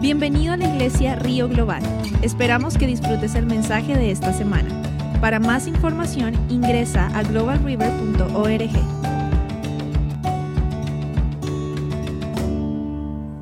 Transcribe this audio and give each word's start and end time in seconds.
Bienvenido 0.00 0.52
a 0.52 0.56
la 0.56 0.68
iglesia 0.68 1.16
Río 1.16 1.48
Global. 1.48 1.82
Esperamos 2.22 2.78
que 2.78 2.86
disfrutes 2.86 3.34
el 3.34 3.46
mensaje 3.46 3.96
de 3.96 4.12
esta 4.12 4.32
semana. 4.32 4.70
Para 5.20 5.40
más 5.40 5.66
información 5.66 6.34
ingresa 6.48 7.08
a 7.18 7.24
globalriver.org. 7.24 8.70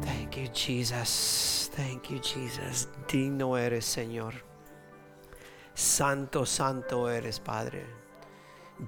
Thank 0.01 0.37
you, 0.37 0.49
Jesus. 0.55 1.71
Thank 1.77 2.09
you, 2.09 2.21
Jesus. 2.23 2.89
Digno 3.07 3.59
eres, 3.59 3.85
Señor. 3.85 4.33
Santo, 5.75 6.47
santo 6.47 7.11
eres, 7.11 7.39
Padre. 7.39 7.85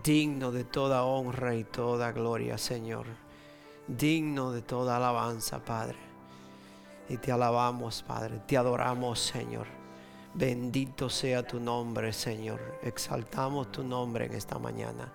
Digno 0.03 0.53
de 0.53 0.65
toda 0.65 1.03
honra 1.03 1.55
y 1.55 1.65
toda 1.65 2.13
gloria, 2.13 2.57
Señor. 2.57 3.05
Digno 3.87 4.53
de 4.53 4.63
toda 4.63 4.97
alabanza, 4.97 5.63
Padre. 5.63 6.08
Y 7.09 7.17
te 7.17 7.33
alabamos, 7.33 8.03
Padre. 8.03 8.41
Te 8.47 8.57
adoramos, 8.57 9.21
Señor. 9.21 9.67
Bendito 10.35 11.09
sea 11.09 11.43
tu 11.43 11.59
nombre, 11.59 12.13
Señor. 12.13 12.61
Exaltamos 12.83 13.73
tu 13.73 13.83
nombre 13.83 14.27
en 14.27 14.35
esta 14.35 14.59
mañana. 14.59 15.13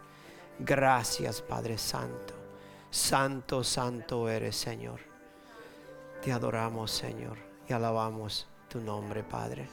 Gracias, 0.59 1.41
Padre 1.41 1.77
Santo. 1.77 2.33
Santo, 2.89 3.63
santo 3.63 4.29
eres, 4.29 4.55
Señor. 4.55 4.99
Te 6.21 6.31
adoramos, 6.31 6.91
Señor, 6.91 7.37
y 7.67 7.73
alabamos 7.73 8.47
tu 8.69 8.79
nombre, 8.79 9.23
Padre. 9.23 9.67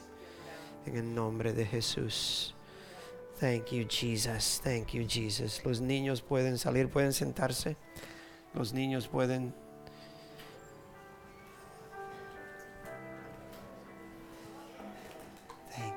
En 0.87 0.97
el 0.97 1.15
nombre 1.15 1.53
de 1.53 1.67
Jesús. 1.67 2.55
Thank 3.39 3.73
you, 3.73 3.87
Jesus. 3.89 4.61
Thank 4.63 4.89
you, 4.93 5.07
Jesus. 5.09 5.65
Los 5.65 5.81
niños 5.81 6.23
pueden 6.23 6.59
salir, 6.59 6.89
pueden 6.89 7.13
sentarse. 7.13 7.77
Los 8.53 8.73
niños 8.73 9.09
pueden 9.09 9.55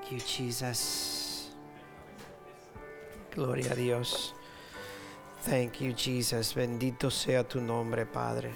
Thank 0.04 0.20
you, 0.20 0.28
Jesus. 0.28 1.50
Gloria 3.34 3.72
a 3.72 3.76
Dios. 3.76 4.34
Thank 5.44 5.80
you, 5.80 5.94
Jesus. 5.94 6.54
Bendito 6.54 7.10
sea 7.10 7.48
tu 7.48 7.62
nombre, 7.62 8.06
Padre. 8.06 8.52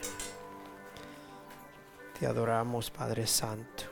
Te 2.19 2.27
adoramos, 2.27 2.91
Padre 2.91 3.25
Santo. 3.25 3.85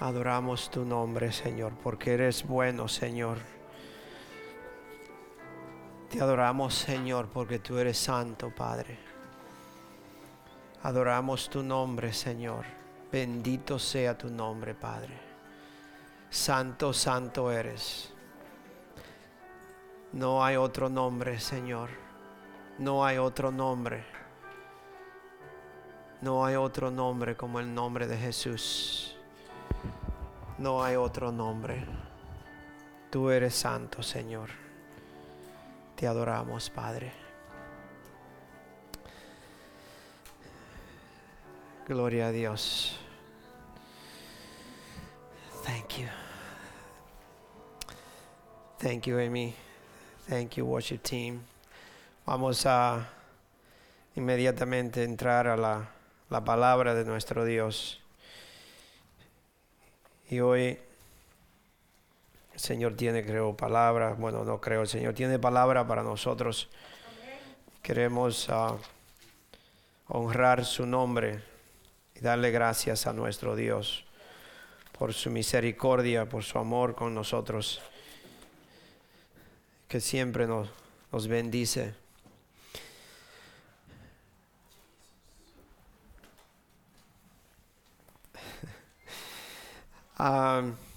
Adoramos 0.00 0.70
tu 0.70 0.84
nombre, 0.84 1.32
Señor, 1.32 1.72
porque 1.82 2.12
eres 2.12 2.46
bueno, 2.46 2.86
Señor. 2.86 3.38
Te 6.10 6.20
adoramos, 6.20 6.74
Señor, 6.74 7.28
porque 7.28 7.58
tú 7.58 7.78
eres 7.78 7.96
santo, 7.96 8.54
Padre. 8.54 8.98
Adoramos 10.82 11.48
tu 11.48 11.62
nombre, 11.62 12.12
Señor. 12.12 12.81
Bendito 13.12 13.78
sea 13.78 14.16
tu 14.16 14.30
nombre, 14.30 14.74
Padre. 14.74 15.12
Santo, 16.30 16.94
santo 16.94 17.52
eres. 17.52 18.10
No 20.12 20.42
hay 20.42 20.56
otro 20.56 20.88
nombre, 20.88 21.38
Señor. 21.38 21.90
No 22.78 23.04
hay 23.04 23.18
otro 23.18 23.52
nombre. 23.52 24.02
No 26.22 26.46
hay 26.46 26.54
otro 26.54 26.90
nombre 26.90 27.36
como 27.36 27.60
el 27.60 27.74
nombre 27.74 28.06
de 28.06 28.16
Jesús. 28.16 29.14
No 30.56 30.82
hay 30.82 30.96
otro 30.96 31.30
nombre. 31.30 31.84
Tú 33.10 33.30
eres 33.30 33.54
santo, 33.54 34.02
Señor. 34.02 34.48
Te 35.96 36.06
adoramos, 36.06 36.70
Padre. 36.70 37.21
Gloria 41.88 42.28
a 42.28 42.32
Dios. 42.32 42.96
Thank 45.64 45.98
you. 45.98 46.06
Thank 48.78 49.06
you, 49.06 49.18
Amy. 49.18 49.52
Thank 50.28 50.56
you, 50.58 50.64
worship 50.64 51.02
team. 51.02 51.40
Vamos 52.24 52.66
a 52.66 53.08
inmediatamente 54.14 55.02
entrar 55.02 55.48
a 55.48 55.56
la, 55.56 55.88
la 56.30 56.44
palabra 56.44 56.94
de 56.94 57.04
nuestro 57.04 57.44
Dios. 57.44 58.00
Y 60.30 60.38
hoy 60.38 60.78
el 62.54 62.60
Señor 62.60 62.94
tiene, 62.94 63.24
creo, 63.24 63.56
palabra. 63.56 64.14
Bueno, 64.14 64.44
no 64.44 64.60
creo, 64.60 64.82
el 64.82 64.88
Señor 64.88 65.14
tiene 65.14 65.40
palabra 65.40 65.84
para 65.84 66.04
nosotros. 66.04 66.68
Queremos 67.82 68.48
ah, 68.50 68.76
honrar 70.06 70.64
su 70.64 70.86
nombre 70.86 71.51
y 72.14 72.20
darle 72.20 72.50
gracias 72.50 73.06
a 73.06 73.12
nuestro 73.12 73.56
Dios 73.56 74.04
por 74.98 75.12
su 75.14 75.30
misericordia, 75.30 76.28
por 76.28 76.44
su 76.44 76.58
amor 76.58 76.94
con 76.94 77.14
nosotros, 77.14 77.80
que 79.88 80.00
siempre 80.00 80.46
nos, 80.46 80.68
bendice. 81.26 81.94
Um, 90.18 90.76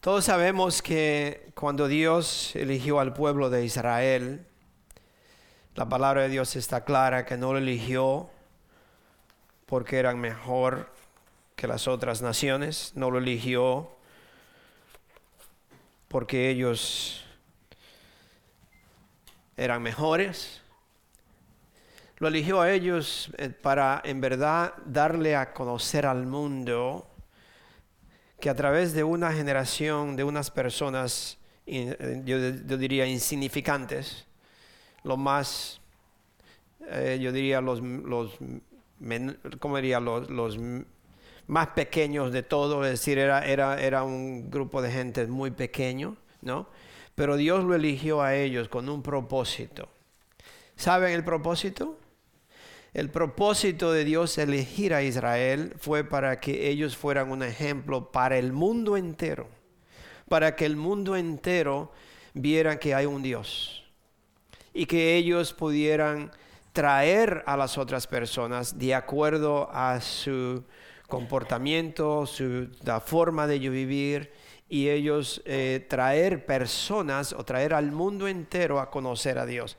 todos 0.00 0.24
sabemos 0.24 0.80
que 0.80 1.52
cuando 1.54 1.88
Dios 1.88 2.56
eligió 2.56 3.00
al 3.00 3.12
pueblo 3.12 3.50
de 3.50 3.64
Israel, 3.64 4.46
la 5.78 5.88
palabra 5.88 6.22
de 6.22 6.28
Dios 6.28 6.56
está 6.56 6.82
clara 6.82 7.24
que 7.24 7.36
no 7.36 7.52
lo 7.52 7.60
eligió 7.60 8.28
porque 9.64 10.00
eran 10.00 10.18
mejor 10.18 10.92
que 11.54 11.68
las 11.68 11.86
otras 11.86 12.20
naciones, 12.20 12.90
no 12.96 13.12
lo 13.12 13.18
eligió 13.18 13.88
porque 16.08 16.50
ellos 16.50 17.24
eran 19.56 19.80
mejores, 19.80 20.62
lo 22.16 22.26
eligió 22.26 22.60
a 22.60 22.72
ellos 22.72 23.30
eh, 23.38 23.48
para 23.48 24.02
en 24.04 24.20
verdad 24.20 24.74
darle 24.84 25.36
a 25.36 25.52
conocer 25.52 26.06
al 26.06 26.26
mundo 26.26 27.08
que 28.40 28.50
a 28.50 28.56
través 28.56 28.94
de 28.94 29.04
una 29.04 29.32
generación 29.32 30.16
de 30.16 30.24
unas 30.24 30.50
personas, 30.50 31.38
eh, 31.66 32.20
yo, 32.24 32.76
diría 32.76 33.06
insignificantes, 33.06 34.26
lo 35.08 35.16
más, 35.16 35.80
eh, 36.90 37.18
yo 37.20 37.32
diría 37.32 37.62
los, 37.62 37.80
los, 37.80 38.36
¿cómo 39.58 39.76
diría? 39.76 40.00
Los, 40.00 40.58
más 41.46 41.68
pequeños 41.68 42.30
de 42.30 42.42
todo, 42.42 42.84
es 42.84 42.90
decir, 42.90 43.18
era, 43.18 43.42
era, 43.46 43.80
era 43.80 44.02
un 44.02 44.50
grupo 44.50 44.82
de 44.82 44.92
gente 44.92 45.26
muy 45.26 45.50
pequeño, 45.50 46.18
¿no? 46.42 46.68
Pero 47.14 47.38
Dios 47.38 47.64
lo 47.64 47.74
eligió 47.74 48.20
a 48.20 48.34
ellos 48.36 48.68
con 48.68 48.86
un 48.90 49.02
propósito. 49.02 49.88
¿Saben 50.76 51.14
el 51.14 51.24
propósito? 51.24 51.96
El 52.92 53.08
propósito 53.08 53.92
de 53.92 54.04
Dios 54.04 54.36
elegir 54.36 54.92
a 54.92 55.02
Israel 55.02 55.74
fue 55.78 56.04
para 56.04 56.38
que 56.38 56.68
ellos 56.68 56.98
fueran 56.98 57.30
un 57.30 57.42
ejemplo 57.42 58.12
para 58.12 58.36
el 58.36 58.52
mundo 58.52 58.98
entero, 58.98 59.48
para 60.28 60.54
que 60.54 60.66
el 60.66 60.76
mundo 60.76 61.16
entero 61.16 61.92
viera 62.34 62.78
que 62.78 62.94
hay 62.94 63.06
un 63.06 63.22
Dios 63.22 63.77
y 64.78 64.86
que 64.86 65.16
ellos 65.16 65.54
pudieran 65.54 66.30
traer 66.72 67.42
a 67.46 67.56
las 67.56 67.76
otras 67.78 68.06
personas 68.06 68.78
de 68.78 68.94
acuerdo 68.94 69.68
a 69.72 70.00
su 70.00 70.62
comportamiento, 71.08 72.26
su 72.26 72.68
forma 73.04 73.48
de 73.48 73.58
vivir 73.58 74.30
y 74.68 74.88
ellos 74.88 75.42
eh, 75.46 75.84
traer 75.88 76.46
personas 76.46 77.32
o 77.32 77.44
traer 77.44 77.74
al 77.74 77.90
mundo 77.90 78.28
entero 78.28 78.78
a 78.78 78.88
conocer 78.88 79.40
a 79.40 79.46
Dios. 79.46 79.76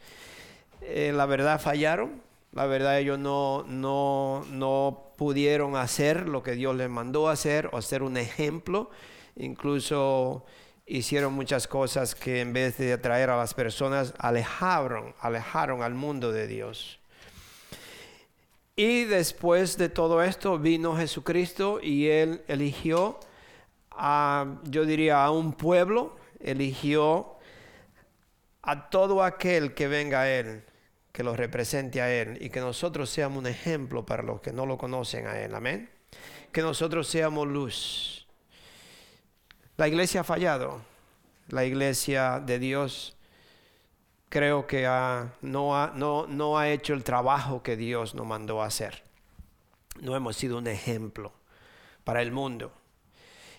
Eh, 0.82 1.14
la 1.16 1.26
verdad 1.26 1.62
fallaron, 1.62 2.22
la 2.52 2.66
verdad 2.66 3.00
ellos 3.00 3.18
no, 3.18 3.64
no, 3.70 4.46
no 4.52 5.14
pudieron 5.16 5.78
hacer 5.78 6.28
lo 6.28 6.44
que 6.44 6.56
Dios 6.56 6.76
les 6.76 6.90
mandó 6.90 7.30
hacer 7.30 7.70
o 7.72 7.78
hacer 7.78 8.04
un 8.04 8.18
ejemplo. 8.18 8.90
Incluso 9.38 10.44
hicieron 10.90 11.34
muchas 11.34 11.68
cosas 11.68 12.16
que 12.16 12.42
en 12.42 12.54
vez 12.54 12.78
de 12.78 12.94
atraer 12.94 13.30
a 13.30 13.38
las 13.38 13.54
personas, 13.54 14.14
alejaron, 14.18 15.16
alejaron 15.20 15.84
al 15.84 15.94
mundo 15.94 16.32
de 16.32 16.48
Dios. 16.48 17.00
Y 18.76 19.04
después 19.06 19.78
de 19.78 19.90
todo 19.90 20.24
esto 20.24 20.58
vino 20.58 20.96
Jesucristo 20.96 21.80
y 21.82 22.08
Él 22.08 22.44
eligió 22.48 23.20
a, 23.92 24.60
yo 24.64 24.86
diría, 24.86 25.24
a 25.24 25.32
un 25.32 25.54
pueblo, 25.54 26.18
eligió 26.40 27.36
a 28.62 28.90
todo 28.90 29.24
aquel 29.24 29.74
que 29.74 29.88
venga 29.88 30.22
a 30.22 30.30
Él 30.30 30.64
que 31.20 31.24
lo 31.24 31.36
represente 31.36 32.02
a 32.02 32.10
Él 32.10 32.38
y 32.40 32.50
que 32.50 32.62
nosotros 32.62 33.10
seamos 33.10 33.40
un 33.40 33.48
ejemplo 33.48 34.06
para 34.06 34.24
los 34.24 34.40
que 34.40 34.54
no 34.54 34.66
lo 34.66 34.78
conocen 34.78 35.28
a 35.28 35.38
Él. 35.40 35.54
Amén. 35.54 35.90
Que 36.54 36.62
nosotros 36.62 37.10
seamos 37.10 37.46
luz. 37.46 38.19
La 39.80 39.88
iglesia 39.88 40.20
ha 40.20 40.24
fallado. 40.26 40.82
La 41.48 41.64
iglesia 41.64 42.42
de 42.46 42.60
Dios 42.60 43.16
creo 44.28 44.68
que 44.68 44.84
no, 45.42 45.78
ha, 45.78 45.94
no 45.96 46.58
ha 46.58 46.70
hecho 46.70 46.94
el 46.94 47.06
trabajo 47.06 47.64
que 47.64 47.78
Dios 47.78 48.14
nos 48.14 48.28
mandó 48.28 48.62
a 48.62 48.66
hacer. 48.66 49.04
No 50.02 50.18
hemos 50.18 50.36
sido 50.36 50.58
un 50.58 50.68
ejemplo 50.68 51.32
para 52.04 52.22
el 52.22 52.34
mundo. 52.34 52.74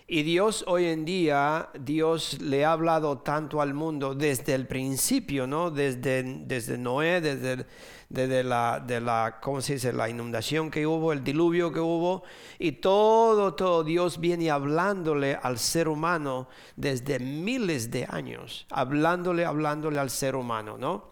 Y 0.05 0.21
Dios 0.21 0.63
hoy 0.67 0.85
en 0.85 1.05
día, 1.05 1.69
Dios 1.79 2.39
le 2.39 2.65
ha 2.65 2.73
hablado 2.73 3.17
tanto 3.17 3.59
al 3.59 3.73
mundo 3.73 4.13
desde 4.13 4.53
el 4.53 4.67
principio, 4.67 5.47
¿no? 5.47 5.71
Desde, 5.71 6.21
desde 6.21 6.77
Noé, 6.77 7.19
desde, 7.21 7.65
desde 8.11 8.43
la, 8.43 8.83
de 8.85 8.99
la, 8.99 9.39
¿cómo 9.41 9.61
se 9.61 9.73
dice? 9.73 9.93
La 9.93 10.09
inundación 10.09 10.69
que 10.69 10.85
hubo, 10.85 11.13
el 11.13 11.23
diluvio 11.23 11.71
que 11.71 11.79
hubo. 11.79 12.23
Y 12.59 12.73
todo, 12.73 13.53
todo 13.53 13.85
Dios 13.85 14.19
viene 14.19 14.51
hablándole 14.51 15.39
al 15.41 15.57
ser 15.57 15.87
humano 15.87 16.49
desde 16.75 17.19
miles 17.19 17.89
de 17.89 18.05
años. 18.09 18.67
Hablándole, 18.69 19.45
hablándole 19.45 19.97
al 19.97 20.09
ser 20.09 20.35
humano, 20.35 20.77
¿no? 20.77 21.11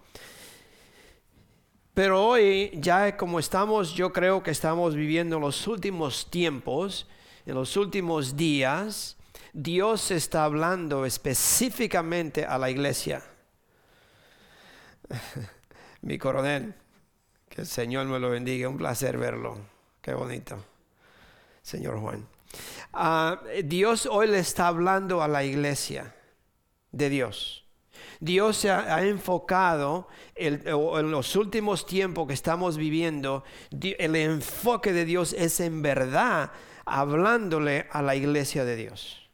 Pero 1.94 2.28
hoy, 2.28 2.72
ya 2.76 3.16
como 3.16 3.40
estamos, 3.40 3.94
yo 3.94 4.12
creo 4.12 4.44
que 4.44 4.52
estamos 4.52 4.94
viviendo 4.94 5.40
los 5.40 5.68
últimos 5.68 6.30
tiempos 6.30 7.08
en 7.46 7.56
los 7.56 7.78
últimos 7.78 8.36
días, 8.36 9.18
Dios 9.54 10.12
está 10.12 10.44
hablando 10.44 11.06
específicamente 11.06 12.46
a 12.46 12.58
la 12.58 12.70
iglesia. 12.70 13.24
Mi 16.02 16.18
coronel, 16.18 16.76
que 17.50 17.62
el 17.62 17.68
Señor 17.68 18.06
me 18.06 18.20
lo 18.20 18.30
bendiga, 18.30 18.70
un 18.70 18.78
placer 18.78 19.18
verlo. 19.18 19.58
Qué 20.02 20.14
bonito, 20.14 20.64
señor 21.62 22.00
Juan. 22.00 22.26
Ah, 22.94 23.42
Dios 23.64 24.08
hoy 24.10 24.28
le 24.28 24.40
está 24.40 24.68
hablando 24.68 25.22
a 25.22 25.28
la 25.28 25.44
iglesia 25.44 26.16
de 26.92 27.10
Dios. 27.10 27.66
Dios 28.22 28.58
se 28.58 28.70
ha, 28.70 29.06
enfocado 29.06 30.08
en 30.36 31.12
los 31.12 31.36
últimos 31.36 31.86
tiempos 31.86 32.28
que 32.28 32.34
estamos 32.34 32.78
viviendo, 32.78 33.44
el 33.72 34.16
enfoque 34.16 34.94
de 34.94 35.06
Dios 35.06 35.34
es 35.34 35.60
en 35.60 35.82
verdad 35.82 36.52
hablándole 36.86 37.88
a 37.92 38.02
la 38.02 38.16
iglesia 38.16 38.66
de 38.66 38.76
Dios, 38.76 39.30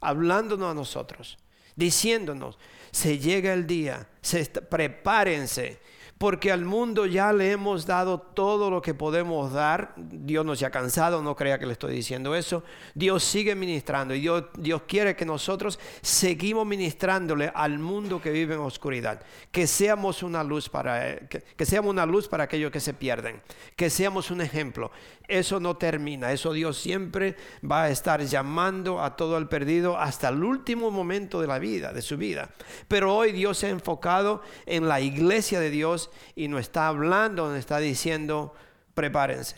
hablándonos 0.00 0.70
a 0.70 0.74
nosotros, 0.74 1.38
diciéndonos, 1.76 2.58
se 2.90 3.18
llega 3.18 3.52
el 3.54 3.66
día, 3.66 4.08
se, 4.20 4.44
prepárense, 4.44 5.80
porque 6.22 6.52
al 6.52 6.64
mundo 6.64 7.06
ya 7.06 7.32
le 7.32 7.50
hemos 7.50 7.84
dado 7.84 8.20
todo 8.20 8.70
lo 8.70 8.80
que 8.80 8.94
podemos 8.94 9.52
dar. 9.52 9.92
Dios 9.96 10.46
no 10.46 10.54
se 10.54 10.64
ha 10.64 10.70
cansado, 10.70 11.20
no 11.20 11.34
crea 11.34 11.58
que 11.58 11.66
le 11.66 11.72
estoy 11.72 11.96
diciendo 11.96 12.36
eso. 12.36 12.62
Dios 12.94 13.24
sigue 13.24 13.56
ministrando 13.56 14.14
y 14.14 14.20
Dios, 14.20 14.44
Dios 14.56 14.82
quiere 14.86 15.16
que 15.16 15.24
nosotros 15.24 15.80
seguimos 16.00 16.64
ministrándole 16.64 17.50
al 17.52 17.80
mundo 17.80 18.22
que 18.22 18.30
vive 18.30 18.54
en 18.54 18.60
oscuridad. 18.60 19.20
Que 19.50 19.66
seamos 19.66 20.22
una 20.22 20.44
luz 20.44 20.68
para 20.68 21.16
que 21.26 21.66
seamos 21.66 21.90
una 21.90 22.06
luz 22.06 22.28
para 22.28 22.44
aquellos 22.44 22.70
que 22.70 22.78
se 22.78 22.94
pierden. 22.94 23.42
Que 23.74 23.90
seamos 23.90 24.30
un 24.30 24.42
ejemplo 24.42 24.92
eso 25.32 25.60
no 25.60 25.76
termina. 25.76 26.32
Eso 26.32 26.52
Dios 26.52 26.78
siempre 26.78 27.36
va 27.68 27.84
a 27.84 27.90
estar 27.90 28.22
llamando 28.22 29.02
a 29.02 29.16
todo 29.16 29.38
el 29.38 29.48
perdido 29.48 29.98
hasta 29.98 30.28
el 30.28 30.42
último 30.44 30.90
momento 30.90 31.40
de 31.40 31.46
la 31.46 31.58
vida, 31.58 31.92
de 31.92 32.02
su 32.02 32.16
vida. 32.16 32.50
Pero 32.88 33.14
hoy 33.14 33.32
Dios 33.32 33.58
se 33.58 33.66
ha 33.66 33.70
enfocado 33.70 34.42
en 34.66 34.88
la 34.88 35.00
iglesia 35.00 35.60
de 35.60 35.70
Dios 35.70 36.10
y 36.34 36.48
nos 36.48 36.60
está 36.60 36.88
hablando, 36.88 37.48
nos 37.48 37.58
está 37.58 37.78
diciendo, 37.78 38.54
prepárense. 38.94 39.56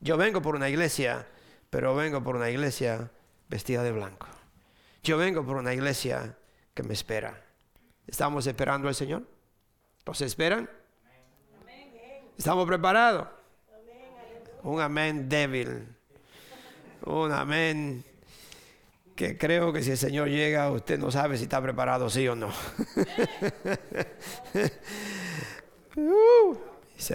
Yo 0.00 0.16
vengo 0.16 0.42
por 0.42 0.54
una 0.54 0.68
iglesia, 0.68 1.26
pero 1.70 1.94
vengo 1.94 2.22
por 2.22 2.36
una 2.36 2.50
iglesia 2.50 3.10
vestida 3.48 3.82
de 3.82 3.92
blanco. 3.92 4.26
Yo 5.02 5.16
vengo 5.16 5.44
por 5.44 5.56
una 5.56 5.72
iglesia 5.72 6.36
que 6.74 6.82
me 6.82 6.94
espera. 6.94 7.42
¿Estamos 8.06 8.46
esperando 8.46 8.88
al 8.88 8.94
Señor? 8.94 9.22
¿Los 10.04 10.20
esperan? 10.20 10.70
¿Estamos 12.36 12.66
preparados? 12.66 13.37
Un 14.68 14.80
amén 14.82 15.28
débil, 15.28 15.88
un 17.06 17.32
amén 17.32 18.04
que 19.16 19.38
creo 19.38 19.72
que 19.72 19.82
si 19.82 19.92
el 19.92 19.98
Señor 19.98 20.28
llega, 20.28 20.70
usted 20.70 20.98
no 20.98 21.10
sabe 21.10 21.38
si 21.38 21.44
está 21.44 21.62
preparado, 21.62 22.10
sí 22.10 22.28
o 22.28 22.36
no. 22.36 22.48
uh, 25.96 26.56
mis 26.94 27.12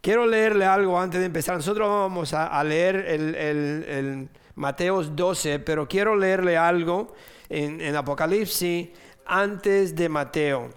quiero 0.00 0.26
leerle 0.26 0.64
algo 0.64 0.98
antes 0.98 1.18
de 1.18 1.26
empezar. 1.26 1.56
Nosotros 1.56 1.88
vamos 1.88 2.32
a, 2.32 2.62
leer 2.62 2.96
el, 3.08 3.34
el, 3.34 4.28
Mateos 4.54 5.16
12, 5.16 5.58
pero 5.58 5.88
quiero 5.88 6.14
leerle 6.14 6.56
algo 6.56 7.14
en, 7.48 7.80
en, 7.80 7.96
Apocalipsis 7.96 8.90
antes 9.26 9.96
de 9.96 10.08
Mateo. 10.08 10.70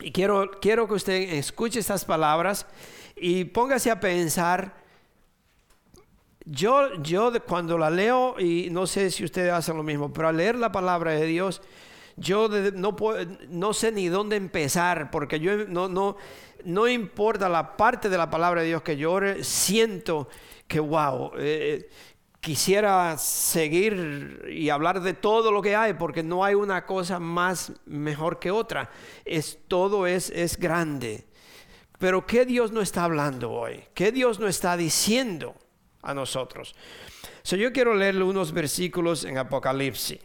Y 0.00 0.10
quiero, 0.12 0.50
quiero 0.62 0.88
que 0.88 0.94
usted 0.94 1.34
escuche 1.34 1.78
estas 1.78 2.06
palabras 2.06 2.66
y 3.20 3.44
póngase 3.44 3.90
a 3.90 4.00
pensar, 4.00 4.74
yo, 6.44 7.02
yo 7.02 7.32
cuando 7.44 7.76
la 7.76 7.90
leo, 7.90 8.40
y 8.40 8.68
no 8.70 8.86
sé 8.86 9.10
si 9.10 9.24
ustedes 9.24 9.52
hacen 9.52 9.76
lo 9.76 9.82
mismo, 9.82 10.12
pero 10.12 10.28
al 10.28 10.38
leer 10.38 10.56
la 10.56 10.72
palabra 10.72 11.12
de 11.12 11.26
Dios, 11.26 11.60
yo 12.16 12.48
no, 12.48 12.96
no 13.48 13.74
sé 13.74 13.92
ni 13.92 14.08
dónde 14.08 14.36
empezar, 14.36 15.10
porque 15.10 15.38
yo 15.38 15.66
no, 15.68 15.88
no, 15.88 16.16
no 16.64 16.88
importa 16.88 17.48
la 17.48 17.76
parte 17.76 18.08
de 18.08 18.18
la 18.18 18.30
palabra 18.30 18.62
de 18.62 18.68
Dios 18.68 18.82
que 18.82 18.96
yo 18.96 19.18
siento 19.42 20.28
que, 20.66 20.80
wow, 20.80 21.32
eh, 21.36 21.88
quisiera 22.40 23.18
seguir 23.18 24.46
y 24.50 24.70
hablar 24.70 25.02
de 25.02 25.12
todo 25.12 25.52
lo 25.52 25.60
que 25.60 25.76
hay, 25.76 25.94
porque 25.94 26.22
no 26.22 26.44
hay 26.44 26.54
una 26.54 26.86
cosa 26.86 27.20
más 27.20 27.72
mejor 27.84 28.38
que 28.38 28.50
otra. 28.50 28.90
Es, 29.24 29.58
todo 29.68 30.06
es, 30.06 30.30
es 30.30 30.56
grande. 30.56 31.29
Pero 32.00 32.26
¿qué 32.26 32.46
Dios 32.46 32.72
no 32.72 32.80
está 32.80 33.04
hablando 33.04 33.52
hoy? 33.52 33.84
¿Qué 33.92 34.10
Dios 34.10 34.40
no 34.40 34.48
está 34.48 34.74
diciendo 34.74 35.54
a 36.00 36.14
nosotros? 36.14 36.74
So, 37.42 37.56
yo 37.56 37.74
quiero 37.74 37.94
leerle 37.94 38.24
unos 38.24 38.52
versículos 38.52 39.24
en 39.24 39.36
Apocalipsis 39.36 40.18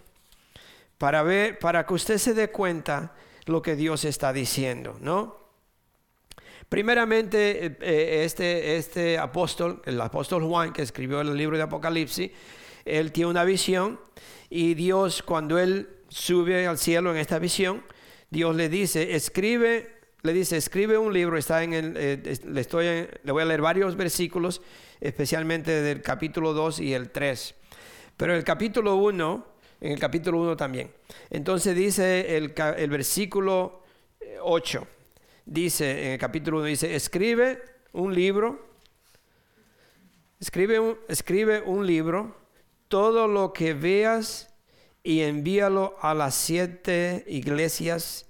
para 0.98 1.22
ver, 1.22 1.60
para 1.60 1.86
que 1.86 1.94
usted 1.94 2.18
se 2.18 2.34
dé 2.34 2.50
cuenta 2.50 3.14
lo 3.44 3.62
que 3.62 3.76
Dios 3.76 4.06
está 4.06 4.32
diciendo, 4.32 4.96
¿no? 5.02 5.36
Primeramente, 6.70 7.66
eh, 7.66 7.78
eh, 7.82 8.22
este, 8.24 8.78
este 8.78 9.18
apóstol, 9.18 9.82
el 9.84 10.00
apóstol 10.00 10.44
Juan, 10.44 10.72
que 10.72 10.82
escribió 10.82 11.20
el 11.20 11.36
libro 11.36 11.58
de 11.58 11.64
Apocalipsis, 11.64 12.32
él 12.86 13.12
tiene 13.12 13.32
una 13.32 13.44
visión 13.44 14.00
y 14.50 14.76
Dios, 14.76 15.22
cuando 15.22 15.60
él 15.60 15.90
sube 16.08 16.68
al 16.68 16.78
cielo 16.78 17.12
en 17.12 17.18
esta 17.18 17.38
visión, 17.38 17.84
Dios 18.30 18.56
le 18.56 18.70
dice, 18.70 19.14
escribe 19.14 19.95
le 20.26 20.34
dice, 20.34 20.58
escribe 20.58 20.98
un 20.98 21.14
libro, 21.14 21.38
está 21.38 21.64
en 21.64 21.74
el, 21.74 21.94
eh, 21.96 22.40
le, 22.46 22.62
estoy 22.62 22.86
le 23.24 23.32
voy 23.32 23.44
a 23.44 23.46
leer 23.46 23.62
varios 23.62 23.96
versículos, 23.96 24.62
especialmente 25.00 25.82
del 25.82 26.02
capítulo 26.02 26.54
2 26.54 26.80
y 26.80 26.94
el 26.94 27.12
3. 27.12 27.56
Pero 28.18 28.36
el 28.36 28.44
capítulo 28.44 28.96
1, 28.96 29.48
en 29.82 29.92
el 29.92 30.00
capítulo 30.00 30.42
1 30.42 30.58
también. 30.58 30.92
Entonces 31.30 31.76
dice 31.76 32.38
el, 32.38 32.54
el 32.78 32.90
versículo 32.90 33.84
8, 34.42 34.80
eh, 34.82 34.88
dice 35.46 36.06
en 36.08 36.12
el 36.14 36.20
capítulo 36.20 36.58
1, 36.58 36.66
dice, 36.66 36.96
escribe 36.96 37.62
un 37.94 38.14
libro, 38.14 38.68
escribe 40.40 40.80
un, 40.80 40.98
escribe 41.08 41.62
un 41.62 41.86
libro, 41.86 42.36
todo 42.88 43.28
lo 43.28 43.54
que 43.54 43.74
veas 43.74 44.54
y 45.04 45.22
envíalo 45.22 45.96
a 46.02 46.16
las 46.16 46.34
siete 46.34 47.24
iglesias 47.28 48.26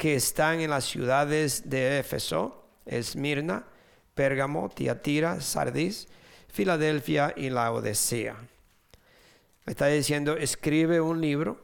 que 0.00 0.14
están 0.14 0.60
en 0.60 0.70
las 0.70 0.86
ciudades 0.86 1.68
de 1.68 1.98
Éfeso, 1.98 2.64
Esmirna, 2.86 3.66
Pérgamo, 4.14 4.70
Tiatira, 4.70 5.42
Sardis, 5.42 6.08
Filadelfia 6.48 7.34
y 7.36 7.50
la 7.50 7.70
Odisea. 7.70 8.34
Está 9.66 9.88
diciendo, 9.88 10.38
escribe 10.38 11.02
un 11.02 11.20
libro 11.20 11.62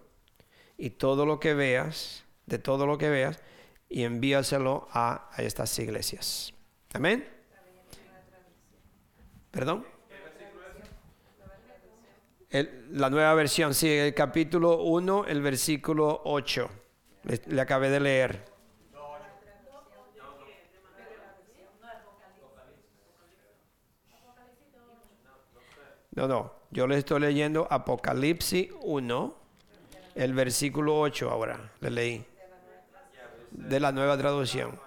y 0.77 0.91
todo 0.91 1.25
lo 1.25 1.41
que 1.41 1.55
veas, 1.55 2.25
de 2.45 2.59
todo 2.59 2.87
lo 2.87 2.99
que 2.99 3.09
veas, 3.09 3.41
y 3.89 4.03
envíaselo 4.03 4.87
a, 4.93 5.31
estas 5.39 5.79
iglesias. 5.79 6.53
Amén. 6.93 7.27
¿Perdón? 9.51 9.87
la 12.91 13.09
nueva 13.09 13.33
versión, 13.33 13.73
sí, 13.73 13.89
el 13.89 14.13
capítulo 14.13 14.83
1, 14.83 15.25
el 15.25 15.41
versículo 15.41 16.21
8. 16.27 16.86
Le, 17.27 17.61
acabé 17.61 17.91
de 17.91 18.01
leer. 18.01 18.57
No, 26.13 26.27
no, 26.27 26.53
yo 26.71 26.87
le 26.87 26.97
estoy 26.97 27.21
leyendo 27.21 27.67
Apocalipsis 27.69 28.71
1, 28.81 29.35
el 30.15 30.33
versículo 30.33 30.99
8 30.99 31.31
ahora, 31.31 31.73
le 31.81 31.91
leí, 31.91 32.27
de 33.51 33.81
la 33.81 33.93
nueva 33.93 34.17
traducción. 34.17 34.86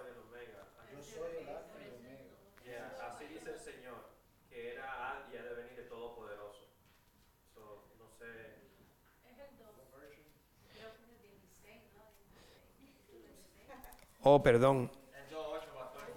Oh, 14.21 14.43
perdón. 14.43 14.91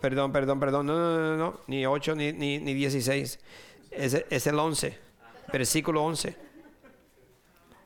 Perdón, 0.00 0.32
perdón, 0.32 0.58
perdón. 0.58 0.86
No, 0.86 0.94
no, 0.94 1.18
no, 1.18 1.36
no. 1.36 1.60
Ni 1.68 1.86
8 1.86 2.14
ni, 2.16 2.32
ni, 2.32 2.58
ni 2.58 2.74
16. 2.74 3.38
Es, 3.90 4.24
es 4.28 4.46
el 4.46 4.58
11. 4.58 4.98
Versículo 5.52 6.02
11. 6.02 6.36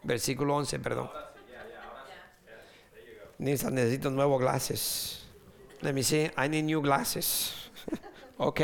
Versículo 0.03 0.55
11, 0.57 0.79
perdón. 0.79 1.11
Necesito 3.39 4.11
nuevos 4.11 4.41
glasses. 4.41 5.27
Let 5.83 5.93
me 5.93 6.03
see. 6.03 6.31
I 6.39 6.49
need 6.49 6.65
new 6.65 6.81
glasses. 6.81 7.71
ok. 8.39 8.61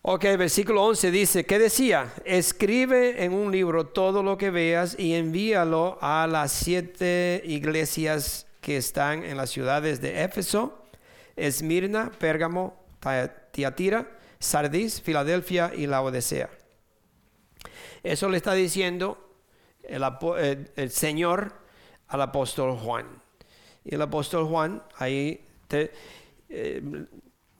Ok, 0.00 0.24
versículo 0.38 0.84
11 0.84 1.10
dice, 1.10 1.44
¿qué 1.44 1.58
decía? 1.58 2.14
Escribe 2.24 3.22
en 3.22 3.34
un 3.34 3.52
libro 3.52 3.88
todo 3.88 4.22
lo 4.22 4.38
que 4.38 4.50
veas 4.50 4.98
y 4.98 5.12
envíalo 5.12 5.98
a 6.00 6.26
las 6.26 6.52
siete 6.52 7.42
iglesias 7.44 8.47
que 8.68 8.76
están 8.76 9.24
en 9.24 9.38
las 9.38 9.48
ciudades 9.48 10.02
de 10.02 10.24
Éfeso, 10.24 10.84
Esmirna, 11.36 12.10
Pérgamo, 12.10 12.76
Tiatira, 13.50 14.06
Sardis, 14.38 15.00
Filadelfia 15.00 15.72
y 15.74 15.86
la 15.86 16.02
Odisea. 16.02 16.50
Eso 18.02 18.28
le 18.28 18.36
está 18.36 18.52
diciendo 18.52 19.32
el, 19.82 20.90
Señor 20.90 21.54
al 22.08 22.20
apóstol 22.20 22.76
Juan. 22.76 23.06
Y 23.86 23.94
el 23.94 24.02
apóstol 24.02 24.44
Juan, 24.44 24.82
ahí 24.98 25.46
eh, 25.70 27.06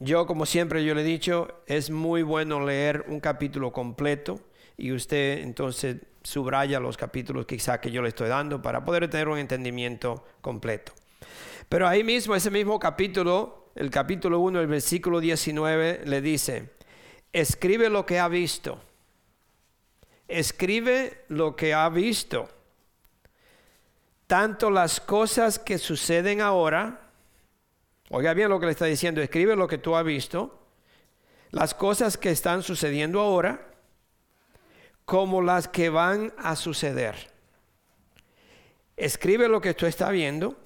yo, 0.01 0.27
como 0.27 0.45
siempre 0.45 0.85
yo 0.85 0.95
le 0.95 1.01
he 1.01 1.05
dicho, 1.05 1.63
es 1.67 1.89
muy 1.89 2.23
bueno 2.23 2.61
leer 2.61 3.07
un 3.09 3.19
capítulo 3.19 3.73
completo 3.73 4.39
y 4.77 4.93
usted 4.93 5.39
entonces 5.39 5.97
subraya 6.23 6.79
los 6.81 6.99
capítulos 6.99 7.47
quizá 7.47 7.81
que 7.81 7.91
yo 7.91 8.03
le 8.03 8.11
estoy 8.11 8.29
dando 8.29 8.61
para 8.61 8.85
poder 8.85 9.09
tener 9.09 9.29
un 9.29 9.39
entendimiento 9.39 10.23
completo. 10.43 10.98
Pero 11.69 11.87
ahí 11.87 12.05
mismo, 12.05 12.35
ese 12.35 12.51
mismo 12.51 12.79
capítulo, 12.79 13.71
el 13.75 13.91
capítulo 13.91 14.41
1, 14.41 14.61
el 14.61 14.67
versículo 14.67 15.21
19, 15.21 16.03
le 16.05 16.21
dice, 16.21 16.71
escribe 17.33 17.89
lo 17.89 18.07
que 18.07 18.19
ha 18.19 18.29
visto. 18.29 18.81
Escribe 20.27 21.25
lo 21.29 21.57
que 21.57 21.75
ha 21.75 21.89
visto. 21.89 22.49
Tanto 24.27 24.71
las 24.71 25.01
cosas 25.01 25.59
que 25.59 25.79
suceden 25.79 26.41
ahora, 26.41 27.09
Oiga 28.11 28.33
bien 28.33 28.49
lo 28.49 28.59
que 28.59 28.67
le 28.67 28.73
está 28.73 28.87
diciendo, 28.87 29.21
escribe 29.21 29.55
lo 29.55 29.69
que 29.69 29.77
tú 29.77 29.95
has 29.95 30.05
visto, 30.05 30.59
las 31.51 31.75
cosas 31.75 32.17
que 32.17 32.31
están 32.31 32.63
sucediendo 32.63 33.21
ahora, 33.21 33.67
como 35.05 35.43
las 35.43 35.69
que 35.69 35.91
van 35.91 36.33
a 36.39 36.57
suceder. 36.57 37.31
Escribe 38.97 39.49
lo 39.49 39.61
que 39.61 39.75
tú 39.75 39.85
estás 39.85 40.11
viendo, 40.11 40.57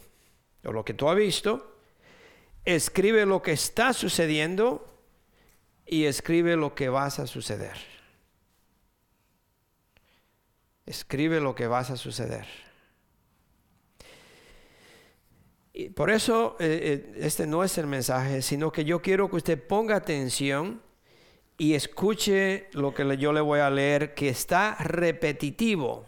o 0.64 0.72
lo 0.72 0.84
que 0.84 0.94
tú 0.94 1.08
has 1.08 1.16
visto, 1.16 1.76
escribe 2.64 3.26
lo 3.26 3.42
que 3.42 3.52
está 3.52 3.92
sucediendo 3.92 4.86
y 5.86 6.04
escribe 6.04 6.56
lo 6.56 6.74
que 6.74 6.88
vas 6.88 7.18
a 7.18 7.26
suceder. 7.26 7.76
Escribe 10.86 11.40
lo 11.40 11.54
que 11.54 11.66
vas 11.66 11.90
a 11.90 11.96
suceder. 11.96 12.46
Y 15.72 15.88
por 15.88 16.10
eso 16.10 16.56
eh, 16.60 17.12
eh, 17.16 17.18
este 17.20 17.46
no 17.46 17.64
es 17.64 17.78
el 17.78 17.86
mensaje, 17.86 18.42
sino 18.42 18.70
que 18.70 18.84
yo 18.84 19.00
quiero 19.00 19.30
que 19.30 19.36
usted 19.36 19.66
ponga 19.66 19.96
atención 19.96 20.82
y 21.56 21.74
escuche 21.74 22.68
lo 22.72 22.92
que 22.92 23.16
yo 23.16 23.32
le 23.32 23.40
voy 23.40 23.60
a 23.60 23.70
leer, 23.70 24.14
que 24.14 24.28
está 24.28 24.74
repetitivo. 24.80 26.06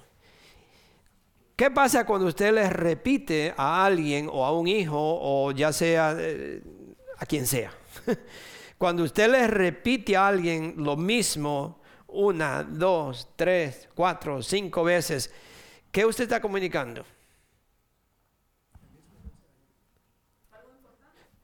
¿Qué 1.57 1.71
pasa 1.71 2.05
cuando 2.05 2.27
usted 2.27 2.53
le 2.53 2.69
repite 2.69 3.55
a 3.57 3.85
alguien 3.85 4.29
o 4.31 4.45
a 4.45 4.53
un 4.53 4.67
hijo 4.67 4.99
o 4.99 5.53
ya 5.53 5.73
sea 5.73 6.17
eh, 6.19 6.61
a 7.19 7.27
quien 7.27 7.47
sea? 7.47 7.73
Cuando 8.77 9.05
usted 9.05 9.31
le 9.31 9.47
repite 9.47 10.17
a 10.17 10.27
alguien 10.27 10.75
lo 10.77 10.97
mismo 10.97 11.81
una, 12.09 12.65
dos, 12.65 13.29
tres, 13.37 13.89
cuatro, 13.95 14.43
cinco 14.43 14.83
veces, 14.83 15.33
¿qué 15.93 16.05
usted 16.05 16.25
está 16.25 16.41
comunicando? 16.41 17.05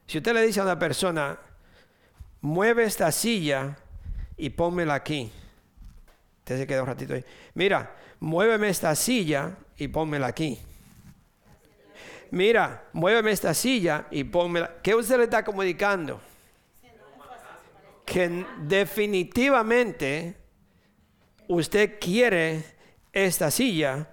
Si 0.07 0.19
usted 0.19 0.35
le 0.35 0.43
dice 0.43 0.59
a 0.59 0.64
una 0.64 0.79
persona, 0.79 1.38
mueve 2.40 2.83
esta 2.83 3.12
silla 3.12 3.79
y 4.37 4.50
pónmela 4.50 4.95
aquí. 4.95 5.31
Usted 6.40 6.59
se 6.59 6.67
queda 6.67 6.83
un 6.83 6.88
ratito 6.88 7.14
ahí. 7.14 7.25
Mira, 7.55 7.97
muéveme 8.19 8.69
esta 8.69 8.95
silla 8.97 9.57
y 9.81 9.89
pónmela 9.89 10.27
aquí. 10.27 10.59
Mira, 12.31 12.85
muéveme 12.93 13.33
esta 13.33 13.55
silla 13.55 14.07
y 14.11 14.25
pónmela. 14.25 14.77
¿Qué 14.83 14.95
usted 14.95 15.17
le 15.17 15.25
está 15.25 15.43
comunicando? 15.43 16.21
Que 18.05 18.45
definitivamente 18.61 20.37
usted 21.49 21.99
quiere 21.99 22.63
esta 23.11 23.51
silla 23.51 24.07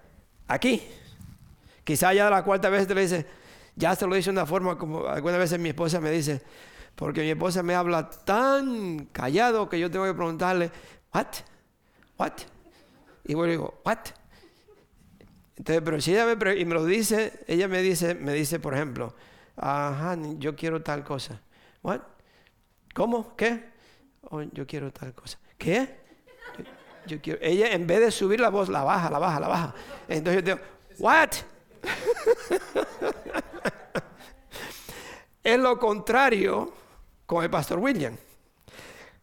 aquí. 0.47 0.81
Quizá 1.83 2.13
ya 2.13 2.29
la 2.29 2.43
cuarta 2.43 2.69
vez 2.69 2.87
te 2.87 2.95
le 2.95 3.01
dice, 3.01 3.25
ya 3.75 3.93
se 3.93 4.07
lo 4.07 4.15
dice 4.15 4.29
de 4.29 4.37
una 4.37 4.45
forma 4.45 4.77
como 4.77 5.05
algunas 5.05 5.37
veces 5.37 5.59
mi 5.59 5.69
esposa 5.69 5.99
me 5.99 6.11
dice, 6.11 6.41
porque 6.95 7.21
mi 7.21 7.29
esposa 7.29 7.61
me 7.61 7.75
habla 7.75 8.09
tan 8.09 9.05
callado 9.07 9.67
que 9.67 9.79
yo 9.79 9.91
tengo 9.91 10.05
que 10.05 10.13
preguntarle, 10.13 10.71
¿what? 11.13 11.27
¿what? 12.17 12.33
Y 13.25 13.33
bueno, 13.33 13.51
digo, 13.51 13.81
¿what? 13.83 13.99
Entonces, 15.57 15.81
pero 15.83 15.99
si 15.99 16.13
ella 16.13 16.35
me, 16.35 16.55
y 16.55 16.65
me 16.65 16.75
lo 16.75 16.85
dice, 16.85 17.43
ella 17.47 17.67
me 17.67 17.81
dice, 17.81 18.13
me 18.13 18.33
dice, 18.33 18.59
por 18.59 18.75
ejemplo, 18.75 19.15
ajá, 19.55 20.15
yo 20.37 20.55
quiero 20.55 20.83
tal 20.83 21.03
cosa. 21.03 21.41
¿What? 21.81 22.01
¿Cómo? 22.93 23.35
¿Qué? 23.35 23.63
Oh, 24.29 24.43
yo 24.43 24.67
quiero 24.67 24.93
tal 24.93 25.13
cosa. 25.13 25.39
¿Qué? 25.57 26.05
Yo, 27.07 27.19
quiero. 27.21 27.39
Ella 27.41 27.71
en 27.71 27.87
vez 27.87 28.01
de 28.01 28.11
subir 28.11 28.39
la 28.39 28.49
voz, 28.49 28.69
la 28.69 28.83
baja, 28.83 29.09
la 29.09 29.17
baja, 29.17 29.39
la 29.39 29.47
baja. 29.47 29.73
Entonces 30.07 30.43
yo 30.43 30.55
digo, 30.55 30.67
¿what? 30.99 31.29
es 35.43 35.59
lo 35.59 35.79
contrario 35.79 36.71
con 37.25 37.43
el 37.43 37.49
pastor 37.49 37.79
William. 37.79 38.15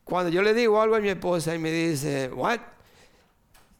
Cuando 0.02 0.30
yo 0.30 0.42
le 0.42 0.52
digo 0.52 0.80
algo 0.80 0.96
a 0.96 1.00
mi 1.00 1.10
esposa 1.10 1.54
y 1.54 1.58
me 1.58 1.70
dice, 1.70 2.28
¿what? 2.32 2.58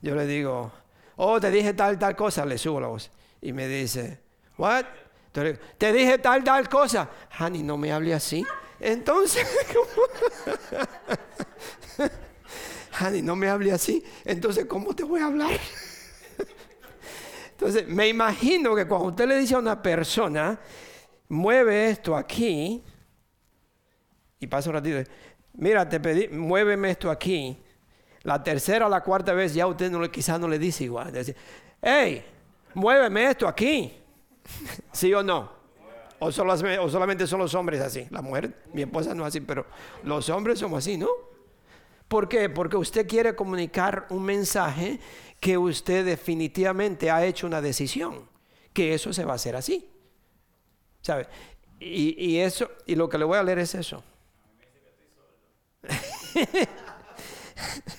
Yo 0.01 0.15
le 0.15 0.27
digo, 0.27 0.71
oh, 1.17 1.41
te 1.41 1.51
dije 1.51 1.75
tal, 1.75 1.99
tal 1.99 2.17
cosa, 2.17 2.45
le 2.45 2.59
subo 2.59 2.81
la 2.81 2.89
voz. 2.89 3.11
Y 3.41 3.53
me 3.53 3.69
dice, 3.69 4.21
¿what? 4.57 4.85
te 5.33 5.93
dije 5.93 6.19
tal, 6.19 6.45
tal 6.45 6.69
cosa. 6.69 7.11
Honey, 7.39 7.63
no 7.63 7.77
me 7.77 7.93
hable 7.93 8.15
así. 8.15 8.45
Entonces, 8.79 9.47
Honey, 13.01 13.23
no 13.23 13.35
me 13.35 13.49
hable 13.49 13.73
así. 13.73 14.05
Entonces, 14.25 14.67
¿cómo 14.67 14.95
te 14.95 15.03
voy 15.03 15.21
a 15.21 15.27
hablar? 15.27 15.59
Entonces, 17.51 17.89
me 17.89 18.09
imagino 18.09 18.75
que 18.75 18.87
cuando 18.87 19.09
usted 19.09 19.27
le 19.27 19.39
dice 19.39 19.55
a 19.55 19.59
una 19.59 19.81
persona, 19.81 20.59
mueve 21.29 21.91
esto 21.91 22.17
aquí, 22.17 22.83
y 24.39 24.47
pasa 24.47 24.71
un 24.71 24.75
ratito, 24.75 25.11
mira, 25.55 25.89
te 25.89 25.99
pedí, 25.99 26.29
muéveme 26.29 26.91
esto 26.91 27.11
aquí. 27.11 27.64
La 28.25 28.43
tercera 28.43 28.87
o 28.87 28.89
la 28.89 29.03
cuarta 29.03 29.33
vez 29.33 29.55
ya 29.55 29.67
usted 29.67 29.91
no, 29.91 30.11
quizás 30.11 30.41
no 30.41 30.49
le 30.49 30.59
dice 30.59 30.85
igual. 30.85 31.13
Dice, 31.13 31.37
hey, 31.81 32.25
muéveme 32.75 33.31
esto 33.31 33.47
aquí. 33.47 33.93
¿Sí 34.93 35.13
o 35.15 35.23
no? 35.23 35.53
O, 36.19 36.29
o 36.29 36.33
solamente 36.33 37.27
son 37.27 37.39
los 37.39 37.55
hombres 37.55 37.81
así. 37.81 38.07
La 38.11 38.23
mujer, 38.23 38.63
mi 38.73 38.83
esposa 38.83 39.15
no 39.15 39.23
es 39.25 39.29
así, 39.29 39.41
pero 39.41 39.67
los 40.03 40.29
hombres 40.31 40.59
somos 40.59 40.79
así, 40.79 40.97
¿no? 40.97 41.09
¿Por 42.09 42.29
qué? 42.29 42.49
Porque 42.49 42.77
usted 42.77 43.07
quiere 43.07 43.35
comunicar 43.35 44.07
un 44.11 44.25
mensaje 44.25 45.01
que 45.41 45.59
usted 45.59 46.05
definitivamente 46.05 47.11
ha 47.11 47.25
hecho 47.25 47.47
una 47.47 47.61
decisión, 47.61 48.29
que 48.73 48.95
eso 48.95 49.13
se 49.13 49.25
va 49.25 49.33
a 49.33 49.37
hacer 49.37 49.57
así. 49.57 49.89
¿Sabe? 51.03 51.27
Y, 51.81 52.39
eso, 52.39 52.71
y 52.87 52.95
lo 52.95 53.11
que 53.11 53.19
le 53.19 53.25
voy 53.25 53.37
a 53.37 53.43
leer 53.43 53.59
es 53.59 53.75
eso. 53.75 54.03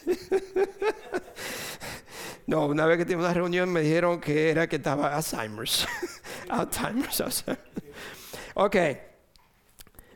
no, 2.48 2.68
una 2.68 2.86
vez 2.86 3.00
que 3.00 3.06
tuve 3.06 3.18
una 3.18 3.34
reunión 3.34 3.72
me 3.72 3.82
dijeron 3.82 4.20
que 4.20 4.50
era 4.50 4.68
que 4.68 4.78
estaba 4.78 5.16
Alzheimer's. 5.16 5.88
Alzheimer's. 6.50 7.46
ok. 8.56 8.76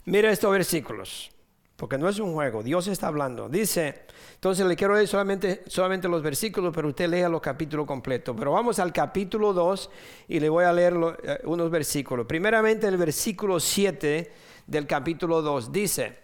Mira 0.05 0.31
estos 0.31 0.51
versículos 0.51 1.31
porque 1.79 1.97
no 1.97 2.09
es 2.09 2.19
un 2.19 2.33
juego, 2.33 2.61
Dios 2.61 2.87
está 2.87 3.07
hablando. 3.07 3.47
Dice, 3.47 4.01
entonces 4.35 4.65
le 4.65 4.75
quiero 4.75 4.95
leer 4.95 5.07
solamente, 5.07 5.63
solamente 5.67 6.09
los 6.09 6.21
versículos, 6.21 6.73
pero 6.75 6.89
usted 6.89 7.07
lea 7.07 7.29
los 7.29 7.39
capítulos 7.39 7.85
completos. 7.85 8.35
Pero 8.37 8.51
vamos 8.51 8.79
al 8.79 8.91
capítulo 8.91 9.53
2 9.53 9.89
y 10.27 10.41
le 10.41 10.49
voy 10.49 10.65
a 10.65 10.73
leer 10.73 10.93
eh, 11.23 11.39
unos 11.45 11.71
versículos. 11.71 12.25
Primeramente 12.25 12.85
el 12.85 12.97
versículo 12.97 13.61
7 13.61 14.31
del 14.67 14.85
capítulo 14.85 15.41
2 15.41 15.71
dice, 15.71 16.19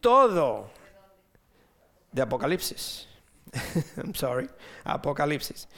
todo 0.00 0.70
de 2.14 2.22
Apocalipsis. 2.22 3.08
I'm 3.96 4.14
sorry, 4.14 4.48
Apocalipsis. 4.84 5.68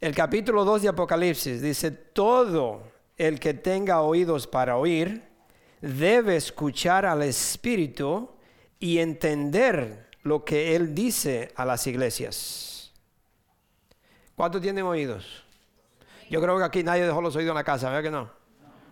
El 0.00 0.14
capítulo 0.14 0.64
2 0.64 0.82
de 0.82 0.88
Apocalipsis 0.88 1.62
dice, 1.62 1.90
todo 1.90 2.82
el 3.16 3.38
que 3.38 3.54
tenga 3.54 4.00
oídos 4.00 4.46
para 4.46 4.76
oír, 4.76 5.22
debe 5.80 6.36
escuchar 6.36 7.06
al 7.06 7.22
Espíritu 7.22 8.30
y 8.80 8.98
entender 8.98 10.08
lo 10.22 10.44
que 10.44 10.74
Él 10.74 10.94
dice 10.94 11.52
a 11.54 11.64
las 11.64 11.86
iglesias. 11.86 12.92
¿Cuántos 14.34 14.60
tienen 14.60 14.84
oídos? 14.84 15.44
Yo 16.28 16.40
creo 16.40 16.58
que 16.58 16.64
aquí 16.64 16.82
nadie 16.82 17.04
dejó 17.04 17.20
los 17.20 17.36
oídos 17.36 17.50
en 17.50 17.56
la 17.56 17.64
casa, 17.64 17.90
¿verdad 17.90 18.02
que 18.02 18.10
no? 18.10 18.30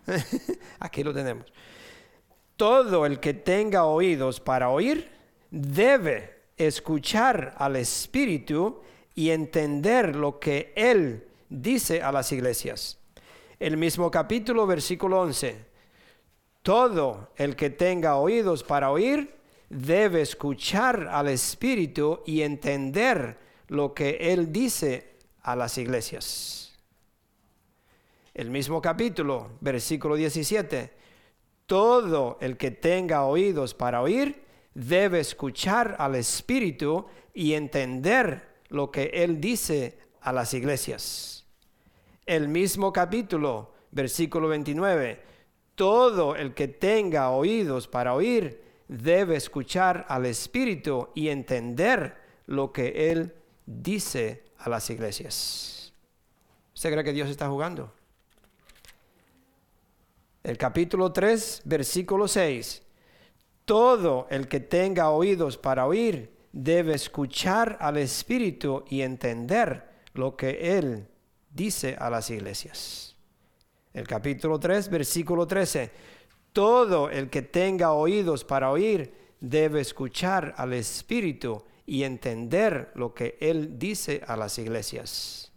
aquí 0.79 1.03
lo 1.03 1.13
tenemos. 1.13 1.53
Todo 2.57 3.05
el 3.05 3.19
que 3.19 3.35
tenga 3.35 3.85
oídos 3.85 4.41
para 4.41 4.69
oír 4.69 5.11
debe 5.51 6.38
escuchar 6.59 7.55
al 7.57 7.77
Espíritu 7.77 8.81
y 9.15 9.31
entender 9.31 10.15
lo 10.15 10.39
que 10.39 10.73
Él 10.77 11.27
dice 11.49 12.03
a 12.03 12.13
las 12.13 12.31
iglesias. 12.33 12.99
El 13.59 13.77
mismo 13.77 14.11
capítulo, 14.11 14.67
versículo 14.67 15.21
11. 15.23 15.67
Todo 16.63 17.31
el 17.37 17.57
que 17.57 17.71
tenga 17.71 18.17
oídos 18.17 18.63
para 18.63 18.91
oír 18.91 19.35
debe 19.69 20.23
escuchar 20.23 21.09
al 21.11 21.29
Espíritu 21.29 22.21
y 22.27 22.43
entender 22.43 23.39
lo 23.69 23.95
que 23.95 24.19
Él 24.21 24.53
dice 24.53 25.17
a 25.43 25.57
las 25.57 25.79
iglesias. 25.79 26.79
El 28.35 28.51
mismo 28.51 28.81
capítulo, 28.81 29.51
versículo 29.61 30.15
17. 30.15 30.93
Todo 31.67 32.39
el 32.41 32.57
que 32.57 32.71
tenga 32.71 33.25
oídos 33.25 33.75
para 33.75 34.01
oír 34.01 34.48
debe 34.79 35.19
escuchar 35.19 35.97
al 35.99 36.15
Espíritu 36.15 37.05
y 37.35 37.55
entender 37.55 38.61
lo 38.69 38.93
que 38.93 39.11
Él 39.13 39.41
dice 39.41 39.99
a 40.21 40.33
las 40.33 40.55
iglesias. 40.55 41.45
El 42.25 42.49
mismo 42.49 42.93
capítulo, 42.93 43.75
versículo 43.91 44.47
29. 44.49 45.21
Todo 45.75 46.37
el 46.37 46.55
que 46.55 46.69
tenga 46.69 47.31
oídos 47.31 47.89
para 47.89 48.15
oír 48.15 48.63
debe 48.87 49.37
escuchar 49.37 50.07
al 50.09 50.27
Espíritu 50.27 51.09
y 51.15 51.29
entender 51.29 52.17
lo 52.47 52.73
que 52.73 53.11
Él 53.11 53.35
dice 53.67 54.45
a 54.59 54.69
las 54.69 54.89
iglesias. 54.91 55.93
¿Usted 56.73 56.93
cree 56.93 57.05
que 57.05 57.13
Dios 57.13 57.29
está 57.29 57.49
jugando? 57.49 57.93
El 60.45 60.57
capítulo 60.57 61.13
3, 61.13 61.63
versículo 61.65 62.29
6. 62.29 62.83
Todo 63.69 64.27
el 64.31 64.49
que 64.49 64.61
tenga 64.61 65.11
oídos 65.11 65.59
para 65.59 65.87
oír 65.87 66.33
debe 66.53 66.95
escuchar 66.95 67.77
al 67.81 67.99
Espíritu 67.99 68.85
y 68.89 69.03
entender 69.03 69.87
lo 70.15 70.37
que 70.37 70.77
Él 70.79 71.07
dice 71.51 71.95
a 72.01 72.11
las 72.11 72.31
iglesias. 72.31 73.15
El 73.93 74.09
capítulo 74.09 74.59
3, 74.59 74.89
versículo 74.89 75.47
13 75.47 76.19
todo 76.59 77.09
el 77.09 77.31
que 77.31 77.43
tenga 77.43 77.93
oídos 77.93 78.43
para 78.45 78.71
oír 78.71 79.15
debe 79.41 79.81
escuchar 79.81 80.55
al 80.57 80.73
Espíritu 80.73 81.63
y 81.87 82.03
entender 82.03 82.91
lo 82.97 83.15
que 83.15 83.39
Él 83.41 83.79
dice 83.79 84.23
a 84.27 84.37
las 84.37 84.59
iglesias. 84.59 85.53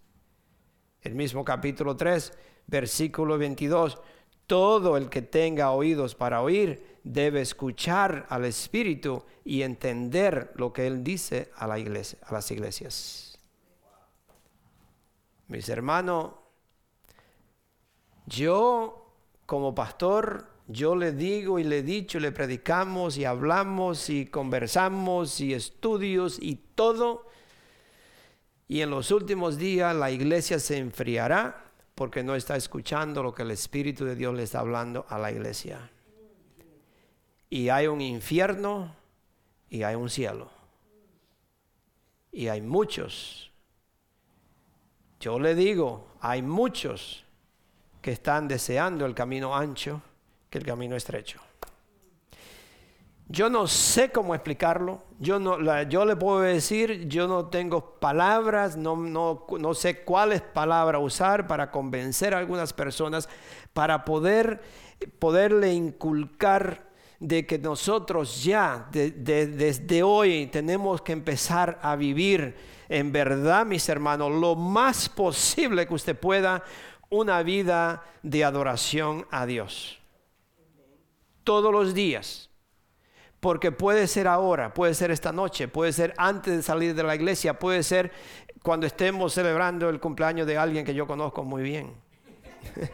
El 1.01 1.15
mismo 1.15 1.43
capítulo 1.43 1.97
3, 1.97 2.33
versículo 2.67 3.37
22. 3.39 3.99
Todo 4.47 4.97
el 4.97 5.09
que 5.09 5.21
tenga 5.21 5.71
oídos 5.71 6.15
para 6.15 6.41
oír 6.41 6.99
debe 7.03 7.41
escuchar 7.41 8.25
al 8.29 8.45
Espíritu 8.45 9.23
y 9.43 9.61
entender 9.61 10.51
lo 10.55 10.71
que 10.71 10.87
Él 10.87 11.03
dice 11.03 11.51
a, 11.55 11.67
la 11.67 11.79
iglesia, 11.79 12.19
a 12.23 12.33
las 12.33 12.51
iglesias. 12.51 13.39
Mis 15.47 15.67
hermanos, 15.69 16.31
yo 18.25 19.13
como 19.45 19.75
pastor 19.75 20.47
yo 20.67 20.95
le 20.95 21.11
digo 21.11 21.59
y 21.59 21.65
le 21.65 21.79
he 21.79 21.83
dicho, 21.83 22.19
le 22.19 22.31
predicamos 22.31 23.17
y 23.17 23.25
hablamos 23.25 24.09
y 24.09 24.27
conversamos 24.27 25.41
y 25.41 25.53
estudios 25.53 26.37
y 26.39 26.55
todo. 26.75 27.27
Y 28.69 28.81
en 28.81 28.89
los 28.89 29.11
últimos 29.11 29.57
días 29.57 29.93
la 29.93 30.11
iglesia 30.11 30.59
se 30.59 30.77
enfriará 30.77 31.70
porque 31.95 32.23
no 32.23 32.35
está 32.35 32.55
escuchando 32.55 33.23
lo 33.23 33.33
que 33.33 33.43
el 33.43 33.51
Espíritu 33.51 34.05
de 34.05 34.15
Dios 34.15 34.33
le 34.33 34.43
está 34.43 34.59
hablando 34.59 35.05
a 35.09 35.17
la 35.17 35.31
iglesia. 35.31 35.89
Y 37.49 37.69
hay 37.69 37.87
un 37.87 38.01
infierno 38.01 38.95
y 39.69 39.83
hay 39.83 39.95
un 39.95 40.09
cielo. 40.09 40.49
Y 42.31 42.47
hay 42.47 42.61
muchos. 42.61 43.51
Yo 45.19 45.37
le 45.37 45.53
digo, 45.53 46.07
hay 46.21 46.41
muchos 46.41 47.25
que 48.01 48.11
están 48.11 48.47
deseando 48.47 49.05
el 49.05 49.13
camino 49.13 49.55
ancho 49.55 50.01
que 50.49 50.57
el 50.57 50.65
camino 50.65 50.95
estrecho. 50.95 51.39
Yo 53.31 53.49
no 53.49 53.65
sé 53.65 54.11
cómo 54.11 54.35
explicarlo, 54.35 55.01
yo, 55.17 55.39
no, 55.39 55.83
yo 55.83 56.03
le 56.03 56.17
puedo 56.17 56.41
decir, 56.41 57.07
yo 57.07 57.29
no 57.29 57.45
tengo 57.45 57.95
palabras, 57.97 58.75
no, 58.75 58.97
no, 58.97 59.45
no 59.57 59.73
sé 59.73 60.03
cuáles 60.03 60.41
palabras 60.41 61.01
usar 61.01 61.47
para 61.47 61.71
convencer 61.71 62.33
a 62.33 62.39
algunas 62.39 62.73
personas, 62.73 63.29
para 63.71 64.03
poder 64.03 64.61
poderle 65.17 65.73
inculcar 65.73 66.91
de 67.21 67.45
que 67.45 67.57
nosotros 67.57 68.43
ya 68.43 68.89
desde 68.91 70.03
hoy 70.03 70.47
tenemos 70.47 71.01
que 71.01 71.13
empezar 71.13 71.79
a 71.81 71.95
vivir 71.95 72.55
en 72.89 73.13
verdad, 73.13 73.65
mis 73.65 73.87
hermanos, 73.87 74.31
lo 74.33 74.55
más 74.55 75.07
posible 75.07 75.87
que 75.87 75.93
usted 75.93 76.19
pueda 76.19 76.63
una 77.09 77.41
vida 77.43 78.03
de 78.23 78.43
adoración 78.43 79.25
a 79.31 79.45
Dios 79.45 80.01
todos 81.45 81.71
los 81.71 81.93
días. 81.93 82.50
Porque 83.41 83.71
puede 83.71 84.07
ser 84.07 84.27
ahora, 84.27 84.73
puede 84.73 84.93
ser 84.93 85.09
esta 85.09 85.31
noche, 85.31 85.67
puede 85.67 85.91
ser 85.91 86.13
antes 86.17 86.55
de 86.55 86.61
salir 86.61 86.93
de 86.93 87.03
la 87.03 87.15
iglesia, 87.15 87.57
puede 87.57 87.81
ser 87.81 88.11
cuando 88.61 88.85
estemos 88.85 89.33
celebrando 89.33 89.89
el 89.89 89.99
cumpleaños 89.99 90.45
de 90.45 90.57
alguien 90.57 90.85
que 90.85 90.93
yo 90.93 91.07
conozco 91.07 91.43
muy 91.43 91.63
bien. 91.63 91.91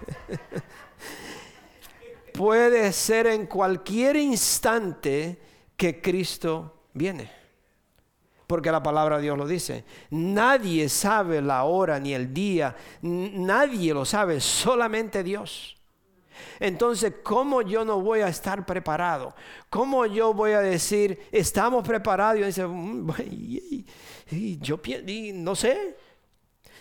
puede 2.33 2.93
ser 2.93 3.27
en 3.27 3.45
cualquier 3.45 4.15
instante 4.15 5.37
que 5.75 6.01
Cristo 6.01 6.85
viene. 6.93 7.29
Porque 8.47 8.71
la 8.71 8.81
palabra 8.81 9.17
de 9.17 9.23
Dios 9.23 9.37
lo 9.37 9.45
dice. 9.45 9.83
Nadie 10.11 10.87
sabe 10.87 11.41
la 11.41 11.65
hora 11.65 11.99
ni 11.99 12.13
el 12.13 12.33
día. 12.33 12.73
Nadie 13.01 13.93
lo 13.93 14.05
sabe, 14.05 14.39
solamente 14.39 15.23
Dios. 15.23 15.76
Entonces, 16.59 17.13
¿cómo 17.23 17.61
yo 17.61 17.85
no 17.85 18.01
voy 18.01 18.21
a 18.21 18.27
estar 18.27 18.65
preparado? 18.65 19.35
¿Cómo 19.69 20.05
yo 20.05 20.33
voy 20.33 20.51
a 20.51 20.61
decir, 20.61 21.27
estamos 21.31 21.87
preparados? 21.87 22.39
Y 22.39 22.43
dice, 22.43 22.65
mm, 22.65 23.11
yo 24.61 24.79
no 25.33 25.55
sé. 25.55 25.97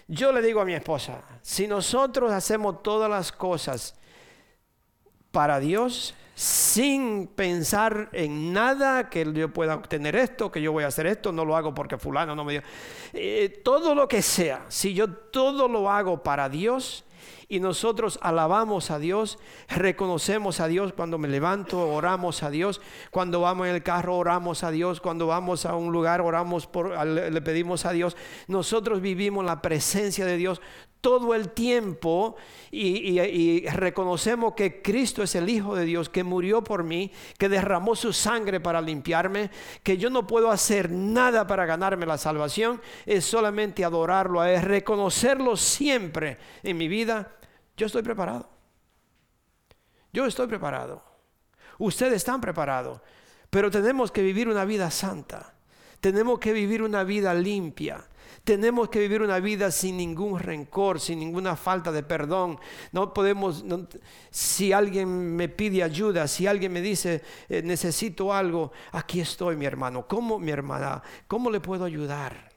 Yo 0.08 0.32
le 0.32 0.40
digo 0.40 0.60
a 0.60 0.64
mi 0.64 0.74
esposa, 0.74 1.20
si 1.42 1.66
nosotros 1.66 2.30
hacemos 2.30 2.82
todas 2.82 3.10
las 3.10 3.32
cosas 3.32 3.96
para 5.32 5.58
Dios, 5.58 6.14
sin 6.36 7.26
pensar 7.28 8.10
en 8.12 8.52
nada, 8.52 9.08
que 9.08 9.32
yo 9.32 9.52
pueda 9.52 9.74
obtener 9.74 10.14
esto, 10.14 10.52
que 10.52 10.60
yo 10.60 10.70
voy 10.70 10.84
a 10.84 10.88
hacer 10.88 11.06
esto, 11.06 11.32
no 11.32 11.44
lo 11.44 11.56
hago 11.56 11.74
porque 11.74 11.96
fulano 11.96 12.36
no 12.36 12.44
me 12.44 12.52
dio. 12.52 12.62
Eh, 13.14 13.62
todo 13.64 13.94
lo 13.94 14.06
que 14.06 14.20
sea, 14.20 14.66
si 14.68 14.92
yo 14.92 15.10
todo 15.10 15.66
lo 15.66 15.90
hago 15.90 16.22
para 16.22 16.48
Dios, 16.50 17.04
y 17.48 17.60
nosotros 17.60 18.18
alabamos 18.22 18.90
a 18.90 18.98
Dios, 18.98 19.38
reconocemos 19.68 20.60
a 20.60 20.68
Dios 20.68 20.92
cuando 20.92 21.18
me 21.18 21.28
levanto, 21.28 21.88
oramos 21.88 22.42
a 22.42 22.50
Dios, 22.50 22.80
cuando 23.10 23.40
vamos 23.40 23.68
en 23.68 23.74
el 23.74 23.82
carro 23.82 24.16
oramos 24.16 24.64
a 24.64 24.70
Dios, 24.70 25.00
cuando 25.00 25.26
vamos 25.26 25.64
a 25.64 25.74
un 25.76 25.92
lugar 25.92 26.20
oramos 26.20 26.66
por 26.66 27.06
le 27.06 27.42
pedimos 27.42 27.86
a 27.86 27.92
Dios. 27.92 28.16
Nosotros 28.48 29.00
vivimos 29.00 29.44
la 29.44 29.62
presencia 29.62 30.26
de 30.26 30.36
Dios 30.36 30.60
todo 31.06 31.34
el 31.34 31.50
tiempo 31.50 32.34
y, 32.72 33.64
reconocemos 33.68 34.54
que 34.54 34.82
Cristo 34.82 35.22
es 35.22 35.36
el 35.36 35.48
Hijo 35.48 35.76
de 35.76 35.84
Dios, 35.84 36.08
que 36.08 36.24
murió 36.24 36.64
por 36.64 36.82
mí, 36.82 37.12
que 37.38 37.48
derramó 37.48 37.94
su 37.94 38.12
sangre 38.12 38.58
para 38.58 38.80
limpiarme, 38.80 39.50
que 39.84 39.98
yo 39.98 40.10
no 40.10 40.26
puedo 40.26 40.50
hacer 40.50 40.90
nada 40.90 41.46
para 41.46 41.64
ganarme 41.64 42.06
la 42.06 42.18
salvación, 42.18 42.80
es 43.04 43.24
solamente 43.24 43.84
adorarlo 43.84 44.44
es 44.44 44.64
reconocerlo 44.64 45.56
siempre 45.56 46.38
en 46.64 46.76
mi 46.76 46.88
vida. 46.88 47.35
Yo 47.76 47.86
estoy 47.86 48.02
preparado. 48.02 48.48
Yo 50.12 50.24
estoy 50.24 50.46
preparado. 50.46 51.02
Ustedes 51.78 52.14
están 52.14 52.40
preparados. 52.40 53.00
Pero 53.50 53.70
tenemos 53.70 54.10
que 54.10 54.22
vivir 54.22 54.48
una 54.48 54.64
vida 54.64 54.90
santa. 54.90 55.54
Tenemos 56.00 56.38
que 56.38 56.52
vivir 56.52 56.82
una 56.82 57.04
vida 57.04 57.34
limpia. 57.34 58.04
Tenemos 58.44 58.88
que 58.88 59.00
vivir 59.00 59.22
una 59.22 59.40
vida 59.40 59.70
sin 59.70 59.96
ningún 59.96 60.38
rencor, 60.38 61.00
sin 61.00 61.18
ninguna 61.18 61.56
falta 61.56 61.90
de 61.90 62.02
perdón. 62.02 62.58
No 62.92 63.12
podemos, 63.12 63.64
si 64.30 64.72
alguien 64.72 65.34
me 65.36 65.48
pide 65.48 65.82
ayuda, 65.82 66.28
si 66.28 66.46
alguien 66.46 66.72
me 66.72 66.80
dice 66.80 67.22
eh, 67.48 67.62
necesito 67.62 68.32
algo, 68.32 68.72
aquí 68.92 69.20
estoy 69.20 69.56
mi 69.56 69.66
hermano. 69.66 70.06
¿Cómo 70.06 70.38
mi 70.38 70.50
hermana? 70.50 71.02
¿Cómo 71.26 71.50
le 71.50 71.60
puedo 71.60 71.84
ayudar? 71.84 72.55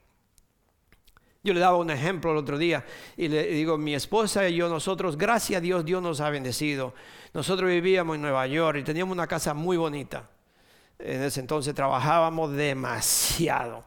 Yo 1.42 1.54
le 1.54 1.62
daba 1.62 1.78
un 1.78 1.90
ejemplo 1.90 2.32
el 2.32 2.38
otro 2.38 2.58
día 2.58 2.86
y 3.16 3.30
le 3.30 3.48
digo, 3.48 3.78
mi 3.78 3.96
esposa 3.96 4.48
y 4.50 4.56
yo, 4.56 4.68
nosotros, 4.68 5.18
gracias 5.18 5.60
a 5.60 5.62
Dios, 5.62 5.86
Dios 5.86 6.04
nos 6.04 6.20
ha 6.20 6.30
bendecido. 6.30 6.94
Nosotros 7.34 7.70
vivíamos 7.70 8.16
en 8.16 8.22
Nueva 8.22 8.46
York 8.48 8.80
y 8.80 8.84
teníamos 8.84 9.14
una 9.14 9.26
casa 9.26 9.54
muy 9.54 9.78
bonita. 9.78 10.30
En 10.98 11.24
ese 11.24 11.40
entonces 11.40 11.74
trabajábamos 11.74 12.52
demasiado. 12.52 13.86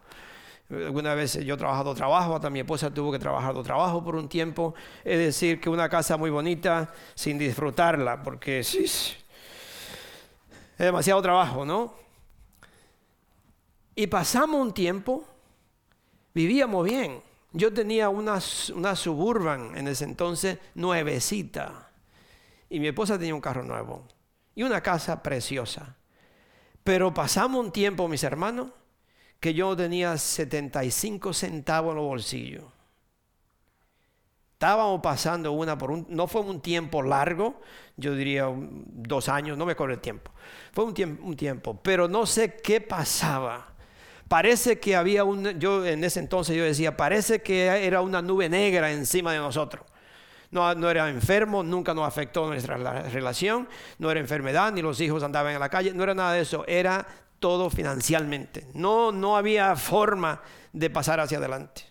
Alguna 0.71 1.13
vez 1.15 1.35
yo 1.45 1.55
he 1.55 1.59
trabajado 1.59 1.95
trabajo, 1.95 2.35
hasta 2.35 2.49
mi 2.49 2.61
esposa 2.61 2.93
tuvo 2.93 3.13
que 3.13 3.19
trabajar 3.19 3.55
de 3.55 3.63
trabajo 3.63 4.03
por 4.03 4.17
un 4.17 4.31
tiempo. 4.31 4.75
Es 5.05 5.19
decir, 5.19 5.61
que 5.61 5.69
una 5.69 5.91
casa 5.91 6.17
muy 6.17 6.31
bonita 6.31 6.91
sin 7.15 7.37
disfrutarla, 7.37 8.23
porque 8.23 8.61
es 8.61 9.19
demasiado 10.79 11.21
trabajo, 11.21 11.67
¿no? 11.67 11.93
Y 13.95 14.07
pasamos 14.07 14.59
un 14.59 14.73
tiempo, 14.73 15.23
vivíamos 16.33 16.87
bien. 16.87 17.23
Yo 17.53 17.73
tenía 17.73 18.09
una, 18.09 18.39
una 18.75 18.97
suburban 18.97 19.77
en 19.77 19.89
ese 19.89 20.05
entonces 20.05 20.59
nuevecita. 20.75 21.91
Y 22.71 22.81
mi 22.81 22.89
esposa 22.89 23.19
tenía 23.19 23.35
un 23.35 23.41
carro 23.41 23.63
nuevo. 23.63 24.07
Y 24.55 24.63
una 24.63 24.81
casa 24.81 25.23
preciosa. 25.23 25.97
Pero 26.85 27.13
pasamos 27.13 27.65
un 27.65 27.73
tiempo, 27.73 28.09
mis 28.09 28.25
hermanos, 28.25 28.71
que 29.39 29.55
yo 29.55 29.77
tenía 29.77 30.17
75 30.17 31.33
centavos 31.33 31.91
en 31.91 31.97
los 31.97 32.07
bolsillos. 32.07 32.65
Estábamos 34.53 35.01
pasando 35.01 35.51
una 35.51 35.77
por 35.77 35.91
un, 35.91 36.07
no 36.09 36.29
fue 36.29 36.43
un 36.43 36.61
tiempo 36.61 37.03
largo, 37.03 37.61
yo 37.97 38.15
diría 38.15 38.47
dos 38.55 39.29
años, 39.29 39.59
no 39.59 39.67
me 39.67 39.73
acuerdo 39.73 39.95
el 39.95 40.01
tiempo. 40.01 40.31
Fue 40.73 40.85
un 40.85 40.95
tiempo, 40.95 41.27
un 41.27 41.37
tiempo, 41.37 41.81
pero 41.83 42.07
no 42.07 42.27
sé 42.27 42.55
qué 42.63 42.81
pasaba. 42.81 43.72
Parece 44.33 44.81
que 44.81 44.97
había 44.97 45.25
un, 45.25 45.61
yo 45.61 45.85
en 45.85 46.03
ese 46.05 46.19
entonces 46.19 46.57
yo 46.57 46.65
decía, 46.65 46.97
parece 46.97 47.43
que 47.43 47.67
era 47.67 48.01
una 48.01 48.23
nube 48.23 48.49
negra 48.49 48.91
encima 48.91 49.31
de 49.31 49.39
nosotros. 49.39 49.85
No, 50.51 50.75
no, 50.75 50.89
era 50.89 51.11
enfermo, 51.11 51.63
nunca 51.63 51.93
nos 51.93 52.09
afectó 52.09 52.47
nuestra 52.47 52.79
relación, 52.79 53.69
no 53.99 54.11
era 54.11 54.21
enfermedad, 54.21 54.73
ni 54.73 54.81
los 54.81 54.99
hijos 55.03 55.23
andaban 55.23 55.53
en 55.53 55.61
la 55.61 55.69
calle, 55.69 55.93
no 55.93 56.03
era 56.03 56.15
nada 56.15 56.33
de 56.33 56.41
eso, 56.41 56.65
era 56.67 57.07
todo 57.41 57.69
financieramente. 57.69 58.67
No, 58.73 59.13
no 59.13 59.37
había 59.37 59.77
forma 59.77 60.41
de 60.73 60.89
pasar 60.89 61.21
hacia 61.21 61.37
adelante. 61.37 61.83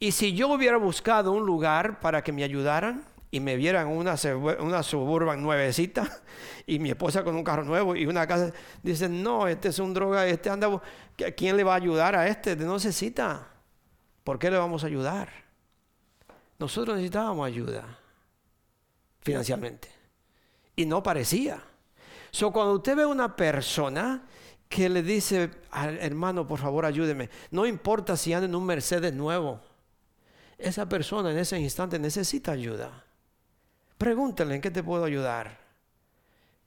Y 0.00 0.10
si 0.10 0.34
yo 0.34 0.48
hubiera 0.48 0.76
buscado 0.76 1.30
un 1.30 1.46
lugar 1.46 2.00
para 2.00 2.24
que 2.24 2.32
me 2.32 2.42
ayudaran 2.42 3.04
y 3.34 3.40
me 3.40 3.56
vieran 3.56 3.88
una, 3.88 4.14
una 4.60 4.84
suburban 4.84 5.42
nuevecita 5.42 6.22
y 6.68 6.78
mi 6.78 6.90
esposa 6.90 7.24
con 7.24 7.34
un 7.34 7.42
carro 7.42 7.64
nuevo 7.64 7.96
y 7.96 8.06
una 8.06 8.28
casa, 8.28 8.52
dicen, 8.80 9.24
no, 9.24 9.48
este 9.48 9.70
es 9.70 9.80
un 9.80 9.92
droga, 9.92 10.24
este 10.24 10.50
anda, 10.50 10.80
¿quién 11.36 11.56
le 11.56 11.64
va 11.64 11.72
a 11.72 11.76
ayudar 11.76 12.14
a 12.14 12.28
este? 12.28 12.54
No 12.54 12.74
necesita. 12.74 13.48
¿Por 14.22 14.38
qué 14.38 14.52
le 14.52 14.56
vamos 14.56 14.84
a 14.84 14.86
ayudar? 14.86 15.30
Nosotros 16.60 16.94
necesitábamos 16.94 17.44
ayuda 17.44 17.98
financieramente. 19.20 19.88
Y 20.76 20.86
no 20.86 21.02
parecía. 21.02 21.60
So, 22.30 22.52
cuando 22.52 22.74
usted 22.74 22.94
ve 22.94 23.04
una 23.04 23.34
persona 23.34 24.28
que 24.68 24.88
le 24.88 25.02
dice, 25.02 25.50
hermano, 25.72 26.46
por 26.46 26.60
favor, 26.60 26.86
ayúdeme, 26.86 27.30
no 27.50 27.66
importa 27.66 28.16
si 28.16 28.32
anda 28.32 28.46
en 28.46 28.54
un 28.54 28.64
Mercedes 28.64 29.12
nuevo, 29.12 29.60
esa 30.56 30.88
persona 30.88 31.32
en 31.32 31.38
ese 31.38 31.58
instante 31.58 31.98
necesita 31.98 32.52
ayuda. 32.52 33.03
Pregúntale 33.98 34.56
en 34.56 34.60
qué 34.60 34.70
te 34.70 34.82
puedo 34.82 35.04
ayudar. 35.04 35.58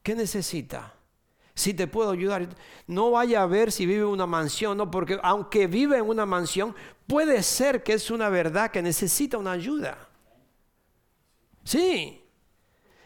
¿Qué 0.04 0.16
necesita? 0.16 0.94
Si 1.54 1.74
te 1.74 1.88
puedo 1.88 2.12
ayudar, 2.12 2.48
no 2.86 3.12
vaya 3.12 3.42
a 3.42 3.48
ver 3.48 3.72
si 3.72 3.86
vive 3.86 4.02
en 4.02 4.08
una 4.08 4.28
mansión, 4.28 4.78
no, 4.78 4.92
porque 4.92 5.20
aunque 5.24 5.68
vive 5.68 5.98
en 5.98 6.08
una 6.08 6.26
mansión, 6.26 6.76
puede 7.08 7.42
ser 7.42 7.84
que 7.84 7.94
es 7.94 8.12
una 8.12 8.30
verdad 8.30 8.72
que 8.72 8.82
necesita 8.82 9.38
una 9.38 9.54
ayuda. 9.54 10.08
Sí, 11.64 12.24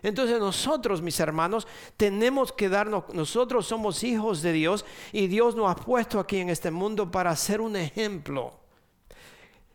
entonces 0.04 0.40
nosotros, 0.40 1.02
mis 1.02 1.20
hermanos, 1.20 1.68
tenemos 1.96 2.52
que 2.52 2.70
darnos, 2.70 3.06
nosotros 3.14 3.68
somos 3.68 4.04
hijos 4.04 4.42
de 4.42 4.52
Dios 4.52 4.86
y 5.12 5.28
Dios 5.28 5.56
nos 5.56 5.70
ha 5.70 5.76
puesto 5.76 6.20
aquí 6.20 6.38
en 6.38 6.50
este 6.50 6.72
mundo 6.72 7.12
para 7.12 7.36
ser 7.36 7.62
un 7.62 7.76
ejemplo. 7.76 8.61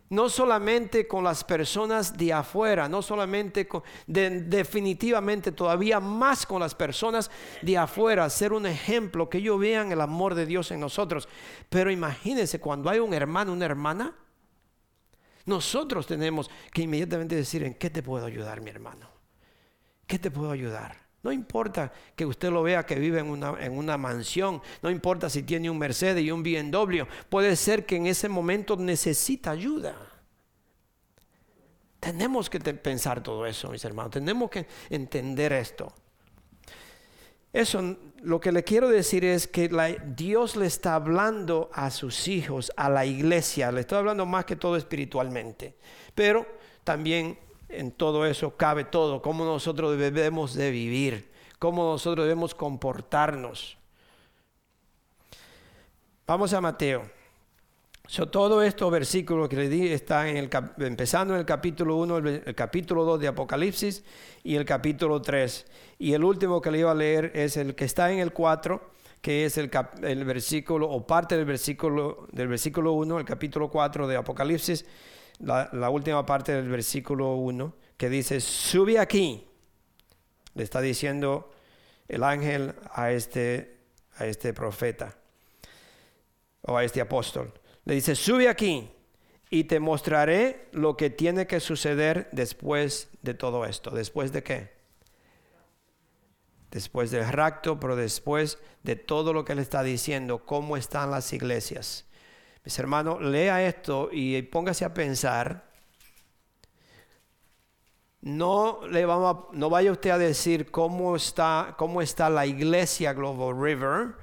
No 0.09 0.29
solamente 0.29 1.09
con 1.09 1.25
las 1.25 1.43
personas 1.43 2.17
de 2.17 2.33
afuera, 2.33 2.89
no 2.89 3.03
solamente 3.03 3.67
con, 3.67 3.83
definitivamente 4.07 5.51
todavía 5.51 5.99
más 5.99 6.47
con 6.47 6.61
las 6.61 6.75
personas 6.75 7.31
de 7.63 7.77
afuera, 7.77 8.31
ser 8.31 8.53
un 8.53 8.67
ejemplo, 8.67 9.29
que 9.29 9.39
ellos 9.39 9.59
vean 9.59 9.91
el 9.91 10.01
amor 10.01 10.35
de 10.35 10.47
Dios 10.47 10.71
en 10.71 10.81
nosotros. 10.81 11.29
Pero 11.69 11.91
imagínense 11.91 12.61
cuando 12.61 12.89
hay 12.89 13.01
un 13.01 13.15
hermano, 13.15 13.53
una 13.53 13.65
hermana, 13.65 14.15
nosotros 15.45 16.07
tenemos 16.07 16.51
que 16.73 16.83
inmediatamente 16.83 17.35
decir, 17.35 17.63
¿en 17.63 17.75
qué 17.75 17.89
te 17.91 18.03
puedo 18.03 18.27
ayudar, 18.27 18.61
mi 18.61 18.71
hermano? 18.71 19.09
¿Qué 20.07 20.19
te 20.19 20.31
puedo 20.31 20.51
ayudar? 20.51 21.06
No 21.27 21.33
importa 21.33 21.93
que 22.15 22.25
usted 22.25 22.53
lo 22.53 22.63
vea 22.63 22.87
que 22.87 22.95
vive 22.95 23.19
en 23.19 23.27
una, 23.27 23.57
en 23.59 23.77
una, 23.77 23.99
mansión, 23.99 24.63
no 24.81 24.93
importa 24.93 25.29
si 25.29 25.43
tiene 25.43 25.69
un 25.69 25.77
Mercedes 25.77 26.23
y 26.23 26.31
un 26.31 26.45
BMW, 26.45 27.03
puede 27.29 27.57
ser 27.57 27.85
que 27.85 27.97
en 27.97 28.07
ese 28.07 28.29
momento 28.29 28.77
necesita 28.77 29.51
ayuda. 29.51 29.97
Tenemos 31.99 32.49
que 32.49 32.61
pensar 32.61 33.25
todo 33.25 33.45
eso, 33.45 33.71
mis 33.71 33.85
hermanos, 33.85 34.13
tenemos 34.13 34.49
que 34.49 34.69
entender 34.89 35.53
esto. 35.53 35.93
Eso, 37.53 37.97
lo 38.23 38.39
que 38.39 38.53
le 38.53 38.63
quiero 38.63 38.89
decir 38.89 39.25
es 39.25 39.49
que 39.49 39.69
Dios 40.15 40.55
le 40.55 40.67
está 40.67 40.95
hablando 40.95 41.71
a 41.73 41.91
sus 41.91 42.29
hijos, 42.29 42.71
a 42.77 42.89
la 42.89 43.05
iglesia, 43.05 43.73
le 43.73 43.81
está 43.81 43.99
hablando 43.99 44.27
más 44.27 44.45
que 44.45 44.55
todo 44.55 44.77
espiritualmente, 44.77 45.75
pero 46.15 46.47
también 46.85 47.37
en 47.69 47.91
todo 47.93 48.27
eso 48.27 48.57
cabe 48.57 48.85
todo, 48.85 49.23
cómo 49.23 49.45
nosotros 49.45 49.99
debemos 49.99 50.55
de 50.55 50.71
vivir, 50.71 51.31
cómo 51.59 51.85
nosotros 51.85 52.27
debemos 52.27 52.55
comportarnos. 52.55 53.77
Vamos 56.27 56.53
a 56.53 56.61
Mateo. 56.61 57.03
So, 58.09 58.29
todo 58.29 58.63
estos 58.63 58.89
versículos 58.91 59.49
que 59.49 59.57
le 59.57 59.69
di 59.69 59.89
están 59.89 60.29
en 60.29 60.37
el, 60.37 60.51
empezando 60.79 61.35
en 61.35 61.41
el 61.41 61.47
capítulo 61.47 61.97
1, 61.97 62.19
el, 62.19 62.55
capítulo 62.55 63.05
2 63.05 63.21
de 63.21 63.29
Apocalipsis 63.29 64.05
y 64.45 64.55
el 64.55 64.65
capítulo 64.65 65.21
3. 65.21 65.67
Y 65.99 66.13
el 66.13 66.23
último 66.23 66.61
que 66.61 66.71
le 66.71 66.79
iba 66.79 66.93
a 66.93 66.95
leer 66.95 67.33
es 67.35 67.57
el 67.57 67.75
que 67.75 67.85
está 67.85 68.13
en 68.13 68.21
el 68.21 68.33
4, 68.33 68.81
que 69.21 69.45
es 69.45 69.59
el, 69.59 69.71
el 70.03 70.25
versículo 70.25 70.89
o 70.89 71.05
parte 71.05 71.37
del 71.37 71.47
versículo, 71.47 72.29
del 72.31 72.47
versículo 72.47 72.93
1, 72.93 73.19
el 73.19 73.25
capítulo 73.25 73.69
4 73.69 74.07
de 74.07 74.17
Apocalipsis 74.17 74.85
la, 75.39 75.91
última 75.91 76.25
parte 76.25 76.53
del 76.53 76.69
versículo 76.69 77.35
1, 77.35 77.75
que 77.97 78.09
dice, 78.09 78.41
sube 78.41 78.99
aquí. 78.99 79.47
Le 80.55 80.63
está 80.63 80.81
diciendo 80.81 81.51
el 82.09 82.23
ángel 82.23 82.75
a 82.93 83.13
este, 83.13 83.79
a 84.17 84.27
este 84.27 84.53
profeta 84.53 85.17
o 86.63 86.77
a 86.77 86.85
este 86.85 87.01
apóstol. 87.01 87.53
Le 87.85 87.95
dice, 87.95 88.15
sube 88.15 88.49
aquí 88.49 88.91
y 89.51 89.65
te 89.65 89.81
mostraré 89.81 90.69
lo 90.73 90.97
que 90.97 91.11
tiene 91.11 91.47
que 91.47 91.61
suceder 91.61 92.29
después 92.33 93.09
de 93.23 93.35
todo 93.35 93.65
esto. 93.65 93.91
¿Después 93.91 94.33
de 94.33 94.43
qué? 94.43 94.77
Después 96.71 97.11
del 97.11 97.29
rapto, 97.29 97.79
pero 97.79 97.97
después 97.97 98.59
de 98.83 98.97
todo 98.97 99.33
lo 99.33 99.45
que 99.45 99.53
él 99.53 99.59
está 99.61 99.83
diciendo, 99.83 100.45
cómo 100.45 100.77
están 100.77 101.11
las 101.11 101.33
iglesias. 101.33 102.07
Mis 102.67 102.77
hermanos, 102.81 103.23
lea 103.23 103.65
esto 103.65 104.09
y 104.11 104.43
póngase 104.43 104.85
a 104.85 104.93
pensar. 104.93 105.71
No, 108.23 108.81
le 108.89 109.07
vamos 109.07 109.47
no 109.53 109.71
vaya 109.71 109.93
usted 109.93 110.11
a 110.11 110.19
decir 110.19 110.73
cómo 110.73 111.15
está, 111.15 111.77
cómo 111.79 112.03
está 112.03 112.29
la 112.29 112.45
iglesia 112.45 113.13
Global 113.13 113.55
River, 113.57 114.17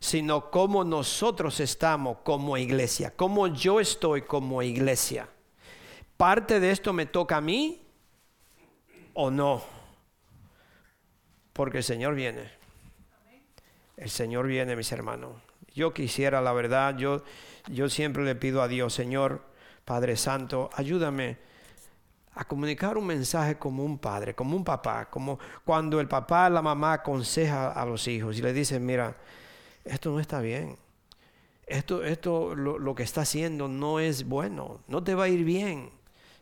sino 0.00 0.50
cómo 0.50 0.84
nosotros 0.84 1.60
estamos 1.60 2.16
como 2.24 2.56
iglesia, 2.56 3.12
cómo 3.14 3.46
yo 3.48 3.78
estoy 3.78 4.22
como 4.22 4.62
iglesia. 4.62 5.28
¿Parte 6.16 6.60
de 6.60 6.70
esto 6.70 6.94
me 6.94 7.04
toca 7.04 7.36
a 7.36 7.40
mí 7.42 7.82
o 9.12 9.30
no? 9.30 9.62
Porque 11.52 11.76
el 11.76 11.84
Señor 11.84 12.14
viene. 12.14 12.50
El 13.98 14.08
Señor 14.08 14.46
viene, 14.46 14.76
mis 14.76 14.90
hermanos. 14.92 15.32
Yo 15.74 15.92
quisiera, 15.92 16.40
la 16.40 16.54
verdad, 16.54 16.96
yo 16.96 17.22
yo 17.70 17.88
siempre 17.88 18.24
le 18.24 18.34
pido 18.34 18.62
a 18.62 18.68
Dios, 18.68 18.94
Señor, 18.94 19.42
Padre 19.84 20.16
Santo, 20.16 20.70
ayúdame 20.74 21.38
a 22.34 22.44
comunicar 22.44 22.96
un 22.96 23.06
mensaje 23.06 23.58
como 23.58 23.84
un 23.84 23.98
padre, 23.98 24.34
como 24.34 24.56
un 24.56 24.64
papá, 24.64 25.10
como 25.10 25.38
cuando 25.64 26.00
el 26.00 26.08
papá, 26.08 26.48
la 26.48 26.62
mamá 26.62 26.94
aconseja 26.94 27.72
a 27.72 27.84
los 27.84 28.08
hijos 28.08 28.38
y 28.38 28.42
le 28.42 28.52
dice, 28.52 28.80
mira, 28.80 29.16
esto 29.84 30.10
no 30.10 30.20
está 30.20 30.40
bien. 30.40 30.76
Esto, 31.66 32.04
esto 32.04 32.54
lo, 32.54 32.78
lo 32.78 32.94
que 32.94 33.02
está 33.02 33.22
haciendo 33.22 33.68
no 33.68 34.00
es 34.00 34.26
bueno, 34.26 34.80
no 34.88 35.02
te 35.02 35.14
va 35.14 35.24
a 35.24 35.28
ir 35.28 35.44
bien. 35.44 35.90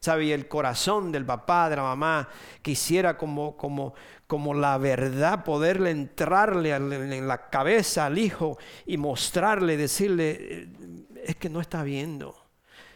¿Sabe? 0.01 0.25
Y 0.25 0.33
el 0.33 0.49
corazón 0.49 1.13
del 1.13 1.27
papá, 1.27 1.69
de 1.69 1.77
la 1.77 1.83
mamá, 1.83 2.27
quisiera 2.63 3.19
como, 3.19 3.55
como, 3.59 3.93
como 4.27 4.55
la 4.55 4.79
verdad 4.79 5.45
poderle 5.45 5.91
entrarle 5.91 6.75
en 6.75 7.29
la 7.29 7.51
cabeza 7.51 8.07
al 8.07 8.17
hijo 8.17 8.57
y 8.87 8.97
mostrarle, 8.97 9.77
decirle, 9.77 10.39
eh, 10.41 10.69
es 11.23 11.37
que 11.37 11.51
no 11.51 11.61
está 11.61 11.83
viendo. 11.83 12.35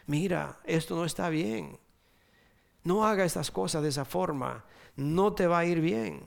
Mira, 0.07 0.59
esto 0.65 0.97
no 0.97 1.05
está 1.05 1.29
bien. 1.29 1.79
No 2.85 3.05
haga 3.07 3.27
estas 3.27 3.51
cosas 3.51 3.83
de 3.83 3.91
esa 3.91 4.07
forma. 4.07 4.65
No 4.97 5.35
te 5.35 5.47
va 5.47 5.59
a 5.59 5.67
ir 5.67 5.83
bien. 5.83 6.27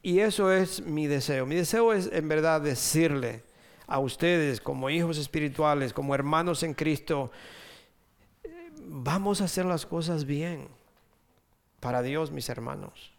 Y 0.00 0.20
eso 0.20 0.52
es 0.52 0.80
mi 0.82 1.08
deseo. 1.08 1.44
Mi 1.44 1.56
deseo 1.56 1.92
es 1.92 2.08
en 2.12 2.28
verdad 2.28 2.60
decirle 2.60 3.42
a 3.88 3.98
ustedes 3.98 4.60
como 4.60 4.90
hijos 4.90 5.18
espirituales, 5.18 5.92
como 5.92 6.14
hermanos 6.14 6.62
en 6.62 6.74
Cristo, 6.74 7.32
vamos 8.90 9.40
a 9.40 9.44
hacer 9.44 9.64
las 9.64 9.86
cosas 9.86 10.24
bien 10.24 10.68
para 11.78 12.02
Dios, 12.02 12.32
mis 12.32 12.48
hermanos. 12.48 13.12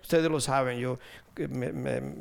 Ustedes 0.00 0.30
lo 0.30 0.38
saben, 0.38 0.78
yo 0.78 0.98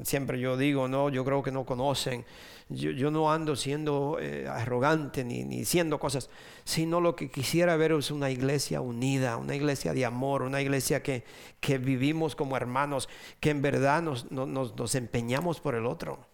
siempre 0.03 0.39
yo 0.39 0.57
digo, 0.57 0.87
no, 0.87 1.09
yo 1.09 1.23
creo 1.25 1.43
que 1.43 1.51
no 1.51 1.65
conocen. 1.65 2.25
Yo, 2.69 3.11
no 3.11 3.31
ando 3.31 3.55
siendo 3.57 4.17
eh, 4.19 4.47
arrogante 4.47 5.23
ni, 5.23 5.43
ni 5.43 5.59
diciendo 5.59 5.99
cosas, 5.99 6.29
sino 6.63 7.01
lo 7.01 7.15
que 7.15 7.29
quisiera 7.29 7.75
ver 7.75 7.91
es 7.91 8.09
una 8.09 8.31
iglesia 8.31 8.79
unida, 8.81 9.37
una 9.37 9.53
iglesia 9.53 9.93
de 9.93 10.05
amor, 10.05 10.41
una 10.41 10.61
iglesia 10.61 11.03
que, 11.03 11.25
que 11.59 11.77
vivimos 11.77 12.35
como 12.35 12.55
hermanos, 12.57 13.09
que 13.41 13.49
en 13.49 13.61
verdad 13.61 14.01
nos, 14.01 14.31
nos, 14.31 14.75
nos 14.75 14.95
empeñamos 14.95 15.59
por 15.59 15.75
el 15.75 15.85
otro 15.85 16.25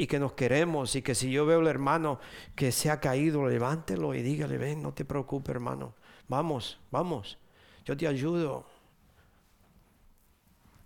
y 0.00 0.06
que 0.06 0.18
nos 0.18 0.32
queremos 0.32 0.96
y 0.96 1.02
que 1.02 1.14
si 1.14 1.30
yo 1.30 1.44
veo 1.44 1.60
al 1.60 1.66
hermano 1.66 2.20
que 2.56 2.72
se 2.72 2.90
ha 2.90 3.00
caído, 3.00 3.46
levántelo 3.46 4.14
y 4.14 4.22
dígale, 4.22 4.56
ven, 4.56 4.82
no 4.82 4.94
te 4.94 5.04
preocupes 5.04 5.50
hermano, 5.54 5.92
vamos, 6.26 6.80
vamos, 6.90 7.36
yo 7.84 7.94
te 7.94 8.06
ayudo. 8.08 8.64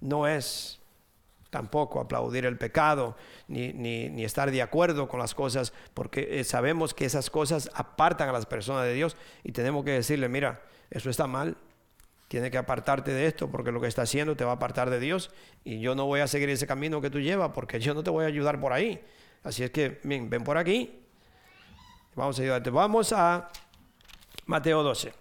No 0.01 0.27
es 0.27 0.81
tampoco 1.51 2.01
aplaudir 2.01 2.45
el 2.45 2.59
pecado 2.59 3.17
ni, 3.47 3.73
ni, 3.73 4.25
estar 4.25 4.51
de 4.51 4.63
acuerdo 4.63 5.07
con 5.07 5.21
las 5.21 5.33
cosas, 5.33 5.73
porque 5.95 6.41
eh, 6.41 6.43
sabemos 6.43 6.93
que 6.93 7.05
esas 7.05 7.31
cosas 7.31 7.71
apartan 7.73 8.29
a 8.29 8.33
las 8.33 8.47
personas 8.47 8.83
de 8.83 8.95
Dios 8.95 9.17
y 9.45 9.53
tenemos 9.53 9.85
que 9.85 9.93
decirle, 9.93 10.29
mira, 10.29 10.61
eso 10.91 11.09
está 11.09 11.29
mal, 11.29 11.57
tiene 12.35 12.51
que 12.51 12.59
apartarte 12.59 13.13
de 13.13 13.29
esto 13.29 13.49
porque 13.49 13.71
lo 13.71 13.81
que 13.81 13.87
está 13.87 14.03
haciendo 14.03 14.35
te 14.35 14.45
va 14.45 14.51
a 14.51 14.55
apartar 14.55 14.91
de 14.91 14.99
Dios 14.99 15.31
y 15.63 15.79
yo 15.79 15.95
no 15.95 16.07
voy 16.07 16.19
a 16.19 16.27
seguir 16.27 16.51
ese 16.51 16.67
camino 16.67 17.01
que 17.01 17.09
tú 17.09 17.21
llevas 17.21 17.53
porque 17.55 17.79
yo 17.79 17.95
no 17.95 18.03
te 18.03 18.11
voy 18.11 18.25
a 18.25 18.27
ayudar 18.27 18.61
por 18.61 18.73
ahí. 18.73 19.01
Así 19.45 19.63
es 19.63 19.71
que, 19.71 20.01
ven, 20.03 20.29
ven 20.29 20.43
por 20.43 20.59
aquí. 20.59 21.01
Vamos 22.17 22.37
a 22.37 22.43
ayudarte. 22.43 22.71
Vamos 22.71 23.13
a 23.13 23.49
Mateo 24.47 24.83
12. 24.83 25.15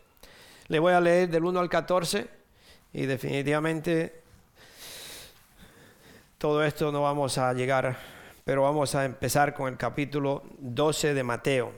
Le 0.70 0.80
voy 0.80 0.94
a 0.94 1.00
leer 1.00 1.30
del 1.30 1.46
1 1.46 1.60
al 1.60 1.70
14 1.70 2.28
y 2.94 3.06
definitivamente 3.06 4.24
todo 6.40 6.64
esto 6.64 6.92
no 6.92 7.04
vamos 7.04 7.38
a 7.38 7.54
llegar, 7.54 7.96
pero 8.44 8.64
vamos 8.64 8.96
a 8.96 9.06
empezar 9.06 9.54
con 9.54 9.72
el 9.72 9.78
capítulo 9.78 10.42
12 10.58 11.14
de 11.14 11.24
Mateo. 11.24 11.74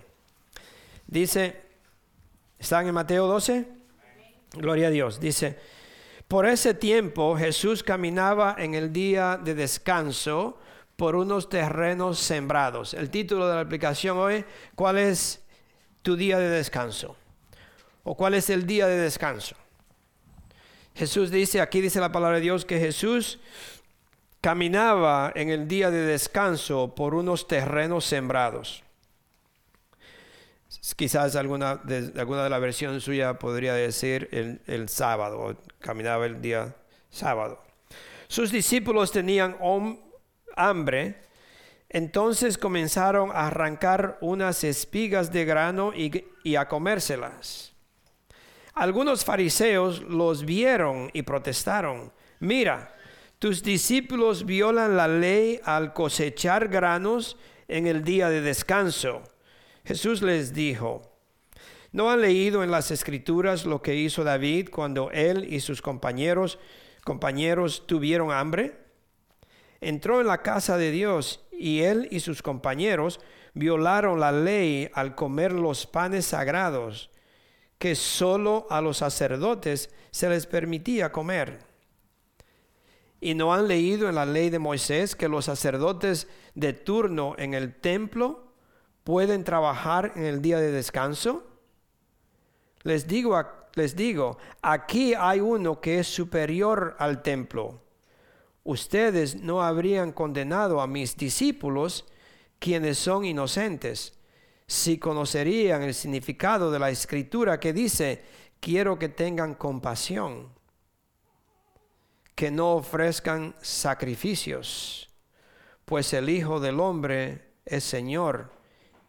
Dice, 1.06 1.62
¿están 2.58 2.88
en 2.88 2.94
Mateo 2.94 3.28
12? 3.28 3.76
Gloria 4.56 4.88
a 4.88 4.92
Dios. 4.92 5.20
Dice, 5.20 5.58
por 6.28 6.46
ese 6.46 6.74
tiempo 6.74 7.38
Jesús 7.38 7.84
caminaba 7.84 8.56
en 8.58 8.74
el 8.74 8.92
día 8.92 9.38
de 9.38 9.54
descanso 9.54 10.58
por 10.96 11.16
unos 11.16 11.50
terrenos 11.50 12.20
sembrados. 12.20 12.94
El 12.94 13.10
título 13.10 13.48
de 13.48 13.56
la 13.56 13.62
aplicación 13.62 14.18
hoy, 14.18 14.46
¿cuál 14.76 14.98
es 14.98 15.44
tu 16.02 16.16
día 16.16 16.40
de 16.40 16.50
descanso? 16.50 17.18
¿O 18.04 18.16
cuál 18.16 18.36
es 18.36 18.50
el 18.50 18.66
día 18.66 18.88
de 18.88 18.98
descanso? 18.98 19.56
Jesús 20.96 21.30
dice, 21.30 21.60
aquí 21.60 21.82
dice 21.82 22.00
la 22.00 22.12
palabra 22.12 22.38
de 22.38 22.44
Dios, 22.44 22.64
que 22.64 22.80
Jesús 22.80 23.40
caminaba 24.40 25.34
en 25.36 25.50
el 25.50 25.68
día 25.68 25.92
de 25.92 26.06
descanso 26.06 26.96
por 26.96 27.16
unos 27.16 27.48
terrenos 27.48 28.06
sembrados. 28.06 28.85
Quizás 30.94 31.36
alguna 31.36 31.78
de, 31.78 32.12
alguna 32.20 32.44
de 32.44 32.50
la 32.50 32.60
versión 32.60 33.02
suya 33.02 33.40
podría 33.40 33.74
decir 33.74 34.30
el, 34.32 34.62
el 34.68 34.88
sábado, 34.88 35.58
caminaba 35.80 36.26
el 36.26 36.42
día 36.42 36.76
sábado. 37.10 37.64
Sus 38.28 38.52
discípulos 38.52 39.12
tenían 39.12 39.58
hambre, 40.56 41.22
entonces 41.90 42.58
comenzaron 42.58 43.32
a 43.32 43.48
arrancar 43.48 44.18
unas 44.22 44.64
espigas 44.64 45.32
de 45.32 45.46
grano 45.46 45.92
y, 45.96 46.26
y 46.44 46.56
a 46.56 46.68
comérselas. 46.68 47.74
Algunos 48.74 49.24
fariseos 49.24 50.02
los 50.02 50.46
vieron 50.46 51.10
y 51.14 51.22
protestaron, 51.22 52.12
mira, 52.40 52.94
tus 53.40 53.64
discípulos 53.64 54.46
violan 54.46 54.98
la 54.98 55.08
ley 55.08 55.60
al 55.64 55.94
cosechar 55.94 56.68
granos 56.68 57.38
en 57.68 57.88
el 57.88 58.04
día 58.04 58.30
de 58.30 58.42
descanso. 58.42 59.24
Jesús 59.86 60.24
les 60.24 60.54
dijo, 60.54 61.04
¿no 61.92 62.10
han 62.10 62.22
leído 62.22 62.64
en 62.64 62.72
las 62.72 62.90
escrituras 62.90 63.66
lo 63.66 63.84
que 63.84 63.96
hizo 63.96 64.24
David 64.24 64.70
cuando 64.72 65.12
él 65.12 65.46
y 65.52 65.60
sus 65.60 65.82
compañeros 65.82 66.58
compañeros 67.04 67.86
tuvieron 67.86 68.32
hambre? 68.32 68.80
Entró 69.82 70.22
en 70.22 70.28
la 70.28 70.42
casa 70.42 70.78
de 70.78 70.90
Dios 70.90 71.46
y 71.52 71.82
él 71.82 72.08
y 72.10 72.20
sus 72.20 72.42
compañeros 72.42 73.20
violaron 73.54 74.20
la 74.20 74.32
ley 74.32 74.90
al 74.94 75.14
comer 75.14 75.54
los 75.54 75.86
panes 75.86 76.26
sagrados 76.26 77.12
que 77.78 77.94
sólo 77.94 78.66
a 78.72 78.82
los 78.82 78.98
sacerdotes 78.98 79.94
se 80.10 80.30
les 80.30 80.48
permitía 80.48 81.12
comer. 81.12 81.60
¿Y 83.22 83.36
no 83.36 83.54
han 83.54 83.68
leído 83.68 84.10
en 84.10 84.16
la 84.16 84.26
ley 84.26 84.50
de 84.50 84.60
Moisés 84.60 85.16
que 85.16 85.30
los 85.30 85.46
sacerdotes 85.46 86.28
de 86.56 86.74
turno 86.74 87.36
en 87.38 87.54
el 87.54 87.76
templo 87.76 88.45
pueden 89.06 89.44
trabajar 89.44 90.14
en 90.16 90.26
el 90.26 90.42
día 90.42 90.60
de 90.60 90.72
descanso? 90.72 91.44
Les 92.82 93.08
digo, 93.08 93.40
les 93.76 93.96
digo, 93.96 94.40
aquí 94.64 95.14
hay 95.14 95.40
uno 95.40 95.80
que 95.80 96.00
es 96.00 96.08
superior 96.08 96.96
al 96.98 97.22
templo. 97.22 97.82
Ustedes 98.64 99.36
no 99.36 99.62
habrían 99.62 100.12
condenado 100.12 100.82
a 100.82 100.88
mis 100.88 101.16
discípulos, 101.16 102.06
quienes 102.58 102.98
son 102.98 103.26
inocentes, 103.26 104.18
si 104.66 104.98
conocerían 104.98 105.84
el 105.84 105.94
significado 105.94 106.72
de 106.72 106.80
la 106.80 106.90
escritura 106.90 107.60
que 107.60 107.74
dice, 107.74 108.24
quiero 108.60 108.98
que 108.98 109.10
tengan 109.10 109.54
compasión, 109.54 110.50
que 112.34 112.50
no 112.50 112.74
ofrezcan 112.74 113.56
sacrificios, 113.62 115.12
pues 115.86 116.12
el 116.14 116.28
Hijo 116.28 116.60
del 116.60 116.80
Hombre 116.80 117.52
es 117.66 117.84
Señor 117.84 118.55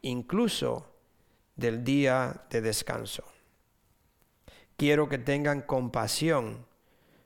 incluso 0.07 0.87
del 1.57 1.85
día 1.85 2.45
de 2.51 2.61
descanso. 2.61 3.25
Quiero 4.77 5.09
que 5.09 5.19
tengan 5.19 5.63
compasión, 5.63 6.67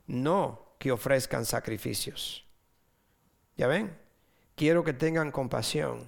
no 0.07 0.75
que 0.79 0.93
ofrezcan 0.93 1.45
sacrificios. 1.45 2.45
¿Ya 3.57 3.67
ven? 3.67 3.97
Quiero 4.55 4.85
que 4.85 4.93
tengan 4.93 5.33
compasión, 5.33 6.07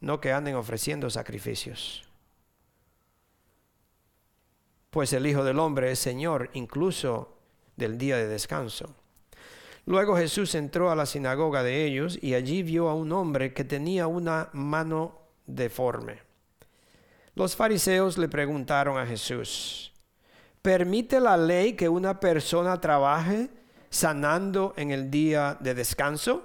no 0.00 0.20
que 0.20 0.32
anden 0.32 0.56
ofreciendo 0.56 1.08
sacrificios. 1.10 2.04
Pues 4.90 5.12
el 5.12 5.26
Hijo 5.26 5.44
del 5.44 5.60
Hombre 5.60 5.92
es 5.92 6.00
Señor 6.00 6.50
incluso 6.54 7.36
del 7.76 7.96
día 7.96 8.16
de 8.16 8.26
descanso. 8.26 8.94
Luego 9.86 10.16
Jesús 10.16 10.54
entró 10.54 10.90
a 10.90 10.96
la 10.96 11.06
sinagoga 11.06 11.62
de 11.62 11.84
ellos 11.84 12.18
y 12.20 12.34
allí 12.34 12.62
vio 12.62 12.88
a 12.88 12.94
un 12.94 13.12
hombre 13.12 13.54
que 13.54 13.64
tenía 13.64 14.06
una 14.06 14.50
mano 14.52 15.19
deforme. 15.54 16.20
Los 17.34 17.56
fariseos 17.56 18.18
le 18.18 18.28
preguntaron 18.28 18.98
a 18.98 19.06
Jesús, 19.06 19.92
¿permite 20.62 21.20
la 21.20 21.36
ley 21.36 21.74
que 21.74 21.88
una 21.88 22.20
persona 22.20 22.80
trabaje 22.80 23.48
sanando 23.88 24.74
en 24.76 24.90
el 24.90 25.10
día 25.10 25.56
de 25.60 25.74
descanso? 25.74 26.44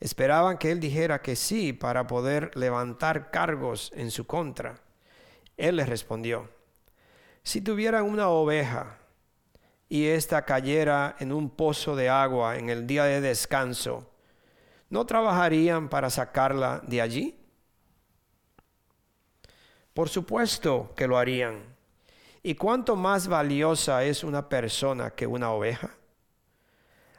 Esperaban 0.00 0.58
que 0.58 0.70
él 0.70 0.80
dijera 0.80 1.22
que 1.22 1.36
sí 1.36 1.72
para 1.72 2.06
poder 2.06 2.50
levantar 2.56 3.30
cargos 3.30 3.92
en 3.94 4.10
su 4.10 4.26
contra. 4.26 4.80
Él 5.56 5.76
les 5.76 5.88
respondió, 5.88 6.50
si 7.42 7.60
tuviera 7.60 8.02
una 8.02 8.28
oveja 8.28 8.98
y 9.88 10.06
ésta 10.06 10.44
cayera 10.44 11.16
en 11.20 11.32
un 11.32 11.48
pozo 11.48 11.96
de 11.96 12.08
agua 12.08 12.56
en 12.56 12.68
el 12.68 12.86
día 12.86 13.04
de 13.04 13.20
descanso, 13.20 14.10
¿no 14.90 15.06
trabajarían 15.06 15.88
para 15.88 16.10
sacarla 16.10 16.82
de 16.86 17.00
allí? 17.00 17.36
Por 19.94 20.08
supuesto 20.08 20.92
que 20.94 21.06
lo 21.06 21.16
harían. 21.16 21.62
¿Y 22.42 22.54
cuánto 22.54 22.96
más 22.96 23.28
valiosa 23.28 24.04
es 24.04 24.22
una 24.22 24.48
persona 24.48 25.10
que 25.10 25.26
una 25.26 25.50
oveja? 25.50 25.96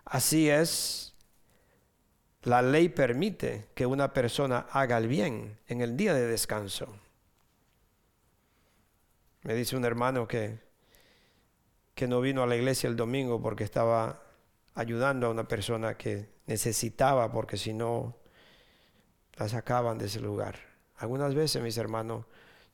Así 0.06 0.49
es, 0.49 1.15
la 2.43 2.62
ley 2.62 2.88
permite 2.88 3.67
que 3.75 3.86
una 3.86 4.13
persona 4.13 4.67
haga 4.71 4.97
el 4.97 5.08
bien 5.08 5.60
en 5.67 5.82
el 5.82 5.97
día 5.97 6.13
de 6.13 6.27
descanso. 6.27 6.88
Me 9.41 9.53
dice 9.53 9.75
un 9.75 9.84
hermano 9.84 10.27
que, 10.27 10.60
que 11.93 12.08
no 12.08 12.21
vino 12.21 12.43
a 12.43 12.47
la 12.47 12.56
iglesia 12.56 12.88
el 12.88 12.95
domingo 12.95 13.41
porque 13.41 13.65
estaba 13.65 14.21
ayudando 14.75 15.27
a 15.27 15.32
una 15.32 15.47
persona 15.47 15.97
que 15.97 16.30
necesitaba, 16.47 17.31
porque 17.31 17.57
si 17.57 17.73
no, 17.73 18.17
la 19.36 19.47
sacaban 19.47 19.97
de 19.97 20.05
ese 20.05 20.19
lugar. 20.19 20.57
Algunas 20.97 21.36
veces, 21.36 21.62
mis 21.62 21.77
hermanos, 21.77 22.25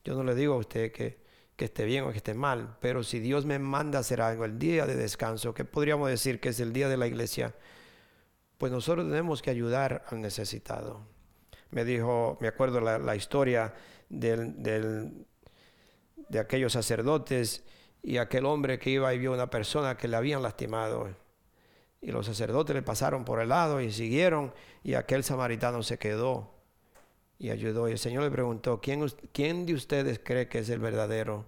yo 0.04 0.14
no 0.14 0.24
le 0.24 0.34
digo 0.34 0.54
a 0.54 0.58
usted 0.58 0.92
que, 0.92 1.18
que 1.56 1.66
esté 1.66 1.84
bien 1.84 2.04
o 2.04 2.10
que 2.10 2.18
esté 2.18 2.34
mal, 2.34 2.76
pero 2.80 3.02
si 3.02 3.20
Dios 3.20 3.44
me 3.44 3.58
manda 3.58 3.98
a 3.98 4.00
hacer 4.00 4.20
algo 4.20 4.44
el 4.44 4.58
día 4.58 4.86
de 4.86 4.96
descanso, 4.96 5.52
que 5.52 5.64
podríamos 5.64 6.08
decir 6.08 6.40
que 6.40 6.50
es 6.50 6.60
el 6.60 6.72
día 6.72 6.88
de 6.88 6.96
la 6.96 7.06
iglesia, 7.06 7.54
pues 8.56 8.72
nosotros 8.72 9.06
tenemos 9.06 9.42
que 9.42 9.50
ayudar 9.50 10.04
al 10.08 10.20
necesitado. 10.20 11.00
Me 11.70 11.84
dijo, 11.84 12.38
me 12.40 12.48
acuerdo 12.48 12.80
la, 12.80 13.16
historia 13.16 13.74
del, 14.08 14.62
del, 14.62 15.26
de 16.28 16.38
aquellos 16.38 16.72
sacerdotes 16.72 17.64
y 18.02 18.18
aquel 18.18 18.46
hombre 18.46 18.78
que 18.78 18.90
iba 18.90 19.12
y 19.12 19.18
vio 19.18 19.32
a 19.32 19.34
una 19.34 19.50
persona 19.50 19.96
que 19.96 20.06
le 20.06 20.16
habían 20.16 20.42
lastimado. 20.42 21.08
Y 22.04 22.12
los 22.12 22.26
sacerdotes 22.26 22.76
le 22.76 22.82
pasaron 22.82 23.24
por 23.24 23.40
el 23.40 23.48
lado 23.48 23.80
y 23.80 23.90
siguieron 23.90 24.52
y 24.82 24.92
aquel 24.92 25.24
samaritano 25.24 25.82
se 25.82 25.98
quedó 25.98 26.50
y 27.38 27.48
ayudó. 27.48 27.88
Y 27.88 27.92
el 27.92 27.98
Señor 27.98 28.24
le 28.24 28.30
preguntó, 28.30 28.78
¿quién, 28.82 29.06
¿quién 29.32 29.64
de 29.64 29.72
ustedes 29.72 30.20
cree 30.22 30.46
que 30.46 30.58
es 30.58 30.68
el 30.68 30.80
verdadero 30.80 31.46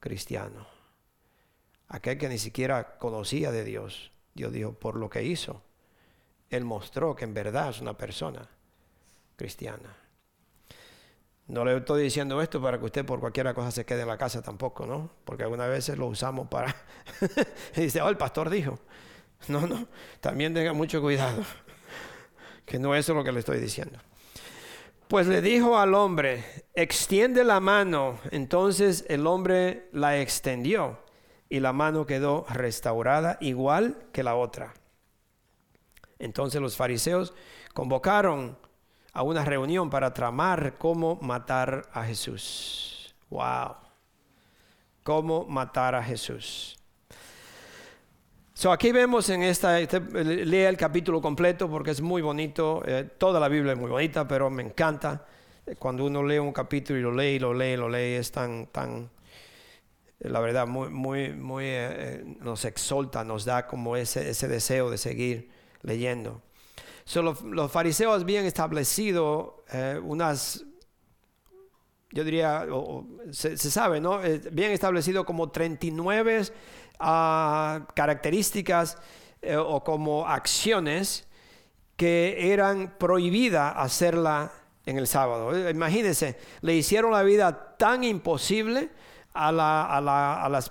cristiano? 0.00 0.66
Aquel 1.86 2.18
que 2.18 2.28
ni 2.28 2.38
siquiera 2.38 2.98
conocía 2.98 3.52
de 3.52 3.62
Dios. 3.62 4.10
Dios 4.34 4.52
dijo, 4.52 4.72
por 4.72 4.96
lo 4.96 5.08
que 5.08 5.22
hizo, 5.22 5.62
Él 6.50 6.64
mostró 6.64 7.14
que 7.14 7.22
en 7.22 7.34
verdad 7.34 7.70
es 7.70 7.80
una 7.80 7.96
persona 7.96 8.48
cristiana. 9.36 9.96
No 11.46 11.64
le 11.64 11.76
estoy 11.76 12.02
diciendo 12.02 12.42
esto 12.42 12.60
para 12.60 12.76
que 12.80 12.86
usted 12.86 13.06
por 13.06 13.20
cualquier 13.20 13.54
cosa 13.54 13.70
se 13.70 13.84
quede 13.84 14.02
en 14.02 14.08
la 14.08 14.18
casa 14.18 14.42
tampoco, 14.42 14.84
¿no? 14.84 15.10
Porque 15.24 15.44
algunas 15.44 15.68
veces 15.68 15.96
lo 15.96 16.06
usamos 16.06 16.48
para... 16.48 16.74
dice, 17.76 18.02
oh, 18.02 18.08
el 18.08 18.16
pastor 18.16 18.50
dijo. 18.50 18.80
No, 19.48 19.66
no, 19.66 19.86
también 20.20 20.54
tenga 20.54 20.72
mucho 20.72 21.00
cuidado, 21.00 21.42
que 22.64 22.78
no 22.78 22.94
es 22.94 23.08
lo 23.08 23.24
que 23.24 23.32
le 23.32 23.40
estoy 23.40 23.58
diciendo. 23.58 23.98
Pues 25.08 25.26
le 25.26 25.42
dijo 25.42 25.76
al 25.78 25.94
hombre, 25.94 26.42
extiende 26.74 27.44
la 27.44 27.60
mano. 27.60 28.18
Entonces 28.30 29.04
el 29.08 29.26
hombre 29.26 29.88
la 29.92 30.18
extendió 30.18 31.00
y 31.50 31.60
la 31.60 31.74
mano 31.74 32.06
quedó 32.06 32.46
restaurada 32.48 33.36
igual 33.42 34.06
que 34.12 34.22
la 34.22 34.36
otra. 34.36 34.72
Entonces 36.18 36.62
los 36.62 36.76
fariseos 36.76 37.34
convocaron 37.74 38.56
a 39.12 39.22
una 39.22 39.44
reunión 39.44 39.90
para 39.90 40.14
tramar 40.14 40.78
cómo 40.78 41.18
matar 41.20 41.90
a 41.92 42.04
Jesús. 42.04 43.14
Wow. 43.28 43.76
Cómo 45.02 45.44
matar 45.44 45.94
a 45.94 46.02
Jesús. 46.02 46.81
So 48.62 48.70
aquí 48.70 48.92
vemos 48.92 49.28
en 49.28 49.42
esta, 49.42 49.80
este, 49.80 49.98
lea 50.22 50.68
el 50.68 50.76
capítulo 50.76 51.20
completo 51.20 51.68
porque 51.68 51.90
es 51.90 52.00
muy 52.00 52.22
bonito, 52.22 52.80
eh, 52.86 53.10
toda 53.18 53.40
la 53.40 53.48
Biblia 53.48 53.72
es 53.72 53.78
muy 53.80 53.90
bonita, 53.90 54.28
pero 54.28 54.50
me 54.50 54.62
encanta 54.62 55.26
cuando 55.80 56.04
uno 56.04 56.22
lee 56.22 56.38
un 56.38 56.52
capítulo 56.52 56.96
y 56.96 57.02
lo 57.02 57.10
lee, 57.10 57.40
lo 57.40 57.52
lee, 57.52 57.76
lo 57.76 57.88
lee, 57.88 58.14
es 58.14 58.30
tan, 58.30 58.68
tan, 58.68 59.10
la 60.20 60.38
verdad, 60.38 60.68
muy, 60.68 60.90
muy, 60.90 61.32
muy, 61.32 61.64
eh, 61.64 61.88
eh, 61.90 62.36
nos 62.38 62.64
exalta, 62.64 63.24
nos 63.24 63.44
da 63.44 63.66
como 63.66 63.96
ese, 63.96 64.30
ese 64.30 64.46
deseo 64.46 64.90
de 64.90 64.98
seguir 64.98 65.50
leyendo. 65.82 66.40
So, 67.04 67.20
los, 67.20 67.72
fariseos 67.72 68.22
habían 68.22 68.44
establecido 68.44 69.64
eh, 69.72 69.98
unas, 70.00 70.64
yo 72.12 72.24
diría, 72.24 72.66
se, 73.30 73.56
sabe, 73.56 74.00
¿no? 74.00 74.22
Eh, 74.22 74.40
bien 74.52 74.72
establecido 74.72 75.24
como 75.24 75.50
39 75.50 76.42
uh, 77.00 77.84
características 77.94 78.98
eh, 79.40 79.56
o 79.56 79.82
como 79.82 80.26
acciones 80.26 81.26
que 81.96 82.52
eran 82.52 82.98
prohibidas 82.98 83.72
hacerla 83.76 84.52
en 84.84 84.98
el 84.98 85.06
sábado. 85.06 85.56
Eh, 85.56 85.70
imagínense, 85.70 86.38
le 86.60 86.74
hicieron 86.74 87.12
la 87.12 87.22
vida 87.22 87.76
tan 87.76 88.04
imposible 88.04 88.90
a, 89.32 89.50
la, 89.50 89.86
a, 89.86 90.00
la, 90.00 90.42
a 90.42 90.48
las, 90.48 90.70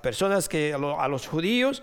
personas 0.00 0.48
que, 0.48 0.74
a 0.74 1.08
los 1.08 1.26
judíos, 1.26 1.82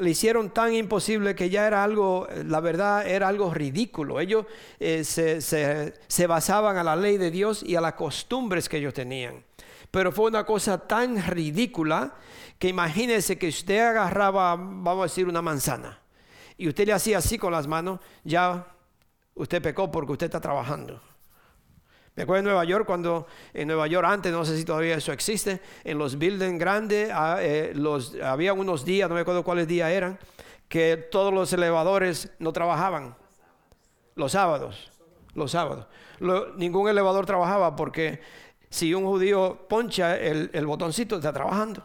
le 0.00 0.10
hicieron 0.10 0.50
tan 0.50 0.74
imposible 0.74 1.34
que 1.34 1.50
ya 1.50 1.66
era 1.66 1.84
algo, 1.84 2.26
la 2.46 2.60
verdad 2.60 3.06
era 3.06 3.28
algo 3.28 3.52
ridículo. 3.52 4.18
Ellos 4.18 4.46
eh, 4.78 5.04
se, 5.04 5.40
se, 5.40 5.94
se, 6.08 6.26
basaban 6.26 6.76
a 6.76 6.82
la 6.82 6.96
ley 6.96 7.18
de 7.18 7.30
Dios 7.30 7.62
y 7.62 7.76
a 7.76 7.80
las 7.80 7.94
costumbres 7.94 8.68
que 8.68 8.78
ellos 8.78 8.94
tenían. 8.94 9.44
Pero 9.90 10.12
fue 10.12 10.26
una 10.26 10.44
cosa 10.44 10.78
tan 10.78 11.22
ridícula 11.22 12.14
que 12.58 12.68
imagínense 12.68 13.38
que 13.38 13.48
usted 13.48 13.80
agarraba, 13.80 14.56
vamos 14.56 15.00
a 15.00 15.02
decir, 15.04 15.28
una 15.28 15.42
manzana 15.42 16.00
y 16.60 16.68
usted 16.68 16.86
le 16.86 16.92
hacía 16.92 17.16
así 17.16 17.38
con 17.38 17.52
las 17.52 17.66
manos, 17.66 18.00
ya 18.22 18.66
usted 19.34 19.62
pecó 19.62 19.90
porque 19.90 20.12
usted 20.12 20.26
está 20.26 20.42
trabajando. 20.42 21.00
Me 22.16 22.24
acuerdo 22.24 22.40
en 22.40 22.44
Nueva 22.44 22.64
York, 22.64 22.86
cuando 22.86 23.26
en 23.54 23.68
Nueva 23.68 23.86
York 23.86 24.06
antes, 24.08 24.32
no 24.32 24.44
sé 24.44 24.56
si 24.56 24.64
todavía 24.64 24.96
eso 24.96 25.12
existe, 25.12 25.60
en 25.84 25.98
los 25.98 26.18
buildings 26.18 26.58
grandes 26.58 27.10
ah, 27.12 27.38
eh, 27.40 27.74
había 28.22 28.52
unos 28.52 28.84
días, 28.84 29.08
no 29.08 29.14
me 29.14 29.22
acuerdo 29.22 29.44
cuáles 29.44 29.68
días 29.68 29.90
eran, 29.90 30.18
que 30.68 30.96
todos 30.96 31.32
los 31.32 31.52
elevadores 31.52 32.30
no 32.38 32.52
trabajaban. 32.52 33.16
Los 34.16 34.32
sábados, 34.32 34.92
los 35.34 35.52
sábados. 35.52 35.86
Lo, 36.18 36.52
ningún 36.54 36.88
elevador 36.88 37.26
trabajaba 37.26 37.76
porque 37.76 38.20
si 38.68 38.92
un 38.92 39.04
judío 39.04 39.66
poncha 39.68 40.16
el 40.18 40.66
botoncito, 40.66 41.16
está 41.16 41.32
trabajando. 41.32 41.82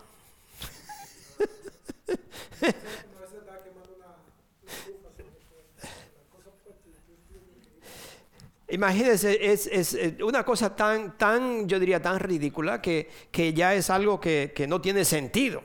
Imagínense, 8.76 9.54
es, 9.54 9.68
es, 9.68 9.98
una 10.22 10.44
cosa 10.44 10.76
tan, 10.76 11.18
tan, 11.18 11.66
yo 11.66 11.80
diría, 11.80 12.02
tan 12.02 12.20
ridícula 12.20 12.82
que, 12.82 13.10
que 13.32 13.54
ya 13.54 13.74
es 13.74 13.90
algo 13.90 14.20
que, 14.20 14.52
que, 14.54 14.68
no 14.68 14.82
tiene 14.82 15.06
sentido, 15.06 15.64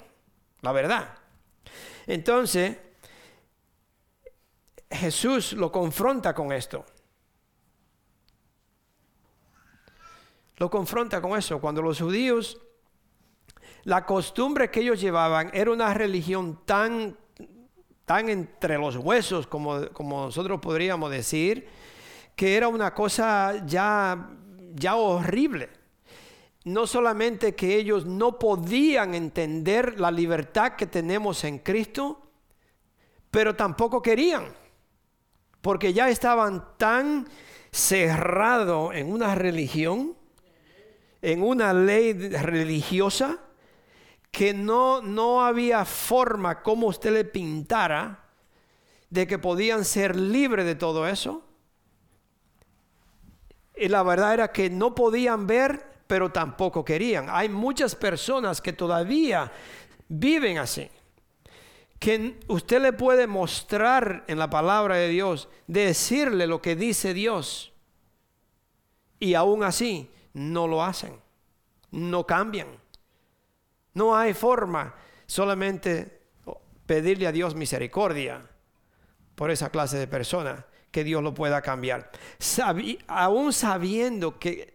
la 0.60 0.70
verdad. 0.70 1.18
Entonces, 2.06 2.76
Jesús 4.88 5.54
lo 5.54 5.72
confronta 5.72 6.32
con 6.32 6.52
esto. 6.52 6.86
Lo 10.58 10.70
confronta 10.70 11.20
con 11.20 11.36
eso. 11.36 11.60
Cuando 11.60 11.82
los 11.82 11.98
judíos, 11.98 12.60
la 13.82 14.06
costumbre 14.06 14.70
que 14.70 14.82
ellos 14.82 15.00
llevaban 15.00 15.50
era 15.52 15.72
una 15.72 15.92
religión 15.94 16.60
tan, 16.64 17.18
tan 18.04 18.28
entre 18.28 18.78
los 18.78 18.94
huesos, 18.94 19.48
como, 19.48 19.88
como 19.88 20.26
nosotros 20.26 20.60
podríamos 20.60 21.10
decir, 21.10 21.79
que 22.34 22.56
era 22.56 22.68
una 22.68 22.94
cosa 22.94 23.64
ya, 23.66 24.30
ya 24.74 24.96
horrible. 24.96 25.68
No 26.64 26.86
solamente 26.86 27.54
que 27.54 27.76
ellos 27.76 28.06
no 28.06 28.38
podían 28.38 29.14
entender 29.14 29.98
la 29.98 30.10
libertad 30.10 30.72
que 30.76 30.86
tenemos 30.86 31.44
en 31.44 31.58
Cristo, 31.58 32.20
pero 33.30 33.54
tampoco 33.56 34.02
querían, 34.02 34.52
porque 35.60 35.92
ya 35.92 36.08
estaban 36.08 36.76
tan 36.76 37.28
cerrados 37.70 38.94
en 38.94 39.12
una 39.12 39.34
religión, 39.34 40.16
en 41.22 41.42
una 41.42 41.72
ley 41.72 42.12
religiosa, 42.12 43.38
que 44.30 44.54
no, 44.54 45.02
no 45.02 45.44
había 45.44 45.84
forma 45.84 46.62
como 46.62 46.86
usted 46.86 47.12
le 47.12 47.24
pintara 47.24 48.24
de 49.08 49.26
que 49.26 49.38
podían 49.38 49.84
ser 49.84 50.14
libres 50.14 50.64
de 50.64 50.76
todo 50.76 51.06
eso 51.08 51.49
y 53.80 53.88
la 53.88 54.02
verdad 54.02 54.34
era 54.34 54.52
que 54.52 54.68
no 54.68 54.94
podían 54.94 55.46
ver, 55.46 55.82
pero 56.06 56.30
tampoco 56.30 56.84
querían. 56.84 57.28
Hay 57.30 57.48
muchas 57.48 57.94
personas 57.94 58.60
que 58.60 58.74
todavía 58.74 59.50
viven 60.06 60.58
así. 60.58 60.90
Que 61.98 62.38
usted 62.48 62.82
le 62.82 62.92
puede 62.92 63.26
mostrar 63.26 64.24
en 64.26 64.38
la 64.38 64.50
palabra 64.50 64.96
de 64.96 65.08
Dios, 65.08 65.48
decirle 65.66 66.46
lo 66.46 66.60
que 66.60 66.76
dice 66.76 67.14
Dios. 67.14 67.72
Y 69.18 69.32
aún 69.32 69.64
así 69.64 70.10
no 70.34 70.68
lo 70.68 70.84
hacen. 70.84 71.18
No 71.90 72.26
cambian. 72.26 72.68
No 73.94 74.14
hay 74.14 74.34
forma 74.34 74.94
solamente 75.24 76.20
pedirle 76.84 77.26
a 77.26 77.32
Dios 77.32 77.54
misericordia 77.54 78.42
por 79.36 79.50
esa 79.50 79.70
clase 79.70 79.96
de 79.96 80.06
persona 80.06 80.66
que 80.90 81.04
Dios 81.04 81.22
lo 81.22 81.34
pueda 81.34 81.62
cambiar. 81.62 82.10
Sabi, 82.38 82.98
aún 83.06 83.52
sabiendo 83.52 84.38
que 84.38 84.74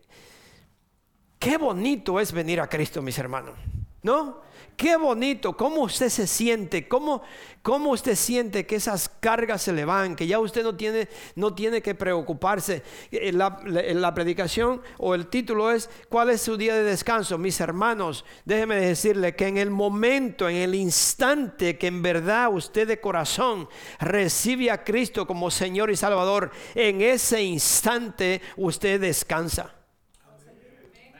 qué 1.40 1.58
bonito 1.58 2.20
es 2.20 2.32
venir 2.32 2.60
a 2.62 2.68
Cristo, 2.68 3.02
mis 3.02 3.18
hermanos. 3.18 3.56
¿No? 4.04 4.42
Qué 4.78 4.98
bonito, 4.98 5.56
cómo 5.56 5.84
usted 5.84 6.10
se 6.10 6.28
siente, 6.28 6.86
cómo, 6.90 7.22
cómo 7.62 7.92
usted 7.92 8.16
siente 8.16 8.66
que 8.66 8.76
esas 8.76 9.08
cargas 9.08 9.62
se 9.62 9.72
le 9.72 9.86
van, 9.86 10.18
que 10.18 10.28
ya 10.28 10.38
usted 10.40 10.64
no 10.64 10.76
tiene, 10.76 11.08
no 11.36 11.56
tiene 11.56 11.82
que 11.82 11.96
preocuparse. 11.96 12.84
Eh, 13.10 13.32
la, 13.32 13.62
la, 13.64 14.14
predicación 14.14 14.82
o 14.98 15.16
el 15.16 15.28
título 15.28 15.72
es 15.72 15.90
¿Cuál 16.10 16.30
es 16.30 16.42
su 16.42 16.58
día 16.58 16.76
de 16.76 16.84
descanso? 16.84 17.38
Mis 17.38 17.62
hermanos, 17.62 18.26
déjeme 18.44 18.76
decirle 18.76 19.34
que 19.34 19.48
en 19.48 19.58
el 19.58 19.70
momento, 19.70 20.50
en 20.50 20.58
el 20.58 20.76
instante 20.76 21.78
que 21.78 21.88
en 21.88 22.02
verdad 22.02 22.50
usted 22.52 22.86
de 22.86 23.00
corazón 23.00 23.70
recibe 24.00 24.72
a 24.72 24.84
Cristo 24.84 25.26
como 25.26 25.52
Señor 25.52 25.90
y 25.90 25.96
Salvador, 25.96 26.52
en 26.74 27.00
ese 27.02 27.42
instante 27.42 28.42
usted 28.58 29.00
descansa. 29.00 29.74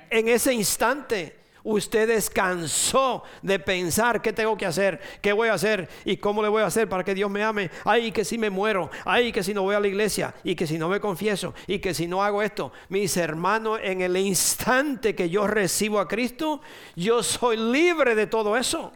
En 0.10 0.28
ese 0.28 0.54
instante 0.54 1.45
usted 1.66 2.08
descansó 2.08 3.24
de 3.42 3.60
pensar 3.60 4.22
qué 4.22 4.32
tengo 4.32 4.56
que 4.56 4.66
hacer, 4.66 5.02
qué 5.20 5.34
voy 5.34 5.50
a 5.50 5.56
hacer 5.56 5.90
y 6.06 6.18
cómo 6.18 6.42
le 6.42 6.48
voy 6.48 6.62
a 6.62 6.68
hacer 6.68 6.88
para 6.88 7.04
que 7.04 7.16
Dios 7.16 7.30
me 7.30 7.44
ame. 7.44 7.70
Ay, 7.84 8.12
que 8.12 8.24
si 8.24 8.38
me 8.38 8.50
muero, 8.50 8.90
ay, 9.04 9.32
que 9.32 9.44
si 9.44 9.54
no 9.54 9.64
voy 9.64 9.76
a 9.76 9.80
la 9.80 9.88
iglesia 9.88 10.34
y 10.44 10.56
que 10.56 10.68
si 10.68 10.78
no 10.78 10.88
me 10.88 11.02
confieso 11.02 11.54
y 11.68 11.80
que 11.80 11.94
si 11.94 12.08
no 12.08 12.24
hago 12.24 12.42
esto. 12.42 12.72
Mis 12.88 13.18
hermanos, 13.18 13.80
en 13.84 14.02
el 14.02 14.16
instante 14.16 15.16
que 15.16 15.30
yo 15.30 15.48
recibo 15.48 16.00
a 16.00 16.08
Cristo, 16.08 16.62
yo 16.96 17.24
soy 17.24 17.58
libre 17.58 18.16
de 18.16 18.28
todo 18.28 18.56
eso. 18.56 18.92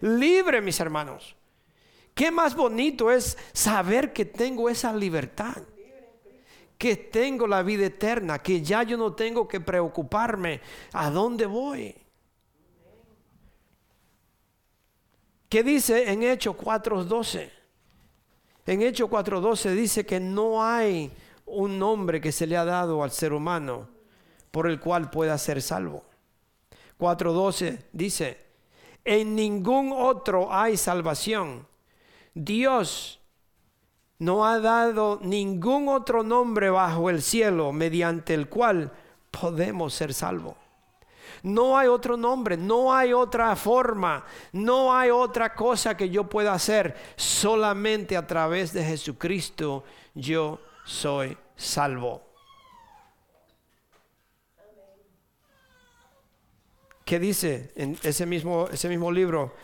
Libre, 0.00 0.60
mis 0.60 0.80
hermanos. 0.80 1.36
Qué 2.14 2.32
más 2.32 2.56
bonito 2.56 3.10
es 3.12 3.38
saber 3.52 4.12
que 4.12 4.24
tengo 4.24 4.68
esa 4.68 4.92
libertad 4.92 5.62
que 6.80 6.96
tengo 6.96 7.46
la 7.46 7.62
vida 7.62 7.84
eterna, 7.84 8.38
que 8.38 8.62
ya 8.62 8.82
yo 8.84 8.96
no 8.96 9.12
tengo 9.12 9.46
que 9.46 9.60
preocuparme 9.60 10.62
a 10.94 11.10
dónde 11.10 11.44
voy. 11.44 11.94
¿Qué 15.46 15.62
dice 15.62 16.10
en 16.10 16.22
Hechos 16.22 16.56
4.12? 16.56 17.50
En 18.64 18.80
Hechos 18.80 19.10
4.12 19.10 19.74
dice 19.74 20.06
que 20.06 20.20
no 20.20 20.64
hay 20.64 21.12
un 21.44 21.78
nombre 21.78 22.18
que 22.18 22.32
se 22.32 22.46
le 22.46 22.56
ha 22.56 22.64
dado 22.64 23.02
al 23.02 23.10
ser 23.10 23.34
humano 23.34 23.86
por 24.50 24.66
el 24.66 24.80
cual 24.80 25.10
pueda 25.10 25.36
ser 25.36 25.60
salvo. 25.60 26.02
4.12 26.98 27.78
dice, 27.92 28.38
en 29.04 29.36
ningún 29.36 29.92
otro 29.92 30.50
hay 30.50 30.78
salvación. 30.78 31.66
Dios 32.32 33.19
no 34.20 34.46
ha 34.46 34.60
dado 34.60 35.18
ningún 35.22 35.88
otro 35.88 36.22
nombre 36.22 36.68
bajo 36.68 37.08
el 37.08 37.22
cielo 37.22 37.72
mediante 37.72 38.34
el 38.34 38.48
cual 38.48 38.92
podemos 39.30 39.94
ser 39.94 40.12
salvos. 40.12 40.56
No 41.42 41.78
hay 41.78 41.88
otro 41.88 42.18
nombre, 42.18 42.58
no 42.58 42.94
hay 42.94 43.14
otra 43.14 43.56
forma, 43.56 44.26
no 44.52 44.94
hay 44.94 45.08
otra 45.08 45.54
cosa 45.54 45.96
que 45.96 46.10
yo 46.10 46.28
pueda 46.28 46.52
hacer. 46.52 46.94
Solamente 47.16 48.14
a 48.14 48.26
través 48.26 48.74
de 48.74 48.84
Jesucristo 48.84 49.84
yo 50.14 50.60
soy 50.84 51.36
salvo. 51.56 52.22
¿Qué 57.06 57.18
dice 57.18 57.72
en 57.74 57.98
ese 58.02 58.26
mismo, 58.26 58.68
ese 58.70 58.88
mismo 58.90 59.10
libro? 59.10 59.54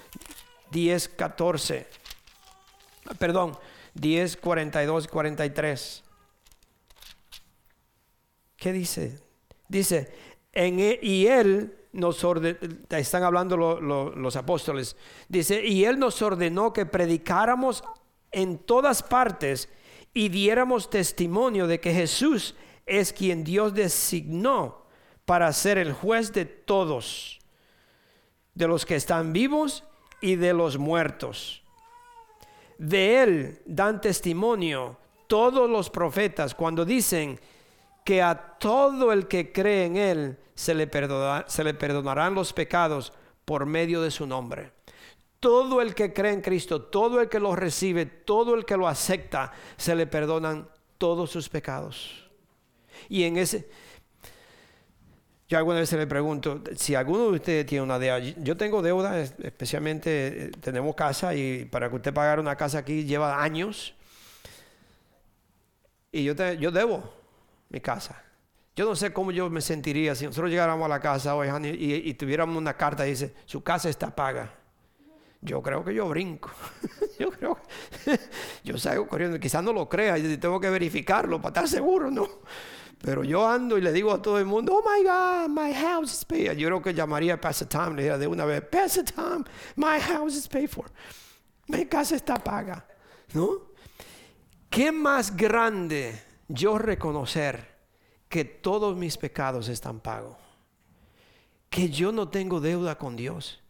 10, 0.71 1.11
14. 1.11 1.87
Perdón, 3.19 3.57
10, 3.97 4.37
42 4.37 5.09
43. 5.09 6.05
¿Qué 8.57 8.73
dice? 8.73 9.19
Dice, 9.69 10.13
e, 10.53 10.99
y 11.03 11.27
él 11.27 11.77
nos 11.93 12.23
ordenó, 12.25 12.59
están 12.91 13.23
hablando 13.23 13.57
los 13.57 14.37
apóstoles, 14.37 14.97
dice, 15.29 15.65
y 15.65 15.85
él 15.85 15.99
nos 15.99 16.21
ordenó 16.23 16.73
que 16.73 16.87
predicáramos 16.87 17.83
en 18.33 18.59
todas 18.59 19.03
partes 19.03 19.69
y 20.13 20.29
diéramos 20.29 20.91
testimonio 20.91 21.67
de 21.67 21.81
que 21.81 21.93
Jesús 21.93 22.55
es 22.85 23.13
quien 23.13 23.45
Dios 23.45 23.75
designó 23.75 24.87
para 25.25 25.53
ser 25.53 25.79
el 25.79 25.93
juez 25.93 26.33
de 26.33 26.45
todos, 26.45 27.41
de 28.55 28.69
los 28.69 28.87
que 28.87 28.97
están 28.97 29.33
vivos 29.33 29.85
y 30.21 30.37
de 30.37 30.53
los 30.53 30.79
muertos. 30.79 31.66
De 32.79 33.23
él 33.23 33.63
dan 33.65 34.01
testimonio 34.01 34.99
todos 35.27 35.69
los 35.69 35.91
profetas 35.91 36.55
cuando 36.55 36.85
dicen 36.85 37.41
que 38.05 38.23
a 38.23 38.59
todo 38.59 39.13
el 39.13 39.27
que 39.27 39.53
cree 39.53 39.87
en 39.87 39.97
él 39.97 40.39
se 40.55 40.75
le, 40.75 40.87
perdonarán 40.87 42.35
los 42.35 42.53
pecados 42.53 43.13
por 43.45 43.67
medio 43.67 44.01
de 44.03 44.11
su 44.11 44.27
nombre. 44.27 44.73
Todo 45.41 45.81
el 45.81 45.95
que 45.95 46.13
cree 46.13 46.33
en 46.33 46.41
Cristo, 46.41 46.83
todo 46.83 47.21
el 47.21 47.29
que 47.29 47.41
lo 47.41 47.55
recibe, 47.55 48.07
todo 48.07 48.55
el 48.55 48.65
que 48.65 48.77
lo 48.77 48.89
acepta, 48.89 49.53
se 49.77 49.95
le 49.95 50.07
perdonan 50.07 50.69
todos 50.99 51.31
sus 51.31 51.49
pecados. 51.49 52.31
Y 53.09 53.25
en 53.25 53.37
ese, 53.37 53.69
yo 55.49 55.59
alguna 55.59 55.79
vez 55.79 55.93
le 55.93 56.07
pregunto, 56.09 56.61
si 56.75 56.97
alguno 56.97 57.31
de 57.31 57.37
ustedes 57.37 57.67
tiene 57.67 57.83
una 57.83 57.99
deuda, 57.99 58.19
yo 58.19 58.57
tengo 58.57 58.83
deuda, 58.83 59.21
especialmente 59.21 60.47
eh, 60.47 60.51
tenemos 60.61 60.95
casa 60.97 61.35
y 61.35 61.65
para 61.67 61.89
que 61.89 61.97
usted 61.97 62.13
pagara 62.13 62.41
una 62.41 62.57
casa 62.57 62.79
aquí 62.79 63.05
lleva 63.05 63.41
años. 63.41 63.95
Y 66.11 66.25
yo, 66.25 66.35
yo 66.35 66.71
debo 66.73 67.13
mi 67.69 67.81
casa. 67.81 68.23
Yo 68.75 68.85
no 68.85 68.97
sé 68.97 69.13
cómo 69.13 69.31
yo 69.31 69.49
me 69.49 69.61
sentiría 69.61 70.15
si 70.15 70.27
nosotros 70.27 70.51
llegáramos 70.51 70.85
a 70.85 70.89
la 70.89 71.01
casa 71.01 71.35
hoy 71.35 71.49
y, 71.65 72.13
tuviéramos 72.15 72.57
una 72.57 72.75
carta 72.75 73.07
y 73.07 73.11
dice, 73.11 73.35
su 73.45 73.63
casa 73.63 73.89
está 73.89 74.15
paga. 74.15 74.53
Yo 75.41 75.63
creo 75.63 75.85
que 75.85 75.95
yo 75.95 76.09
brinco. 76.09 76.51
yo 77.19 77.31
creo 77.31 77.57
que 78.05 78.19
yo 78.65 78.77
salgo 78.77 79.07
corriendo. 79.07 79.39
Quizás 79.39 79.63
no 79.63 79.73
lo 79.73 79.89
crea 79.89 80.19
y 80.19 80.37
tengo 80.39 80.61
que 80.61 80.69
verificarlo 80.69 81.41
para 81.41 81.51
estar 81.51 81.69
seguro, 81.69 82.11
¿no? 82.11 82.29
Pero 83.03 83.23
yo 83.25 83.47
ando 83.47 83.79
y 83.79 83.81
le 83.81 83.93
digo 83.93 84.13
a 84.13 84.21
todo 84.21 84.39
el 84.39 84.47
mundo, 84.47 84.75
oh 84.75 84.83
my 84.83 85.03
God, 85.05 85.49
my 85.49 85.73
house 85.73 86.13
is 86.13 86.25
paid. 86.25 86.53
Yo 86.53 86.69
creo 86.69 86.83
que 86.83 86.95
llamaría 86.95 87.35
a 87.35 87.41
Pastor 87.41 87.69
Tom, 87.69 87.95
le 87.95 88.03
diría 88.03 88.19
de 88.19 88.27
una 88.27 88.45
vez, 88.45 88.63
Pastor 88.63 89.05
Tom, 89.05 89.45
my 89.77 90.01
house 90.01 90.35
is 90.35 90.49
paid 90.49 90.69
for. 90.69 90.87
Mi 91.69 91.87
casa 91.87 92.17
está 92.17 92.37
paga. 92.37 92.87
¿No? 93.33 93.61
¿Qué 94.71 94.93
más 94.93 95.37
grande 95.37 96.23
yo 96.49 96.79
reconocer 96.79 97.77
que 98.29 98.45
todos 98.45 98.97
mis 98.97 99.17
pecados 99.17 99.69
están 99.69 100.01
pagos? 100.01 100.37
Que 101.69 101.91
yo 101.91 102.13
no 102.13 102.29
tengo 102.29 102.61
deuda 102.61 102.97
con 102.97 103.17
Dios. 103.17 103.63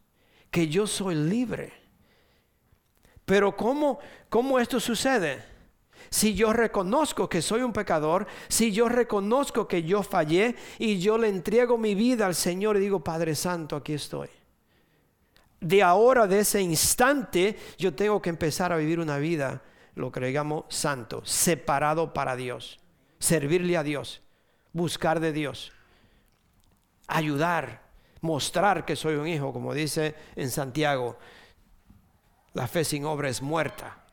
Que 0.50 0.68
yo 0.68 0.86
soy 0.86 1.14
libre. 1.14 1.72
Pero 3.24 3.56
¿cómo, 3.56 3.98
cómo 4.28 4.58
esto 4.58 4.78
sucede? 4.78 5.55
Si 6.16 6.32
yo 6.32 6.54
reconozco 6.54 7.28
que 7.28 7.42
soy 7.42 7.60
un 7.60 7.74
pecador, 7.74 8.26
si 8.48 8.72
yo 8.72 8.88
reconozco 8.88 9.68
que 9.68 9.82
yo 9.82 10.02
fallé 10.02 10.56
y 10.78 10.98
yo 10.98 11.18
le 11.18 11.28
entrego 11.28 11.76
mi 11.76 11.94
vida 11.94 12.24
al 12.24 12.34
Señor 12.34 12.78
y 12.78 12.80
digo, 12.80 13.04
Padre 13.04 13.34
Santo, 13.34 13.76
aquí 13.76 13.92
estoy. 13.92 14.30
De 15.60 15.82
ahora, 15.82 16.26
de 16.26 16.38
ese 16.38 16.62
instante, 16.62 17.58
yo 17.76 17.94
tengo 17.94 18.22
que 18.22 18.30
empezar 18.30 18.72
a 18.72 18.78
vivir 18.78 18.98
una 18.98 19.18
vida, 19.18 19.62
lo 19.94 20.10
que 20.10 20.20
digamos 20.20 20.64
santo, 20.70 21.20
separado 21.22 22.14
para 22.14 22.34
Dios, 22.34 22.80
servirle 23.18 23.76
a 23.76 23.82
Dios, 23.82 24.22
buscar 24.72 25.20
de 25.20 25.34
Dios, 25.34 25.74
ayudar, 27.08 27.82
mostrar 28.22 28.86
que 28.86 28.96
soy 28.96 29.16
un 29.16 29.28
hijo, 29.28 29.52
como 29.52 29.74
dice 29.74 30.14
en 30.34 30.50
Santiago, 30.50 31.18
la 32.54 32.66
fe 32.66 32.84
sin 32.84 33.04
obra 33.04 33.28
es 33.28 33.42
muerta. 33.42 34.05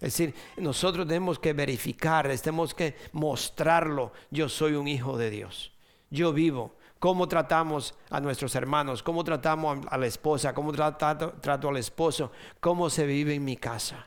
Es 0.00 0.16
decir, 0.16 0.34
nosotros 0.56 1.06
tenemos 1.06 1.38
que 1.38 1.52
verificar, 1.52 2.26
tenemos 2.40 2.72
que 2.74 2.96
mostrarlo. 3.12 4.12
Yo 4.30 4.48
soy 4.48 4.72
un 4.72 4.88
hijo 4.88 5.18
de 5.18 5.28
Dios. 5.28 5.72
Yo 6.08 6.32
vivo. 6.32 6.74
¿Cómo 6.98 7.28
tratamos 7.28 7.94
a 8.10 8.20
nuestros 8.20 8.54
hermanos? 8.54 9.02
¿Cómo 9.02 9.24
tratamos 9.24 9.78
a 9.88 9.98
la 9.98 10.06
esposa? 10.06 10.54
¿Cómo 10.54 10.72
trato, 10.72 11.68
al 11.68 11.76
esposo? 11.76 12.32
¿Cómo 12.60 12.90
se 12.90 13.06
vive 13.06 13.34
en 13.34 13.44
mi 13.44 13.56
casa? 13.56 14.06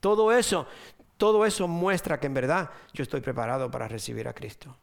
Todo 0.00 0.32
eso, 0.32 0.66
todo 1.18 1.44
eso 1.44 1.68
muestra 1.68 2.18
que 2.18 2.26
en 2.26 2.34
verdad 2.34 2.70
yo 2.94 3.02
estoy 3.02 3.20
preparado 3.20 3.70
para 3.70 3.86
recibir 3.86 4.28
a 4.28 4.32
Cristo. 4.32 4.74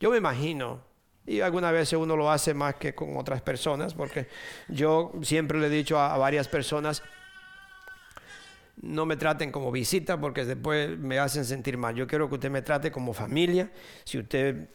Yo 0.00 0.10
me 0.10 0.18
imagino, 0.18 0.80
y 1.24 1.40
alguna 1.40 1.70
vez 1.70 1.92
uno 1.92 2.16
lo 2.16 2.28
hace 2.28 2.54
más 2.54 2.74
que 2.74 2.92
con 2.92 3.16
otras 3.16 3.40
personas, 3.40 3.94
porque 3.94 4.26
yo 4.66 5.12
siempre 5.22 5.60
le 5.60 5.68
he 5.68 5.70
dicho 5.70 5.96
a 5.96 6.16
varias 6.18 6.48
personas, 6.48 7.04
no 8.80 9.06
me 9.06 9.16
traten 9.16 9.52
como 9.52 9.70
visita 9.70 10.20
porque 10.20 10.44
después 10.44 10.98
me 10.98 11.18
hacen 11.18 11.44
sentir 11.44 11.76
mal. 11.76 11.94
Yo 11.94 12.06
quiero 12.06 12.28
que 12.28 12.34
usted 12.34 12.50
me 12.50 12.62
trate 12.62 12.90
como 12.90 13.12
familia. 13.12 13.70
Si 14.04 14.18
usted 14.18 14.68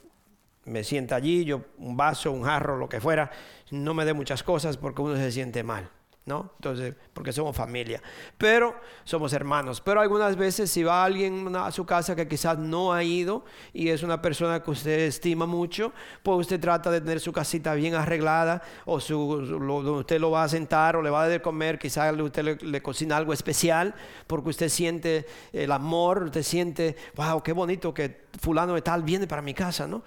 me 0.65 0.83
sienta 0.83 1.15
allí, 1.15 1.45
yo 1.45 1.65
un 1.77 1.97
vaso, 1.97 2.31
un 2.31 2.43
jarro, 2.43 2.77
lo 2.77 2.89
que 2.89 3.01
fuera, 3.01 3.31
no 3.71 3.93
me 3.93 4.05
dé 4.05 4.13
muchas 4.13 4.43
cosas 4.43 4.77
porque 4.77 5.01
uno 5.01 5.15
se 5.15 5.31
siente 5.31 5.63
mal. 5.63 5.89
¿No? 6.27 6.51
Entonces, 6.57 6.93
porque 7.13 7.31
somos 7.31 7.55
familia, 7.55 8.01
pero 8.37 8.75
somos 9.05 9.31
hermanos. 9.31 9.79
Pero 9.79 10.01
algunas 10.01 10.35
veces 10.35 10.69
si 10.69 10.83
va 10.83 11.03
alguien 11.03 11.55
a 11.55 11.71
su 11.71 11.85
casa 11.85 12.15
que 12.17 12.27
quizás 12.27 12.59
no 12.59 12.91
ha 12.91 13.01
ido 13.01 13.45
y 13.73 13.87
es 13.87 14.03
una 14.03 14.21
persona 14.21 14.61
que 14.61 14.69
usted 14.69 14.99
estima 14.99 15.45
mucho, 15.45 15.93
pues 16.21 16.39
usted 16.39 16.59
trata 16.59 16.91
de 16.91 16.99
tener 16.99 17.21
su 17.21 17.31
casita 17.31 17.73
bien 17.75 17.95
arreglada 17.95 18.61
o 18.85 18.99
su, 18.99 19.17
usted 19.17 20.19
lo 20.19 20.29
va 20.29 20.43
a 20.43 20.49
sentar 20.49 20.97
o 20.97 21.01
le 21.01 21.09
va 21.09 21.19
a 21.19 21.23
dar 21.23 21.31
de 21.31 21.41
comer, 21.41 21.79
quizás 21.79 22.13
usted 22.19 22.43
le, 22.43 22.55
le, 22.55 22.81
cocina 22.81 23.15
algo 23.15 23.31
especial 23.31 23.95
porque 24.27 24.49
usted 24.49 24.67
siente 24.67 25.25
el 25.53 25.71
amor, 25.71 26.23
usted 26.23 26.43
siente, 26.43 26.97
wow, 27.15 27.41
qué 27.41 27.53
bonito 27.53 27.93
que 27.93 28.25
fulano 28.37 28.73
de 28.73 28.81
tal 28.81 29.01
viene 29.03 29.27
para 29.27 29.41
mi 29.41 29.53
casa, 29.53 29.87
¿no? 29.87 30.03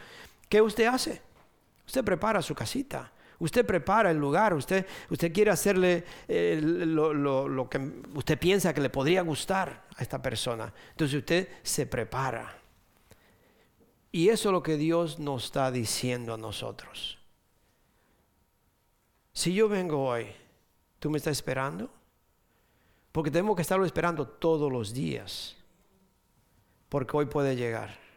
¿Qué 0.50 0.60
usted 0.60 0.84
hace? 0.84 1.22
Usted 1.86 2.04
prepara 2.04 2.42
su 2.42 2.54
casita 2.54 3.10
Usted 3.40 3.64
prepara 3.64 4.10
el 4.10 4.18
lugar, 4.18 4.52
usted, 4.52 4.86
usted 5.08 5.32
quiere 5.32 5.50
hacerle 5.50 6.04
eh, 6.28 6.60
lo, 6.62 7.68
que 7.70 7.78
usted 8.14 8.38
piensa 8.38 8.74
que 8.74 8.82
le 8.82 8.90
podría 8.90 9.22
gustar 9.22 9.86
a 9.96 10.02
esta 10.02 10.20
persona. 10.20 10.72
Entonces 10.90 11.18
usted 11.18 11.48
se 11.62 11.86
prepara. 11.86 12.54
Y 14.12 14.28
eso 14.28 14.50
es 14.50 14.52
lo 14.52 14.62
que 14.62 14.76
Dios 14.76 15.18
nos 15.18 15.46
está 15.46 15.70
diciendo 15.70 16.34
a 16.34 16.36
nosotros. 16.36 17.18
Si 19.32 19.54
yo 19.54 19.70
vengo 19.70 20.04
hoy, 20.04 20.26
¿tú 20.98 21.08
me 21.08 21.16
estás 21.16 21.32
esperando? 21.32 21.90
Porque 23.10 23.30
tenemos 23.30 23.56
que 23.56 23.62
estarlo 23.62 23.86
esperando 23.86 24.28
todos 24.28 24.70
los 24.70 24.92
días. 24.92 25.56
Porque 26.90 27.16
hoy 27.16 27.24
puede 27.24 27.56
llegar. 27.56 28.09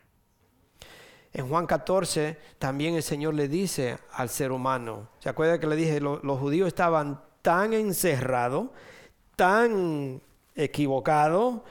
En 1.34 1.50
Juan 1.50 1.66
14 1.66 2.38
también 2.60 2.94
el 2.94 3.02
Señor 3.02 3.34
le 3.34 3.48
dice 3.48 3.98
al 4.12 4.30
ser 4.30 4.52
humano, 4.52 5.10
¿se 5.20 5.30
acuerda 5.30 5.60
que 5.60 5.66
le 5.66 5.76
dije, 5.76 6.00
los 6.00 6.40
judíos 6.40 6.68
estaban 6.68 7.20
tan 7.42 7.74
encerrados, 7.74 8.68
tan 9.36 10.22
equivocados, 10.56 11.62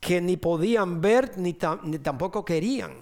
que 0.00 0.20
ni 0.22 0.38
podían 0.38 1.00
ver 1.02 1.36
ni, 1.36 1.52
tampoco 1.52 2.44
querían. 2.44 2.92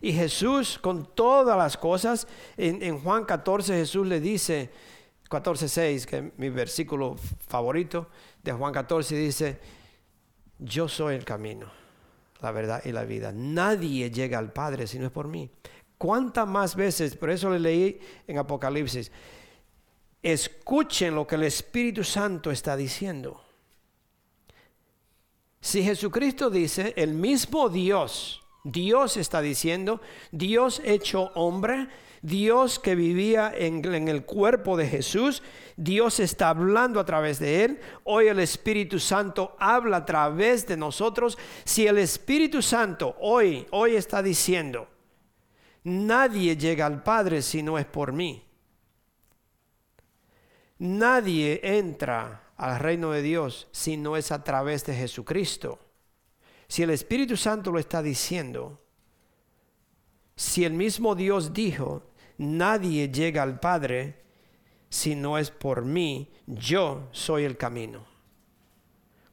Y 0.00 0.12
Jesús 0.12 0.78
con 0.80 1.06
todas 1.14 1.56
las 1.56 1.76
cosas, 1.76 2.26
en, 2.56 2.82
en 2.82 2.98
Juan 3.00 3.24
14 3.24 3.74
Jesús 3.74 4.06
le 4.06 4.20
dice, 4.20 4.70
14.6, 5.30 6.04
que 6.06 6.18
es 6.18 6.24
mi 6.38 6.48
versículo 6.48 7.16
favorito 7.46 8.08
de 8.42 8.52
Juan 8.52 8.72
14, 8.72 9.16
dice, 9.16 9.60
yo 10.58 10.88
soy 10.88 11.14
el 11.14 11.24
camino 11.24 11.78
la 12.40 12.52
verdad 12.52 12.82
y 12.84 12.92
la 12.92 13.04
vida. 13.04 13.32
Nadie 13.32 14.10
llega 14.10 14.38
al 14.38 14.52
Padre 14.52 14.86
si 14.86 14.98
no 14.98 15.06
es 15.06 15.12
por 15.12 15.28
mí. 15.28 15.50
¿Cuántas 15.96 16.46
más 16.46 16.76
veces, 16.76 17.16
por 17.16 17.30
eso 17.30 17.50
le 17.50 17.58
leí 17.58 18.00
en 18.26 18.38
Apocalipsis, 18.38 19.10
escuchen 20.22 21.14
lo 21.14 21.26
que 21.26 21.34
el 21.34 21.44
Espíritu 21.44 22.04
Santo 22.04 22.50
está 22.50 22.76
diciendo? 22.76 23.42
Si 25.60 25.82
Jesucristo 25.82 26.50
dice, 26.50 26.94
el 26.96 27.14
mismo 27.14 27.68
Dios, 27.68 28.42
Dios 28.62 29.16
está 29.16 29.40
diciendo, 29.40 30.00
Dios 30.30 30.80
hecho 30.84 31.32
hombre, 31.34 31.88
Dios 32.22 32.78
que 32.78 32.94
vivía 32.94 33.52
en, 33.54 34.08
el 34.08 34.24
cuerpo 34.24 34.76
de 34.76 34.86
Jesús, 34.86 35.42
Dios 35.76 36.20
está 36.20 36.50
hablando 36.50 37.00
a 37.00 37.04
través 37.04 37.38
de 37.38 37.64
él. 37.64 37.80
Hoy 38.04 38.28
el 38.28 38.40
Espíritu 38.40 38.98
Santo 38.98 39.56
habla 39.58 39.98
a 39.98 40.06
través 40.06 40.66
de 40.66 40.76
nosotros. 40.76 41.38
Si 41.64 41.86
el 41.86 41.98
Espíritu 41.98 42.62
Santo 42.62 43.16
hoy, 43.20 43.66
hoy 43.70 43.96
está 43.96 44.22
diciendo, 44.22 44.88
nadie 45.84 46.56
llega 46.56 46.86
al 46.86 47.02
Padre 47.02 47.42
si 47.42 47.62
no 47.62 47.78
es 47.78 47.86
por 47.86 48.12
mí. 48.12 48.44
Nadie 50.78 51.60
entra 51.62 52.52
al 52.56 52.78
reino 52.78 53.10
de 53.10 53.22
Dios 53.22 53.68
si 53.72 53.96
no 53.96 54.16
es 54.16 54.32
a 54.32 54.44
través 54.44 54.84
de 54.84 54.94
Jesucristo. 54.94 55.78
Si 56.68 56.82
el 56.82 56.90
Espíritu 56.90 57.36
Santo 57.36 57.72
lo 57.72 57.78
está 57.78 58.02
diciendo, 58.02 58.80
si 60.38 60.64
el 60.64 60.72
mismo 60.72 61.16
Dios 61.16 61.52
dijo, 61.52 62.04
nadie 62.36 63.10
llega 63.10 63.42
al 63.42 63.58
Padre 63.58 64.22
si 64.88 65.16
no 65.16 65.36
es 65.36 65.50
por 65.50 65.84
mí, 65.84 66.30
yo 66.46 67.08
soy 67.10 67.42
el 67.42 67.56
camino. 67.56 68.04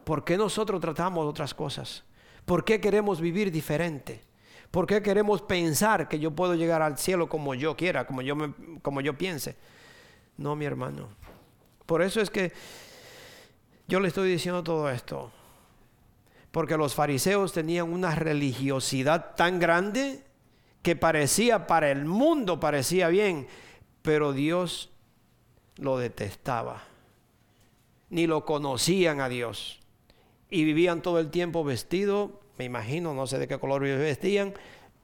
¿Por 0.03 0.23
qué 0.23 0.35
nosotros 0.35 0.81
tratamos 0.81 1.27
otras 1.27 1.53
cosas? 1.53 2.03
¿Por 2.43 2.65
qué 2.65 2.81
queremos 2.81 3.21
vivir 3.21 3.51
diferente? 3.51 4.23
¿Por 4.71 4.87
qué 4.87 5.03
queremos 5.03 5.43
pensar 5.43 6.07
que 6.07 6.17
yo 6.17 6.31
puedo 6.31 6.55
llegar 6.55 6.81
al 6.81 6.97
cielo 6.97 7.29
como 7.29 7.53
yo 7.53 7.77
quiera, 7.77 8.07
como 8.07 8.23
yo, 8.23 8.35
como 8.81 8.99
yo 8.99 9.15
piense? 9.15 9.55
No, 10.37 10.55
mi 10.55 10.65
hermano. 10.65 11.09
Por 11.85 12.01
eso 12.01 12.19
es 12.19 12.31
que 12.31 12.51
yo 13.87 13.99
le 13.99 14.07
estoy 14.07 14.31
diciendo 14.31 14.63
todo 14.63 14.89
esto. 14.89 15.31
Porque 16.49 16.77
los 16.77 16.95
fariseos 16.95 17.53
tenían 17.53 17.93
una 17.93 18.15
religiosidad 18.15 19.35
tan 19.35 19.59
grande 19.59 20.24
que 20.85 20.95
parecía 20.95 21.65
para 21.65 21.89
el 21.89 22.05
mundo, 22.05 22.59
parecía 22.59 23.07
bien, 23.07 23.47
pero 24.03 24.33
Dios 24.33 24.91
lo 25.77 25.97
detestaba. 25.97 26.83
Ni 28.11 28.27
lo 28.27 28.45
conocían 28.45 29.19
a 29.19 29.27
Dios. 29.27 29.79
Y 30.47 30.63
vivían 30.63 31.01
todo 31.01 31.17
el 31.17 31.31
tiempo 31.31 31.63
vestidos, 31.63 32.29
me 32.59 32.65
imagino, 32.65 33.15
no 33.15 33.25
sé 33.25 33.39
de 33.39 33.47
qué 33.47 33.57
color 33.57 33.81
vestían, 33.81 34.53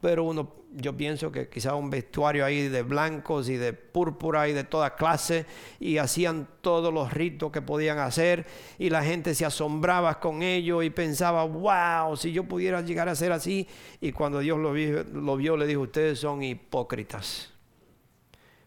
pero 0.01 0.23
uno, 0.23 0.55
yo 0.73 0.97
pienso 0.97 1.31
que 1.31 1.47
quizá 1.47 1.75
un 1.75 1.91
vestuario 1.91 2.43
ahí 2.43 2.67
de 2.67 2.81
blancos 2.81 3.49
y 3.49 3.57
de 3.57 3.73
púrpura 3.73 4.49
y 4.49 4.53
de 4.53 4.63
toda 4.63 4.95
clase, 4.95 5.45
y 5.79 5.97
hacían 5.97 6.47
todos 6.61 6.91
los 6.91 7.13
ritos 7.13 7.51
que 7.51 7.61
podían 7.61 7.99
hacer, 7.99 8.47
y 8.79 8.89
la 8.89 9.03
gente 9.03 9.35
se 9.35 9.45
asombraba 9.45 10.19
con 10.19 10.41
ello 10.41 10.81
y 10.81 10.89
pensaba, 10.89 11.43
wow, 11.43 12.17
si 12.17 12.31
yo 12.31 12.45
pudiera 12.45 12.81
llegar 12.81 13.07
a 13.09 13.15
ser 13.15 13.31
así, 13.31 13.67
y 14.01 14.11
cuando 14.11 14.39
Dios 14.39 14.57
lo 14.57 14.73
lo 14.73 15.37
vio 15.37 15.55
le 15.55 15.67
dijo, 15.67 15.81
ustedes 15.81 16.19
son 16.19 16.41
hipócritas, 16.41 17.53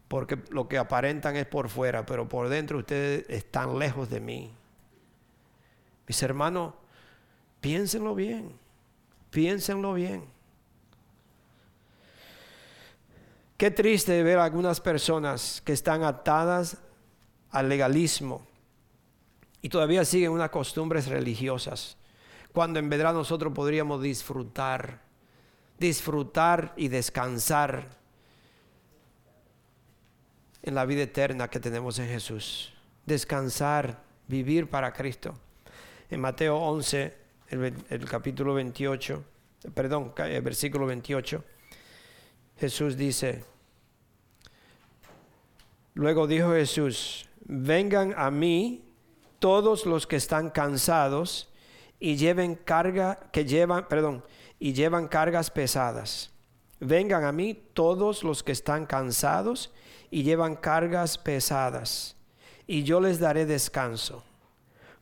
porque 0.07 0.39
lo 0.51 0.69
que 0.69 0.79
aparentan 0.79 1.35
es 1.37 1.47
por 1.47 1.69
fuera, 1.69 2.07
pero 2.07 2.29
por 2.29 2.49
dentro 2.49 2.79
ustedes 2.79 3.29
están 3.29 3.79
lejos 3.79 4.09
de 4.09 4.21
mí. 4.21 4.53
Mis 6.07 6.23
hermanos, 6.23 6.75
piénsenlo 7.61 8.15
bien, 8.15 8.53
piénsenlo 9.31 9.95
bien. 9.95 10.34
Qué 13.65 13.71
triste 13.71 14.23
ver 14.23 14.39
a 14.39 14.45
algunas 14.45 14.79
personas 14.79 15.63
que 15.65 15.73
están 15.73 16.03
atadas 16.03 16.77
al 17.51 17.67
legalismo 17.67 18.47
y 19.63 19.71
todavía 19.71 20.05
siguen 20.05 20.33
unas 20.33 20.51
costumbres 20.51 21.07
religiosas, 21.07 21.97
cuando 22.53 22.79
en 22.79 22.91
verdad 22.91 23.15
nosotros 23.15 23.55
podríamos 23.55 24.03
disfrutar, 24.03 25.01
disfrutar 25.79 26.75
y 26.77 26.89
descansar 26.89 27.87
en 30.63 30.75
la 30.75 30.85
vida 30.85 31.05
eterna 31.05 31.49
que 31.49 31.59
tenemos 31.59 31.99
en 31.99 32.09
Jesús. 32.09 32.75
Descansar, 33.07 34.03
vivir 34.29 34.69
para 34.69 34.93
Cristo. 34.93 35.39
En 36.11 36.21
Mateo 36.21 36.59
11, 36.59 37.17
el, 37.49 37.75
el 37.89 38.05
capítulo 38.05 38.53
28, 38.53 39.25
perdón, 39.73 40.13
el 40.19 40.43
versículo 40.43 40.85
28 40.85 41.43
Jesús 42.59 42.97
dice, 42.97 43.45
luego 45.95 46.27
dijo 46.27 46.53
Jesús, 46.53 47.29
vengan 47.45 48.15
a 48.17 48.31
mí 48.31 48.85
todos 49.39 49.87
los 49.87 50.07
que 50.07 50.17
están 50.17 50.51
cansados 50.51 51.51
y 51.99 52.17
lleven 52.17 52.55
carga, 52.55 53.19
que 53.33 53.45
llevan, 53.45 53.89
perdón, 53.89 54.25
y 54.59 54.73
llevan 54.73 55.09
cargas 55.09 55.51
pesadas. 55.51 56.31
Vengan 56.81 57.25
a 57.25 57.33
mí 57.33 57.55
todos 57.73 58.25
los 58.25 58.43
que 58.43 58.53
están 58.53 58.87
cansados 58.87 59.73
y 60.11 60.23
llevan 60.23 60.57
cargas 60.57 61.19
pesadas, 61.19 62.17
y 62.67 62.83
yo 62.83 63.01
les 63.01 63.19
daré 63.19 63.47
descanso. 63.47 64.23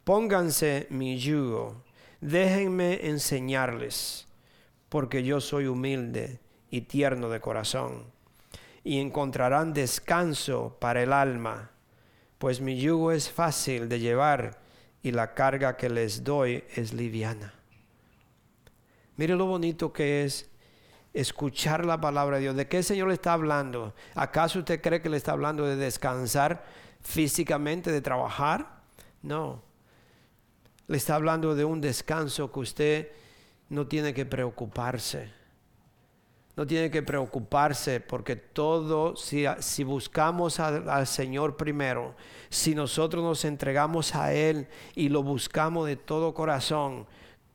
Pónganse 0.05 0.87
mi 0.91 1.19
yugo, 1.19 1.83
déjenme 2.21 3.07
enseñarles, 3.09 4.27
porque 4.89 5.23
yo 5.23 5.41
soy 5.41 5.67
humilde 5.67 6.41
y 6.71 6.83
tierno 6.83 7.29
de 7.29 7.41
corazón, 7.41 8.05
y 8.85 8.99
encontrarán 8.99 9.73
descanso 9.73 10.77
para 10.81 11.03
el 11.03 11.13
alma, 11.13 11.71
pues 12.39 12.61
mi 12.61 12.79
yugo 12.79 13.13
es 13.13 13.31
fácil 13.31 13.89
de 13.89 14.01
llevar 14.01 14.61
y 15.03 15.13
la 15.13 15.35
carga 15.35 15.77
que 15.77 15.89
les 15.89 16.25
doy 16.25 16.65
es 16.75 16.93
liviana. 16.93 17.55
Mire 19.17 19.37
lo 19.37 19.47
bonito 19.47 19.93
que 19.93 20.25
es 20.25 20.51
escuchar 21.13 21.85
la 21.85 22.01
palabra 22.01 22.37
de 22.37 22.43
Dios. 22.43 22.57
¿De 22.57 22.67
qué 22.67 22.79
el 22.79 22.85
Señor 22.85 23.09
le 23.09 23.15
está 23.15 23.35
hablando? 23.35 23.95
¿Acaso 24.15 24.61
usted 24.61 24.81
cree 24.81 25.03
que 25.03 25.11
le 25.11 25.17
está 25.17 25.33
hablando 25.33 25.67
de 25.67 25.77
descansar 25.77 26.65
físicamente, 27.01 27.93
de 27.93 28.01
trabajar? 28.01 28.81
No. 29.23 29.63
Le 30.89 30.97
está 30.97 31.15
hablando 31.15 31.55
de 31.55 31.65
un 31.65 31.81
descanso 31.81 32.51
que 32.51 32.61
usted 32.61 33.13
no 33.69 33.87
tiene 33.87 34.13
que 34.15 34.27
preocuparse 34.27 35.42
no 36.57 36.67
tiene 36.67 36.91
que 36.91 37.03
preocuparse 37.03 38.01
porque 38.01 38.37
todo, 38.37 39.17
si, 39.17 39.85
buscamos 39.85 40.61
al 40.61 41.07
Señor 41.07 41.57
primero, 41.57 42.15
si 42.51 42.75
nosotros 42.75 43.25
nos 43.25 43.45
entregamos 43.45 44.15
a 44.15 44.35
Él 44.35 44.69
y 44.95 45.09
lo 45.09 45.23
buscamos 45.23 45.87
de 45.87 45.97
todo 45.97 46.35
corazón, 46.35 47.07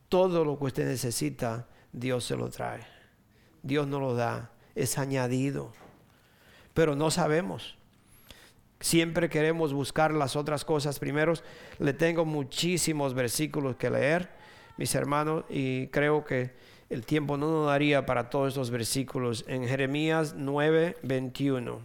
todo 0.09 0.43
lo 0.43 0.57
que 0.57 0.65
usted 0.65 0.87
necesita, 0.87 1.67
Dios 1.91 2.25
se 2.25 2.35
lo 2.35 2.49
trae. 2.49 2.85
Dios 3.61 3.87
no 3.87 3.99
lo 3.99 4.15
da, 4.15 4.51
es 4.73 4.97
añadido. 4.97 5.73
Pero 6.73 6.95
no 6.95 7.11
sabemos. 7.11 7.77
Siempre 8.79 9.29
queremos 9.29 9.73
buscar 9.73 10.13
las 10.13 10.35
otras 10.35 10.63
cosas 10.63 10.99
primero. 10.99 11.33
Le 11.79 11.93
tengo 11.93 12.25
muchísimos 12.25 13.13
versículos 13.13 13.75
que 13.75 13.89
leer, 13.89 14.29
mis 14.77 14.93
hermanos, 14.95 15.43
y 15.49 15.87
creo 15.87 16.23
que 16.23 16.55
el 16.89 17.05
tiempo 17.05 17.37
no 17.37 17.51
nos 17.51 17.67
daría 17.67 18.05
para 18.05 18.29
todos 18.29 18.49
estos 18.49 18.69
versículos. 18.69 19.43
En 19.47 19.67
Jeremías 19.67 20.35
9, 20.37 20.97
21. 21.03 21.81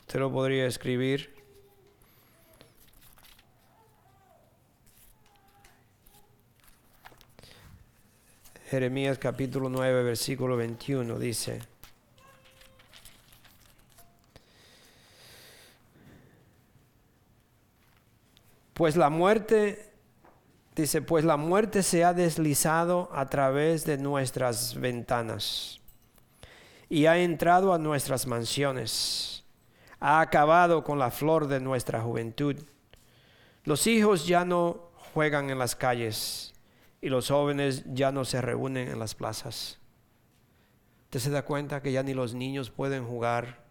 Usted 0.00 0.20
lo 0.20 0.32
podría 0.32 0.66
escribir. 0.66 1.34
Jeremías 8.70 9.18
capítulo 9.18 9.68
9, 9.68 10.02
versículo 10.02 10.56
21 10.56 11.18
dice. 11.18 11.60
Pues 18.72 18.96
la 18.96 19.10
muerte 19.10 19.91
Dice, 20.74 21.02
pues 21.02 21.24
la 21.24 21.36
muerte 21.36 21.82
se 21.82 22.02
ha 22.02 22.14
deslizado 22.14 23.10
a 23.12 23.26
través 23.26 23.84
de 23.84 23.98
nuestras 23.98 24.74
ventanas 24.74 25.80
y 26.88 27.06
ha 27.06 27.18
entrado 27.18 27.74
a 27.74 27.78
nuestras 27.78 28.26
mansiones, 28.26 29.44
ha 30.00 30.20
acabado 30.20 30.82
con 30.82 30.98
la 30.98 31.10
flor 31.10 31.46
de 31.46 31.60
nuestra 31.60 32.00
juventud. 32.00 32.56
Los 33.64 33.86
hijos 33.86 34.26
ya 34.26 34.46
no 34.46 34.90
juegan 35.12 35.50
en 35.50 35.58
las 35.58 35.76
calles 35.76 36.54
y 37.02 37.10
los 37.10 37.28
jóvenes 37.28 37.84
ya 37.86 38.10
no 38.10 38.24
se 38.24 38.40
reúnen 38.40 38.88
en 38.88 38.98
las 38.98 39.14
plazas. 39.14 39.78
¿Usted 41.04 41.20
se 41.20 41.30
da 41.30 41.44
cuenta 41.44 41.82
que 41.82 41.92
ya 41.92 42.02
ni 42.02 42.14
los 42.14 42.32
niños 42.32 42.70
pueden 42.70 43.04
jugar? 43.04 43.62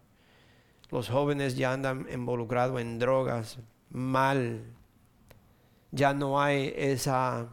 Los 0.90 1.08
jóvenes 1.08 1.56
ya 1.56 1.72
andan 1.72 2.06
involucrados 2.12 2.80
en 2.80 3.00
drogas, 3.00 3.58
mal, 3.90 4.62
ya 5.92 6.14
no 6.14 6.40
hay 6.40 6.72
esa, 6.74 7.46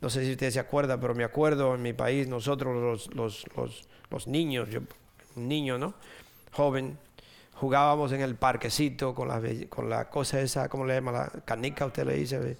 no 0.00 0.10
sé 0.10 0.24
si 0.24 0.32
usted 0.32 0.50
se 0.50 0.60
acuerda, 0.60 1.00
pero 1.00 1.14
me 1.14 1.24
acuerdo 1.24 1.74
en 1.74 1.82
mi 1.82 1.94
país, 1.94 2.28
nosotros 2.28 3.08
los, 3.14 3.44
los, 4.10 4.26
niños, 4.28 4.68
yo, 4.68 4.80
niño, 5.34 5.78
¿no? 5.78 5.94
Joven, 6.52 6.98
jugábamos 7.54 8.12
en 8.12 8.20
el 8.20 8.36
parquecito 8.36 9.14
con 9.14 9.28
la, 9.28 9.42
con 9.68 9.88
la 9.88 10.08
cosa 10.08 10.40
esa, 10.40 10.68
¿cómo 10.68 10.84
le 10.84 10.94
llama? 10.94 11.12
La 11.12 11.28
canica, 11.44 11.86
usted 11.86 12.06
le 12.06 12.14
dice. 12.14 12.56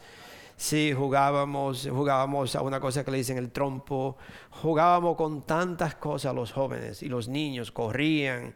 Sí, 0.57 0.93
jugábamos, 0.93 1.89
jugábamos 1.89 2.57
a 2.57 2.63
una 2.63 2.81
cosa 2.81 3.05
que 3.05 3.13
le 3.13 3.19
dicen 3.19 3.39
el 3.39 3.53
trompo, 3.53 4.17
jugábamos 4.51 5.17
con 5.17 5.43
tantas 5.43 5.95
cosas 5.95 6.35
los 6.35 6.51
jóvenes 6.51 7.03
y 7.05 7.09
los 7.09 7.29
niños 7.29 7.71
corrían. 7.71 8.55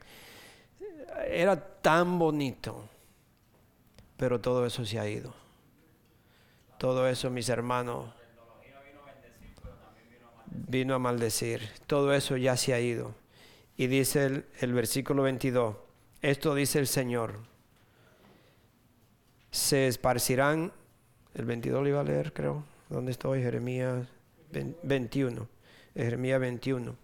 Era 1.28 1.56
tan 1.80 2.18
bonito, 2.18 2.88
pero 4.16 4.40
todo 4.40 4.66
eso 4.66 4.84
se 4.84 4.98
ha 4.98 5.08
ido. 5.08 5.41
Todo 6.82 7.06
eso, 7.06 7.30
mis 7.30 7.48
hermanos, 7.48 8.10
vino 10.48 10.96
a 10.96 10.98
maldecir. 10.98 11.60
Todo 11.86 12.12
eso 12.12 12.36
ya 12.36 12.56
se 12.56 12.74
ha 12.74 12.80
ido. 12.80 13.14
Y 13.76 13.86
dice 13.86 14.42
el, 14.58 14.72
versículo 14.72 15.22
22, 15.22 15.76
esto 16.22 16.56
dice 16.56 16.80
el 16.80 16.88
Señor, 16.88 17.38
se 19.52 19.86
esparcirán, 19.86 20.72
el 21.34 21.44
22 21.44 21.84
lo 21.84 21.88
iba 21.88 22.00
a 22.00 22.02
leer 22.02 22.32
creo, 22.32 22.64
¿dónde 22.88 23.12
estoy? 23.12 23.42
Jeremías 23.42 24.08
21, 24.82 25.48
Jeremías 25.94 26.40
21. 26.40 26.96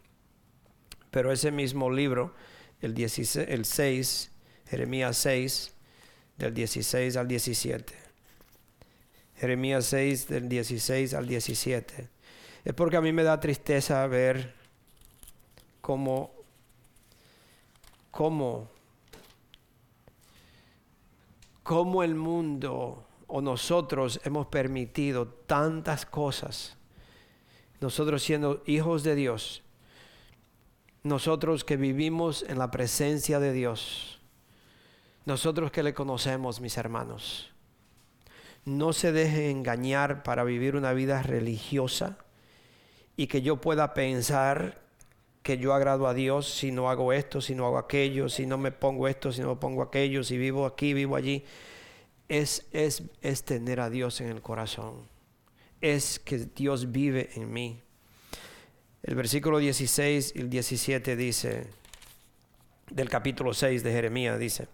Pero 1.12 1.30
ese 1.30 1.52
mismo 1.52 1.88
libro, 1.88 2.34
el, 2.80 2.94
16, 2.94 3.48
el 3.48 3.64
6, 3.64 4.32
Jeremías 4.66 5.16
6, 5.18 5.72
del 6.36 6.52
16 6.52 7.16
al 7.16 7.28
17 7.28 8.07
Jeremías 9.38 9.86
6 9.86 10.26
del 10.28 10.48
16 10.48 11.14
al 11.14 11.28
17. 11.28 12.08
Es 12.64 12.74
porque 12.74 12.96
a 12.96 13.00
mí 13.00 13.12
me 13.12 13.22
da 13.22 13.38
tristeza 13.38 14.04
ver 14.08 14.52
cómo, 15.80 16.32
cómo, 18.10 18.68
cómo 21.62 22.02
el 22.02 22.16
mundo 22.16 23.06
o 23.28 23.40
nosotros 23.40 24.20
hemos 24.24 24.48
permitido 24.48 25.28
tantas 25.28 26.04
cosas. 26.04 26.76
Nosotros 27.80 28.24
siendo 28.24 28.64
hijos 28.66 29.04
de 29.04 29.14
Dios, 29.14 29.62
nosotros 31.04 31.62
que 31.62 31.76
vivimos 31.76 32.44
en 32.48 32.58
la 32.58 32.72
presencia 32.72 33.38
de 33.38 33.52
Dios, 33.52 34.18
nosotros 35.26 35.70
que 35.70 35.84
le 35.84 35.94
conocemos, 35.94 36.60
mis 36.60 36.76
hermanos 36.76 37.52
no 38.68 38.92
se 38.92 39.12
deje 39.12 39.50
engañar 39.50 40.22
para 40.22 40.44
vivir 40.44 40.76
una 40.76 40.92
vida 40.92 41.22
religiosa 41.22 42.18
y 43.16 43.26
que 43.26 43.42
yo 43.42 43.60
pueda 43.60 43.94
pensar 43.94 44.80
que 45.42 45.58
yo 45.58 45.72
agrado 45.72 46.06
a 46.06 46.14
Dios 46.14 46.48
si 46.48 46.70
no 46.70 46.90
hago 46.90 47.12
esto, 47.12 47.40
si 47.40 47.54
no 47.54 47.66
hago 47.66 47.78
aquello, 47.78 48.28
si 48.28 48.46
no 48.46 48.58
me 48.58 48.70
pongo 48.70 49.08
esto, 49.08 49.32
si 49.32 49.40
no 49.40 49.54
me 49.54 49.56
pongo 49.56 49.82
aquello, 49.82 50.22
si 50.22 50.36
vivo 50.36 50.66
aquí, 50.66 50.92
vivo 50.92 51.16
allí. 51.16 51.44
Es, 52.28 52.66
es, 52.72 53.02
es 53.22 53.42
tener 53.44 53.80
a 53.80 53.88
Dios 53.88 54.20
en 54.20 54.28
el 54.28 54.42
corazón. 54.42 55.08
Es 55.80 56.18
que 56.18 56.38
Dios 56.38 56.92
vive 56.92 57.30
en 57.34 57.50
mí. 57.50 57.80
El 59.02 59.14
versículo 59.14 59.58
16 59.58 60.34
y 60.36 60.40
el 60.40 60.50
17 60.50 61.16
dice, 61.16 61.68
del 62.90 63.08
capítulo 63.08 63.54
6 63.54 63.82
de 63.82 63.92
Jeremías, 63.92 64.38
dice, 64.38 64.68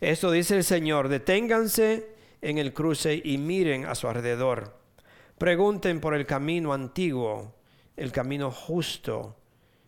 esto 0.00 0.32
dice 0.32 0.56
el 0.56 0.64
Señor, 0.64 1.08
deténganse 1.08 2.19
en 2.42 2.58
el 2.58 2.72
cruce 2.72 3.20
y 3.22 3.38
miren 3.38 3.86
a 3.86 3.94
su 3.94 4.08
alrededor. 4.08 4.78
Pregunten 5.38 6.00
por 6.00 6.14
el 6.14 6.26
camino 6.26 6.72
antiguo, 6.72 7.54
el 7.96 8.12
camino 8.12 8.50
justo, 8.50 9.36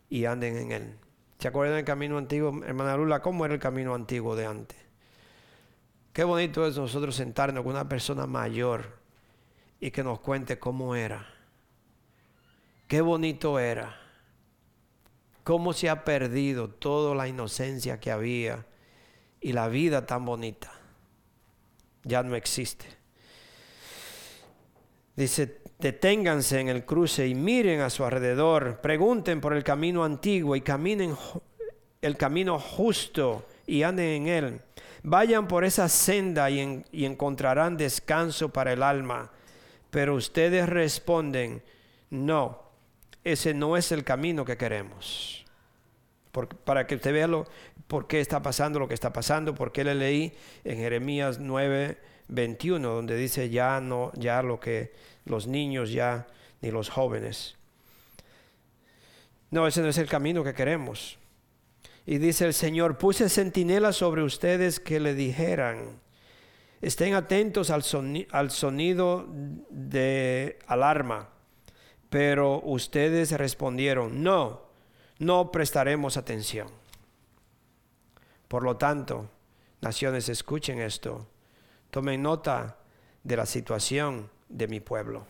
y 0.09 0.25
anden 0.25 0.57
en 0.57 0.71
él. 0.71 0.95
¿Se 1.39 1.47
acuerdan 1.47 1.77
del 1.77 1.85
camino 1.85 2.17
antiguo, 2.17 2.63
hermana 2.63 2.95
Lula? 2.95 3.21
¿Cómo 3.21 3.45
era 3.45 3.53
el 3.55 3.59
camino 3.59 3.95
antiguo 3.95 4.35
de 4.35 4.45
antes? 4.45 4.77
Qué 6.13 6.23
bonito 6.23 6.67
es 6.67 6.77
nosotros 6.77 7.15
sentarnos 7.15 7.63
con 7.63 7.73
una 7.73 7.89
persona 7.89 8.27
mayor 8.27 8.99
y 9.79 9.89
que 9.89 10.03
nos 10.03 10.19
cuente 10.19 10.59
cómo 10.59 10.95
era. 10.95 11.27
Qué 12.87 13.01
bonito 13.01 13.57
era. 13.57 13.99
Cómo 15.43 15.73
se 15.73 15.89
ha 15.89 16.05
perdido 16.05 16.69
toda 16.69 17.15
la 17.15 17.27
inocencia 17.27 17.99
que 17.99 18.11
había 18.11 18.67
y 19.41 19.53
la 19.53 19.67
vida 19.67 20.05
tan 20.05 20.25
bonita 20.25 20.82
ya 22.03 22.23
no 22.23 22.35
existe. 22.35 22.85
Dice, 25.15 25.61
deténganse 25.79 26.59
en 26.59 26.69
el 26.69 26.85
cruce 26.85 27.27
y 27.27 27.35
miren 27.35 27.81
a 27.81 27.89
su 27.89 28.03
alrededor, 28.03 28.79
pregunten 28.81 29.41
por 29.41 29.53
el 29.53 29.63
camino 29.63 30.03
antiguo 30.03 30.55
y 30.55 30.61
caminen 30.61 31.15
el 32.01 32.17
camino 32.17 32.59
justo 32.59 33.45
y 33.67 33.83
anden 33.83 34.23
en 34.23 34.27
él. 34.27 34.61
Vayan 35.03 35.47
por 35.47 35.65
esa 35.65 35.89
senda 35.89 36.49
y, 36.49 36.83
encontrarán 37.05 37.77
descanso 37.77 38.49
para 38.49 38.73
el 38.73 38.81
alma. 38.81 39.31
Pero 39.89 40.15
ustedes 40.15 40.67
responden, 40.67 41.61
no, 42.09 42.61
ese 43.23 43.53
no 43.53 43.77
es 43.77 43.91
el 43.91 44.03
camino 44.03 44.45
que 44.45 44.57
queremos. 44.57 45.42
Para 46.65 46.87
que 46.87 46.95
usted 46.95 47.13
vea 47.13 47.27
lo, 47.27 47.45
por 47.87 48.07
qué 48.07 48.19
está 48.19 48.41
pasando 48.41 48.79
lo 48.79 48.87
que 48.87 48.95
está 48.95 49.13
pasando, 49.13 49.53
por 49.53 49.71
qué 49.71 49.83
le 49.83 49.95
leí 49.95 50.33
en 50.63 50.77
Jeremías 50.77 51.39
9, 51.39 51.97
21, 52.27 52.89
donde 52.89 53.15
dice 53.15 53.49
ya 53.49 53.79
no, 53.79 54.11
ya 54.15 54.41
lo 54.41 54.59
que 54.59 54.93
los 55.25 55.47
niños 55.47 55.91
ya, 55.91 56.27
ni 56.61 56.71
los 56.71 56.89
jóvenes. 56.89 57.55
No, 59.51 59.67
ese 59.67 59.81
no 59.81 59.89
es 59.89 59.97
el 59.99 60.07
camino 60.09 60.43
que 60.43 60.53
queremos. 60.53 61.19
Y 62.05 62.17
dice 62.17 62.45
el 62.45 62.53
Señor, 62.53 62.97
puse 62.97 63.29
centinelas 63.29 63.97
sobre 63.97 64.23
ustedes 64.23 64.79
que 64.79 64.99
le 64.99 65.13
dijeran, 65.13 66.01
estén 66.81 67.13
atentos 67.13 67.69
al, 67.69 67.83
al 68.31 68.51
sonido 68.51 69.27
de 69.69 70.57
alarma. 70.65 71.29
Pero 72.09 72.61
ustedes 72.61 73.31
respondieron, 73.31 74.21
no, 74.23 74.63
no 75.19 75.51
prestaremos 75.51 76.17
atención. 76.17 76.67
Por 78.47 78.63
lo 78.63 78.77
tanto, 78.77 79.29
naciones, 79.81 80.29
escuchen 80.29 80.79
esto. 80.79 81.27
Tomen 81.89 82.21
nota 82.21 82.77
de 83.23 83.37
la 83.37 83.45
situación 83.45 84.29
de 84.49 84.67
mi 84.67 84.79
pueblo. 84.79 85.25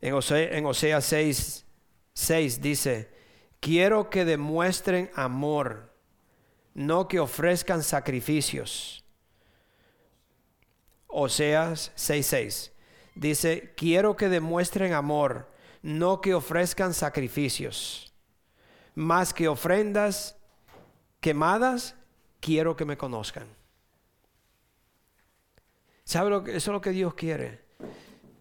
En 0.00 0.14
Osea, 0.14 0.56
en 0.56 0.66
Osea 0.66 1.00
6, 1.00 1.66
6 2.14 2.62
dice, 2.62 3.10
quiero 3.60 4.08
que 4.08 4.24
demuestren 4.24 5.10
amor, 5.14 5.92
no 6.74 7.08
que 7.08 7.20
ofrezcan 7.20 7.82
sacrificios. 7.82 9.04
Oseas 11.06 11.92
6:6 11.96 12.70
dice, 13.20 13.74
quiero 13.76 14.16
que 14.16 14.30
demuestren 14.30 14.94
amor, 14.94 15.46
no 15.82 16.20
que 16.22 16.34
ofrezcan 16.34 16.94
sacrificios, 16.94 18.12
más 18.94 19.34
que 19.34 19.46
ofrendas 19.46 20.36
quemadas, 21.20 21.96
quiero 22.40 22.76
que 22.76 22.86
me 22.86 22.96
conozcan. 22.96 23.46
¿Sabe 26.04 26.30
lo 26.30 26.42
que, 26.42 26.56
eso 26.56 26.70
es 26.70 26.72
lo 26.74 26.80
que 26.80 26.90
Dios 26.90 27.12
quiere? 27.14 27.60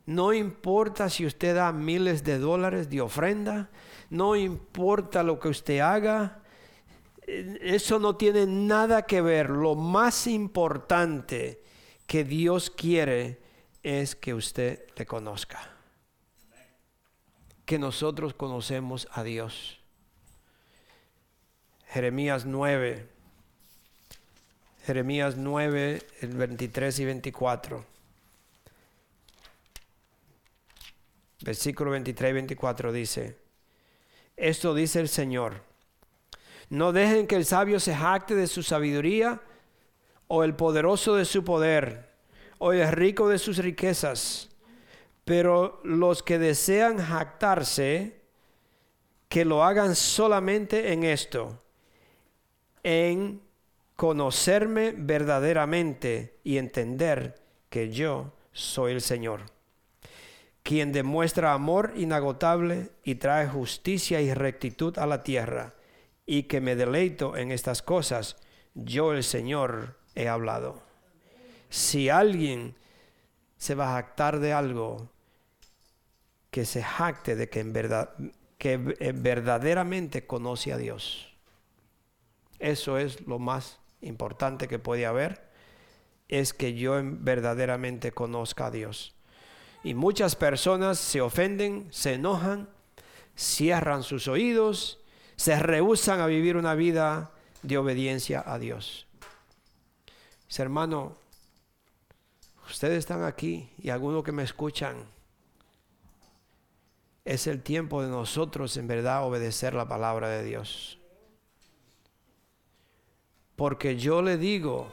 No 0.06 0.34
importa 0.34 1.10
si 1.10 1.26
usted 1.26 1.56
da 1.56 1.72
miles 1.74 2.24
de 2.24 2.40
dólares 2.40 2.90
de 2.90 3.02
ofrenda, 3.02 3.70
no 4.10 4.36
importa 4.36 5.24
lo 5.24 5.40
que 5.40 5.50
usted 5.50 5.80
haga, 5.80 6.42
eso 7.28 8.00
no 8.00 8.16
tiene 8.16 8.48
nada 8.48 9.04
que 9.04 9.22
ver. 9.22 9.50
Lo 9.50 9.76
más 9.76 10.26
importante 10.26 11.62
que 12.08 12.24
Dios 12.24 12.72
quiere 12.72 13.49
es 13.84 14.16
que 14.16 14.34
usted 14.34 14.86
le 14.96 15.06
conozca. 15.06 15.60
Que 17.66 17.80
nosotros 17.80 18.34
conocemos 18.34 19.08
a 19.12 19.24
Dios. 19.24 19.80
Jeremías 21.88 22.46
9. 22.46 23.08
Jeremías 24.86 25.38
9, 25.38 26.02
el 26.22 26.36
23 26.36 27.00
y 27.00 27.06
24. 27.06 27.86
Versículo 31.42 31.92
23 31.92 32.30
y 32.30 32.34
24 32.34 32.92
dice, 32.92 33.38
esto 34.36 34.74
dice 34.74 35.00
el 35.00 35.08
Señor, 35.08 35.64
no 36.70 36.92
dejen 36.92 37.28
que 37.28 37.36
el 37.36 37.46
sabio 37.46 37.80
se 37.80 37.96
jacte 37.96 38.36
de 38.36 38.48
su 38.48 38.62
sabiduría 38.62 39.42
o 40.28 40.44
el 40.44 40.56
poderoso 40.56 41.16
de 41.16 41.26
su 41.26 41.44
poder 41.44 42.09
o 42.60 42.74
el 42.74 42.88
rico 42.92 43.28
de 43.28 43.40
sus 43.40 43.58
riquezas, 43.58 44.50
pero 45.26 45.82
los 45.84 46.22
que 46.22 46.38
desean 46.38 46.98
jactarse, 46.98 48.22
que 49.28 49.46
lo 49.46 49.64
hagan 49.64 49.96
solamente 49.96 50.94
en 50.94 51.04
esto, 51.04 51.58
en 52.84 53.42
conocerme 53.96 54.94
verdaderamente 54.96 56.40
y 56.44 56.58
entender 56.58 57.42
que 57.70 57.92
yo 57.92 58.34
soy 58.52 58.94
el 58.94 59.02
Señor, 59.02 59.42
quien 60.64 60.92
demuestra 60.92 61.54
amor 61.54 61.94
inagotable 61.96 62.90
y 63.04 63.16
trae 63.16 63.48
justicia 63.48 64.22
y 64.22 64.34
rectitud 64.34 64.98
a 64.98 65.06
la 65.06 65.24
tierra, 65.24 65.76
y 66.26 66.44
que 66.44 66.62
me 66.62 66.76
deleito 66.76 67.38
en 67.38 67.52
estas 67.52 67.82
cosas, 67.82 68.38
yo 68.74 69.14
el 69.14 69.24
Señor 69.24 69.98
he 70.16 70.28
hablado. 70.28 70.89
Si 71.70 72.10
alguien 72.10 72.76
se 73.58 73.76
va 73.76 73.90
a 73.90 74.02
jactar 74.02 74.40
de 74.40 74.54
algo, 74.54 75.10
que 76.52 76.66
se 76.66 76.82
jacte 76.82 77.36
de 77.36 77.50
que 77.50 77.60
en 77.60 77.74
verdad 77.74 78.16
que 78.58 78.78
verdaderamente 78.78 80.28
conoce 80.28 80.74
a 80.74 80.78
Dios. 80.78 81.34
Eso 82.60 82.98
es 82.98 83.26
lo 83.26 83.40
más 83.40 83.80
importante 84.02 84.68
que 84.68 84.80
puede 84.80 85.06
haber, 85.06 85.50
es 86.28 86.54
que 86.54 86.74
yo 86.74 87.00
verdaderamente 87.02 88.12
conozca 88.12 88.68
a 88.68 88.72
Dios. 88.72 89.16
Y 89.82 89.94
muchas 89.94 90.36
personas 90.36 91.00
se 91.00 91.22
ofenden, 91.22 91.88
se 91.90 92.16
enojan, 92.16 92.68
cierran 93.38 94.04
sus 94.04 94.28
oídos, 94.28 95.00
se 95.38 95.58
rehusan 95.58 96.20
a 96.20 96.28
vivir 96.28 96.58
una 96.58 96.76
vida 96.76 97.32
de 97.62 97.78
obediencia 97.78 98.44
a 98.46 98.60
Dios. 98.60 99.08
hermano, 100.58 101.16
ustedes 102.70 103.00
están 103.00 103.24
aquí 103.24 103.70
y 103.78 103.90
algunos 103.90 104.24
que 104.24 104.32
me 104.32 104.44
escuchan, 104.44 105.06
es 107.26 107.48
el 107.48 107.62
tiempo 107.62 108.02
de 108.02 108.10
nosotros 108.10 108.76
en 108.78 108.88
verdad 108.88 109.24
obedecer 109.24 109.74
la 109.74 109.88
palabra 109.88 110.30
de 110.30 110.44
Dios. 110.44 111.00
Porque 113.56 113.98
yo 113.98 114.22
le 114.22 114.38
digo, 114.38 114.92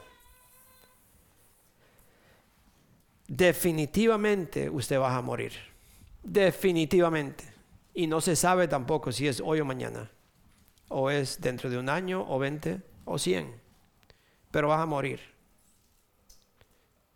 definitivamente 3.27 4.69
usted 4.69 4.99
va 4.99 5.15
a 5.15 5.21
morir. 5.21 5.53
Definitivamente. 6.21 7.45
Y 7.93 8.07
no 8.07 8.21
se 8.21 8.35
sabe 8.35 8.67
tampoco 8.67 9.11
si 9.11 9.27
es 9.27 9.41
hoy 9.43 9.61
o 9.61 9.65
mañana. 9.65 10.11
O 10.89 11.09
es 11.09 11.39
dentro 11.39 11.69
de 11.69 11.77
un 11.77 11.89
año 11.89 12.25
o 12.27 12.37
20 12.37 12.81
o 13.05 13.17
100. 13.17 13.61
Pero 14.51 14.67
vas 14.67 14.81
a 14.81 14.85
morir. 14.85 15.36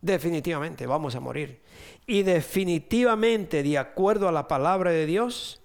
Definitivamente 0.02 0.88
vamos 0.88 1.16
a 1.16 1.20
morir. 1.20 1.62
Y 2.08 2.24
definitivamente, 2.24 3.62
de 3.62 3.78
acuerdo 3.78 4.28
a 4.28 4.32
la 4.32 4.48
palabra 4.48 4.92
de 4.92 5.06
Dios, 5.06 5.62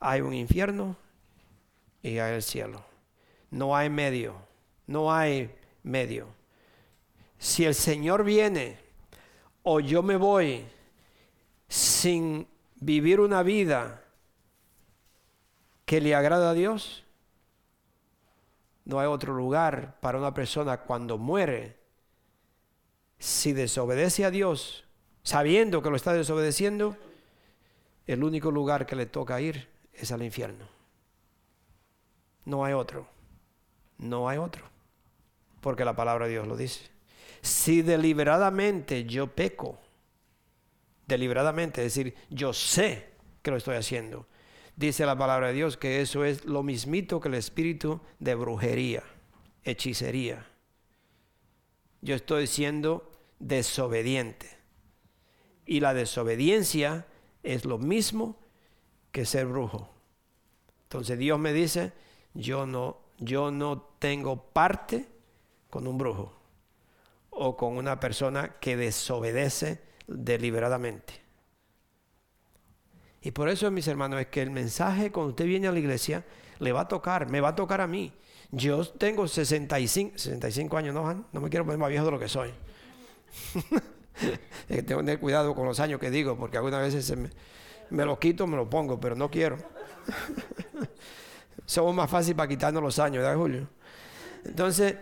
hay 0.00 0.20
un 0.20 0.34
infierno 0.34 0.96
y 2.02 2.18
hay 2.18 2.34
el 2.34 2.42
cielo. 2.42 2.84
No 3.50 3.76
hay 3.76 3.88
medio, 3.88 4.34
no 4.86 5.12
hay 5.12 5.54
medio. 5.82 6.26
Si 7.38 7.64
el 7.64 7.74
Señor 7.74 8.24
viene 8.24 8.78
o 9.62 9.80
yo 9.80 10.02
me 10.02 10.16
voy 10.16 10.66
sin 11.68 12.48
vivir 12.76 13.20
una 13.20 13.42
vida 13.42 14.02
que 15.84 16.00
le 16.00 16.14
agrada 16.14 16.50
a 16.50 16.54
Dios, 16.54 17.04
no 18.84 18.98
hay 18.98 19.06
otro 19.06 19.34
lugar 19.34 19.98
para 20.00 20.18
una 20.18 20.34
persona 20.34 20.78
cuando 20.78 21.16
muere. 21.18 21.77
Si 23.18 23.52
desobedece 23.52 24.24
a 24.24 24.30
Dios, 24.30 24.84
sabiendo 25.22 25.82
que 25.82 25.90
lo 25.90 25.96
está 25.96 26.12
desobedeciendo, 26.12 26.96
el 28.06 28.24
único 28.24 28.50
lugar 28.50 28.86
que 28.86 28.96
le 28.96 29.06
toca 29.06 29.40
ir 29.40 29.68
es 29.92 30.12
al 30.12 30.22
infierno. 30.22 30.66
No 32.44 32.64
hay 32.64 32.72
otro. 32.72 33.06
No 33.98 34.28
hay 34.28 34.38
otro. 34.38 34.64
Porque 35.60 35.84
la 35.84 35.94
palabra 35.94 36.26
de 36.26 36.32
Dios 36.32 36.46
lo 36.46 36.56
dice. 36.56 36.88
Si 37.42 37.82
deliberadamente 37.82 39.04
yo 39.04 39.26
peco, 39.26 39.78
deliberadamente, 41.06 41.84
es 41.84 41.94
decir, 41.94 42.14
yo 42.30 42.52
sé 42.52 43.10
que 43.42 43.50
lo 43.50 43.56
estoy 43.56 43.76
haciendo, 43.76 44.26
dice 44.76 45.04
la 45.04 45.18
palabra 45.18 45.48
de 45.48 45.54
Dios 45.54 45.76
que 45.76 46.00
eso 46.00 46.24
es 46.24 46.44
lo 46.44 46.62
mismito 46.62 47.20
que 47.20 47.28
el 47.28 47.34
espíritu 47.34 48.00
de 48.18 48.34
brujería, 48.34 49.02
hechicería. 49.64 50.46
Yo 52.00 52.14
estoy 52.14 52.46
siendo 52.46 53.10
desobediente. 53.38 54.56
Y 55.66 55.80
la 55.80 55.94
desobediencia 55.94 57.06
es 57.42 57.64
lo 57.64 57.78
mismo 57.78 58.36
que 59.12 59.24
ser 59.24 59.46
brujo. 59.46 59.90
Entonces 60.84 61.18
Dios 61.18 61.38
me 61.38 61.52
dice, 61.52 61.92
yo 62.34 62.66
no 62.66 63.08
yo 63.18 63.50
no 63.50 63.82
tengo 63.98 64.36
parte 64.36 65.08
con 65.70 65.86
un 65.86 65.98
brujo 65.98 66.32
o 67.30 67.56
con 67.56 67.76
una 67.76 68.00
persona 68.00 68.56
que 68.60 68.76
desobedece 68.76 69.82
deliberadamente. 70.06 71.14
Y 73.20 73.32
por 73.32 73.48
eso, 73.48 73.70
mis 73.70 73.88
hermanos, 73.88 74.20
es 74.20 74.28
que 74.28 74.40
el 74.40 74.50
mensaje 74.50 75.10
cuando 75.10 75.30
usted 75.30 75.46
viene 75.46 75.68
a 75.68 75.72
la 75.72 75.78
iglesia 75.78 76.24
le 76.60 76.72
va 76.72 76.82
a 76.82 76.88
tocar, 76.88 77.28
me 77.28 77.40
va 77.40 77.48
a 77.48 77.54
tocar 77.54 77.80
a 77.80 77.86
mí. 77.86 78.12
Yo 78.50 78.86
tengo 78.86 79.28
65, 79.28 80.18
65 80.18 80.76
años, 80.76 80.94
no, 80.94 81.26
no 81.32 81.40
me 81.40 81.50
quiero 81.50 81.64
poner 81.64 81.78
más 81.78 81.90
viejo 81.90 82.06
de 82.06 82.10
lo 82.10 82.18
que 82.18 82.28
soy. 82.28 82.50
tengo 84.68 84.78
que 84.78 84.82
tener 84.82 85.20
cuidado 85.20 85.54
con 85.54 85.66
los 85.66 85.78
años 85.80 86.00
que 86.00 86.10
digo, 86.10 86.36
porque 86.36 86.56
algunas 86.56 86.80
veces 86.80 87.16
me, 87.16 87.30
me 87.90 88.04
lo 88.04 88.18
quito, 88.18 88.46
me 88.46 88.56
lo 88.56 88.68
pongo, 88.68 88.98
pero 88.98 89.14
no 89.14 89.30
quiero. 89.30 89.58
somos 91.66 91.94
más 91.94 92.10
fácil 92.10 92.34
para 92.34 92.48
quitarnos 92.48 92.82
los 92.82 92.98
años, 92.98 93.22
¿verdad, 93.22 93.36
Julio? 93.36 93.68
Entonces, 94.44 94.96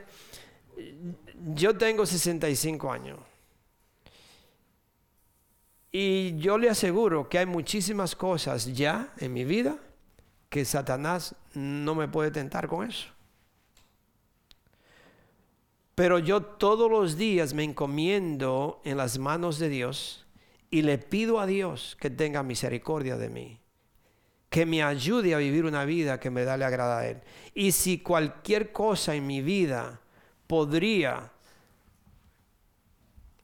yo 1.55 1.76
tengo 1.76 2.05
65 2.05 2.92
años. 2.92 3.20
Y 5.92 6.36
yo 6.36 6.59
le 6.59 6.68
aseguro 6.68 7.28
que 7.28 7.38
hay 7.38 7.47
muchísimas 7.47 8.16
cosas 8.16 8.66
ya 8.74 9.14
en 9.18 9.32
mi 9.32 9.44
vida 9.44 9.78
que 10.51 10.64
Satanás 10.64 11.34
no 11.55 11.94
me 11.94 12.09
puede 12.09 12.30
tentar 12.30 12.66
con 12.66 12.86
eso. 12.86 13.15
Pero 15.97 16.20
yo 16.20 16.42
todos 16.42 16.88
los 16.88 17.16
días 17.16 17.55
me 17.55 17.64
encomiendo 17.64 18.80
en 18.84 18.99
las 18.99 19.18
manos 19.18 19.59
de 19.59 19.68
Dios 19.68 20.26
y 20.70 20.82
le 20.82 20.99
pido 20.99 21.40
a 21.40 21.47
Dios 21.47 21.97
que 21.99 22.11
tenga 22.11 22.44
misericordia 22.44 23.16
de 23.16 23.28
mí 23.28 23.61
que 24.49 24.64
me 24.64 24.82
ayude 24.82 25.34
a 25.34 25.38
vivir 25.38 25.64
una 25.64 25.84
vida 25.84 26.18
que 26.20 26.30
me 26.30 26.44
da 26.44 26.57
le 26.57 26.64
agrada 26.64 27.01
a 27.01 27.07
Él. 27.07 27.20
Y 27.55 27.72
si 27.72 27.99
cualquier 27.99 28.72
cosa 28.72 29.14
en 29.14 29.26
mi 29.26 29.42
vida 29.42 30.01
podría 30.47 31.30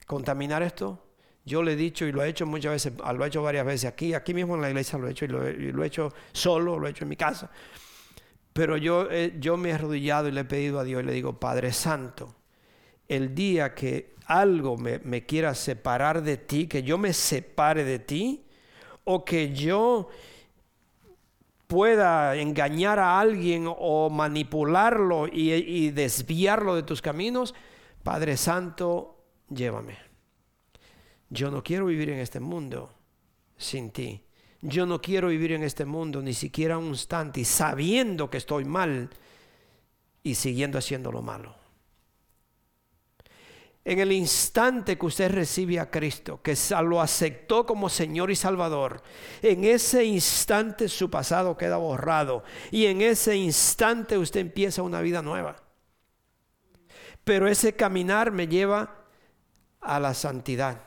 contaminar 0.06 0.62
esto, 0.62 0.98
Yo 1.44 1.62
le 1.62 1.72
he 1.72 1.76
dicho 1.76 2.06
y 2.06 2.12
lo 2.12 2.22
he 2.22 2.28
hecho 2.28 2.46
muchas 2.46 2.72
veces, 2.72 2.92
lo 2.98 3.24
he 3.24 3.28
hecho 3.28 3.42
varias 3.42 3.66
veces 3.66 3.90
aquí, 3.90 4.14
aquí 4.14 4.32
mismo 4.32 4.54
en 4.54 4.62
la 4.62 4.68
iglesia 4.68 4.96
lo 4.96 5.08
he 5.08 5.10
hecho 5.10 5.24
y 5.24 5.28
lo, 5.28 5.44
he 5.82 5.86
hecho 5.86 6.14
solo, 6.32 6.78
lo 6.78 6.86
he 6.86 6.90
hecho 6.90 7.04
en 7.04 7.08
mi 7.08 7.16
casa. 7.16 7.50
Pero 8.52 8.76
yo, 8.76 9.10
yo 9.40 9.56
me 9.56 9.70
he 9.70 9.72
arrodillado 9.72 10.28
y 10.28 10.32
le 10.32 10.42
he 10.42 10.44
pedido 10.44 10.78
a 10.78 10.84
Dios 10.84 11.02
y 11.02 11.06
le 11.06 11.12
digo, 11.12 11.40
Padre 11.40 11.72
Santo, 11.72 12.36
el 13.14 13.34
día 13.34 13.74
que 13.74 14.14
algo 14.26 14.78
me, 14.78 15.26
quiera 15.26 15.54
separar 15.54 16.22
de 16.22 16.38
ti, 16.38 16.66
que 16.66 16.82
yo 16.82 16.96
me 16.96 17.12
separe 17.12 17.84
de 17.84 17.98
ti, 17.98 18.44
o 19.04 19.24
que 19.24 19.52
yo 19.52 20.08
pueda 21.66 22.36
engañar 22.36 22.98
a 22.98 23.20
alguien 23.20 23.66
o 23.66 24.08
manipularlo 24.08 25.26
y, 25.30 25.90
desviarlo 25.90 26.74
de 26.74 26.84
tus 26.84 27.02
caminos, 27.02 27.54
Padre 28.02 28.36
Santo, 28.38 29.18
llévame. 29.50 29.98
Yo 31.28 31.50
no 31.50 31.62
quiero 31.62 31.86
vivir 31.86 32.10
en 32.10 32.18
este 32.18 32.40
mundo 32.40 32.90
sin 33.58 33.90
ti. 33.90 34.24
Yo 34.62 34.86
no 34.86 35.02
quiero 35.02 35.28
vivir 35.28 35.52
en 35.52 35.64
este 35.64 35.84
mundo 35.84 36.22
ni 36.22 36.34
siquiera 36.34 36.78
un 36.78 36.88
instante 36.88 37.44
sabiendo 37.44 38.30
que 38.30 38.38
estoy 38.38 38.64
mal 38.64 39.10
y 40.22 40.34
siguiendo 40.34 40.78
haciendo 40.78 41.10
lo 41.10 41.20
malo 41.20 41.61
en 43.84 43.98
el 43.98 44.12
instante 44.12 44.96
que 44.96 45.06
usted 45.06 45.32
recibe 45.32 45.80
a 45.80 45.90
Cristo, 45.90 46.40
que 46.40 46.56
lo 46.84 47.00
aceptó 47.00 47.66
como 47.66 47.88
Señor 47.88 48.30
y 48.30 48.36
Salvador, 48.36 49.02
en 49.42 49.64
ese 49.64 50.04
instante 50.04 50.88
su 50.88 51.10
pasado 51.10 51.56
queda 51.56 51.78
borrado 51.78 52.44
y 52.70 52.86
en 52.86 53.02
ese 53.02 53.36
instante 53.36 54.16
usted 54.16 54.40
empieza 54.40 54.82
una 54.82 55.00
vida 55.00 55.20
nueva. 55.20 55.56
Pero 57.24 57.48
ese 57.48 57.74
caminar 57.74 58.30
me 58.30 58.46
lleva 58.46 59.04
a 59.80 59.98
la 59.98 60.14
santidad. 60.14 60.82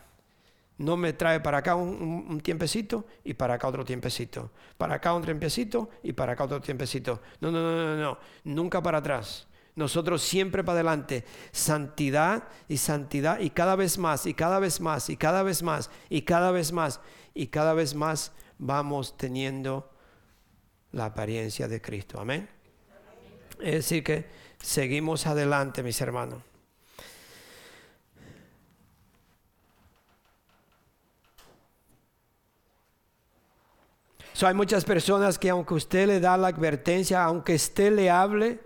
No 0.78 0.98
me 0.98 1.14
trae 1.14 1.40
para 1.40 1.60
acá 1.60 1.76
un, 1.76 2.42
tiempecito 2.42 3.06
y 3.24 3.34
para 3.34 3.54
acá 3.54 3.68
otro 3.68 3.86
tiempecito. 3.86 4.52
Para 4.78 4.96
acá 4.96 5.14
un 5.14 5.24
tiempecito 5.24 5.90
y 6.04 6.12
para 6.12 6.34
acá 6.34 6.44
otro 6.44 6.60
tiempecito. 6.60 7.22
No, 7.40 7.50
no, 7.50 7.62
no, 7.62 7.96
no, 7.96 7.96
no. 7.96 8.18
Nunca 8.44 8.82
para 8.82 8.98
atrás 8.98 9.48
nosotros 9.76 10.22
siempre 10.22 10.64
para 10.64 10.80
adelante, 10.80 11.26
santidad 11.52 12.48
y 12.68 12.78
santidad 12.78 13.40
y 13.40 13.50
cada 13.50 13.76
vez 13.76 13.98
más 13.98 14.26
y 14.26 14.34
cada 14.34 14.60
vez 14.60 14.80
más 14.80 15.10
y 15.10 15.18
cada 15.18 15.44
vez 15.44 15.64
más 15.64 15.90
y 16.10 16.22
cada 16.22 16.52
vez 16.52 16.72
más 16.72 17.02
y 17.34 17.48
cada 17.48 17.74
vez 17.74 17.94
más 17.94 18.32
vamos 18.58 19.18
teniendo 19.18 19.92
la 20.92 21.06
apariencia 21.06 21.68
de 21.68 21.82
Cristo. 21.82 22.20
Amén. 22.20 22.48
Es 23.60 23.74
decir, 23.76 24.04
que 24.04 24.26
seguimos 24.62 25.28
adelante, 25.28 25.84
mis 25.84 26.00
hermanos. 26.00 26.42
hay 34.44 34.54
muchas 34.54 34.84
personas 34.84 35.40
que 35.40 35.50
aunque 35.50 35.74
usted 35.76 36.08
le 36.08 36.20
da 36.20 36.36
la 36.38 36.48
advertencia, 36.48 37.24
aunque 37.24 37.56
usted 37.56 37.94
le 37.94 38.10
hable, 38.10 38.60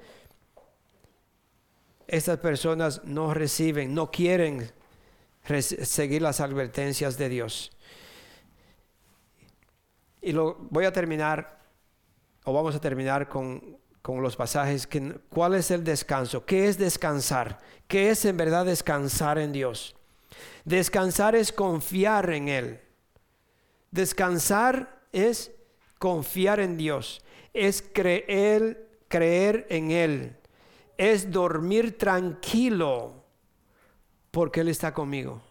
estas 2.09 2.39
personas 2.39 3.03
no 3.05 3.33
reciben, 3.33 3.93
no 3.93 4.09
quieren 4.09 4.71
seguir 5.61 6.23
las 6.23 6.39
advertencias 6.39 7.17
de 7.17 7.29
Dios. 7.29 7.71
Y 10.21 10.31
lo 10.31 10.57
voy 10.71 10.85
a 10.85 10.91
terminar, 10.91 11.59
o 12.45 12.51
vamos 12.51 12.75
a 12.75 12.81
terminar 12.81 13.29
con, 13.29 13.77
con 14.01 14.23
los 14.23 14.35
pasajes. 14.35 14.89
¿Cuál 15.29 15.53
es 15.53 15.69
el 15.69 15.83
descanso? 15.83 16.45
¿Qué 16.45 16.67
es 16.67 16.79
descansar? 16.79 17.59
¿Qué 17.87 18.09
es 18.09 18.25
en 18.25 18.37
verdad 18.37 18.65
descansar 18.65 19.37
en 19.37 19.51
Dios? 19.51 19.95
Descansar 20.65 21.35
es 21.35 21.51
confiar 21.51 22.31
en 22.31 22.47
Él. 22.47 22.81
Descansar 23.91 25.03
es 25.11 25.51
confiar 25.99 26.59
en 26.59 26.75
Dios. 26.75 27.23
Es 27.53 27.83
creer, 27.83 28.89
creer 29.07 29.67
en 29.69 29.91
Él 29.91 30.38
es 30.99 31.31
dormir 31.31 31.97
tranquilo 31.97 33.23
porque 34.31 34.59
Él 34.59 34.67
está 34.67 34.93
conmigo. 34.93 35.41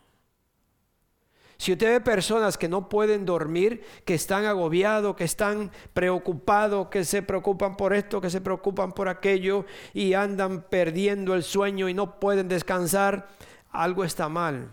Si 1.56 1.72
usted 1.72 1.88
ve 1.88 2.00
personas 2.02 2.58
que 2.58 2.68
no 2.68 2.88
pueden 2.90 3.24
dormir, 3.24 3.82
que 4.04 4.14
están 4.14 4.44
agobiados, 4.44 5.16
que 5.16 5.24
están 5.24 5.72
preocupados, 5.94 6.88
que 6.88 7.02
se 7.02 7.22
preocupan 7.22 7.76
por 7.76 7.94
esto, 7.94 8.20
que 8.20 8.28
se 8.28 8.42
preocupan 8.42 8.92
por 8.92 9.08
aquello 9.08 9.64
y 9.94 10.12
andan 10.12 10.62
perdiendo 10.68 11.34
el 11.34 11.42
sueño 11.42 11.88
y 11.88 11.94
no 11.94 12.20
pueden 12.20 12.46
descansar, 12.46 13.28
algo 13.70 14.04
está 14.04 14.28
mal. 14.28 14.70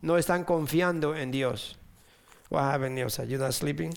No 0.00 0.16
están 0.16 0.44
confiando 0.44 1.14
en 1.14 1.30
Dios. 1.30 1.78
What 2.48 2.74
happened, 2.74 2.96
You're 2.96 3.38
not 3.38 3.52
sleeping? 3.52 3.92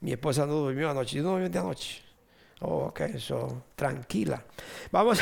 Mi 0.00 0.12
esposa 0.12 0.44
no 0.44 0.54
durmió 0.54 0.90
anoche. 0.90 1.18
Yo 1.18 1.22
no 1.22 1.38
dormí 1.38 1.56
anoche. 1.56 2.09
Oh, 2.60 2.86
ok, 2.86 3.00
eso, 3.00 3.64
tranquila. 3.74 4.44
Vamos, 4.92 5.18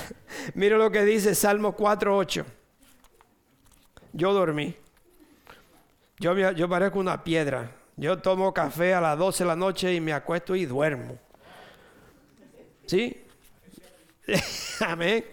mire 0.54 0.76
lo 0.76 0.90
que 0.90 1.04
dice 1.04 1.34
Salmo 1.34 1.76
4.8. 1.76 2.44
Yo 4.12 4.32
dormí. 4.32 4.74
Yo, 6.18 6.34
yo 6.52 6.68
parezco 6.68 6.98
una 6.98 7.22
piedra. 7.22 7.70
Yo 7.96 8.18
tomo 8.18 8.52
café 8.52 8.94
a 8.94 9.00
las 9.00 9.18
12 9.18 9.44
de 9.44 9.48
la 9.48 9.56
noche 9.56 9.94
y 9.94 10.00
me 10.00 10.12
acuesto 10.12 10.56
y 10.56 10.66
duermo. 10.66 11.18
¿Sí? 12.86 13.24
Amén. 14.80 15.24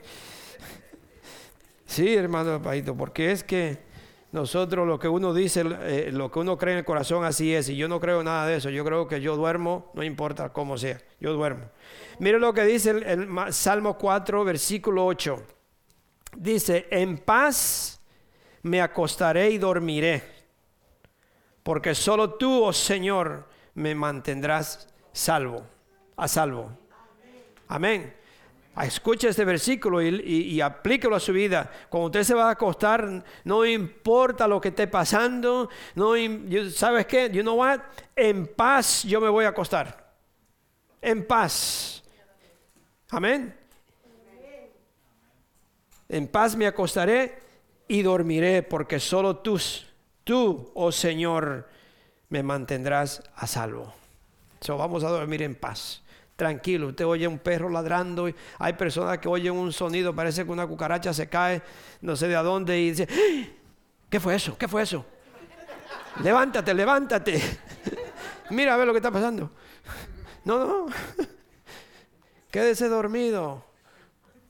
Sí, 1.85 2.15
hermano 2.15 2.61
Paito, 2.61 2.95
porque 2.95 3.31
es 3.31 3.43
que 3.43 3.88
nosotros 4.31 4.85
lo 4.85 4.99
que 4.99 5.07
uno 5.07 5.33
dice, 5.33 5.63
eh, 5.81 6.09
lo 6.13 6.31
que 6.31 6.39
uno 6.39 6.57
cree 6.57 6.73
en 6.73 6.79
el 6.79 6.85
corazón, 6.85 7.23
así 7.23 7.53
es. 7.53 7.69
Y 7.69 7.75
yo 7.75 7.87
no 7.87 7.99
creo 7.99 8.23
nada 8.23 8.45
de 8.45 8.57
eso. 8.57 8.69
Yo 8.69 8.85
creo 8.85 9.07
que 9.07 9.21
yo 9.21 9.35
duermo, 9.35 9.91
no 9.95 10.03
importa 10.03 10.49
cómo 10.49 10.77
sea. 10.77 11.01
Yo 11.19 11.33
duermo. 11.33 11.65
Mire 12.19 12.39
lo 12.39 12.53
que 12.53 12.63
dice 12.63 12.91
el, 12.91 13.27
Salmo 13.51 13.97
4, 13.97 14.43
versículo 14.43 15.05
8. 15.05 15.43
Dice, 16.37 16.87
en 16.91 17.17
paz 17.17 18.01
me 18.61 18.81
acostaré 18.81 19.49
y 19.49 19.57
dormiré. 19.57 20.21
Porque 21.63 21.95
solo 21.95 22.35
tú, 22.35 22.63
oh 22.65 22.73
Señor, 22.73 23.47
me 23.73 23.95
mantendrás 23.95 24.87
salvo, 25.11 25.65
a 26.15 26.27
salvo. 26.27 26.71
Amén. 27.67 28.18
Escuche 28.81 29.27
este 29.27 29.43
versículo 29.43 30.01
y, 30.01 30.61
aplíquelo 30.61 31.15
a 31.15 31.19
su 31.19 31.33
vida. 31.33 31.69
Cuando 31.89 32.05
usted 32.07 32.23
se 32.23 32.33
va 32.33 32.47
a 32.47 32.51
acostar, 32.51 33.23
no 33.43 33.65
importa 33.65 34.47
lo 34.47 34.61
que 34.61 34.69
esté 34.69 34.87
pasando, 34.87 35.69
no, 35.95 36.13
¿sabes 36.71 37.05
qué? 37.05 37.29
You 37.29 37.41
know? 37.41 37.61
En 38.15 38.47
paz 38.47 39.03
yo 39.03 39.19
me 39.19 39.27
voy 39.27 39.43
a 39.43 39.49
acostar. 39.49 40.13
En 41.01 41.27
paz. 41.27 42.03
Amén. 43.09 43.53
En 46.07 46.27
paz 46.27 46.55
me 46.55 46.65
acostaré 46.65 47.37
y 47.87 48.01
dormiré, 48.01 48.63
porque 48.63 48.99
solo 48.99 49.37
tú, 49.37 49.59
tú, 50.23 50.71
oh 50.73 50.91
Señor, 50.91 51.67
me 52.29 52.43
mantendrás 52.43 53.23
a 53.35 53.45
salvo. 53.45 53.93
So, 54.61 54.77
vamos 54.77 55.03
a 55.03 55.09
dormir 55.09 55.41
en 55.43 55.55
paz 55.55 56.01
tranquilo. 56.39 56.87
Usted 56.87 57.05
oye 57.05 57.27
un 57.27 57.37
perro 57.37 57.69
ladrando, 57.69 58.27
y 58.27 58.33
hay 58.57 58.73
personas 58.73 59.19
que 59.19 59.27
oyen 59.27 59.53
un 59.53 59.71
sonido, 59.71 60.15
parece 60.15 60.45
que 60.45 60.51
una 60.51 60.65
cucaracha 60.65 61.13
se 61.13 61.27
cae, 61.27 61.61
no 62.01 62.15
sé 62.15 62.27
de 62.27 62.35
a 62.35 62.41
dónde, 62.41 62.79
y 62.79 62.89
dice. 62.89 63.07
¿qué 64.09 64.19
fue 64.19 64.33
eso? 64.35 64.57
¿Qué 64.57 64.67
fue 64.67 64.81
eso? 64.81 65.05
levántate, 66.23 66.73
levántate. 66.73 67.41
Mira 68.49 68.73
a 68.73 68.77
ver 68.77 68.87
lo 68.87 68.93
que 68.93 68.97
está 68.97 69.11
pasando. 69.11 69.51
No, 70.45 70.57
no. 70.57 70.85
Quédese 72.49 72.87
dormido. 72.87 73.68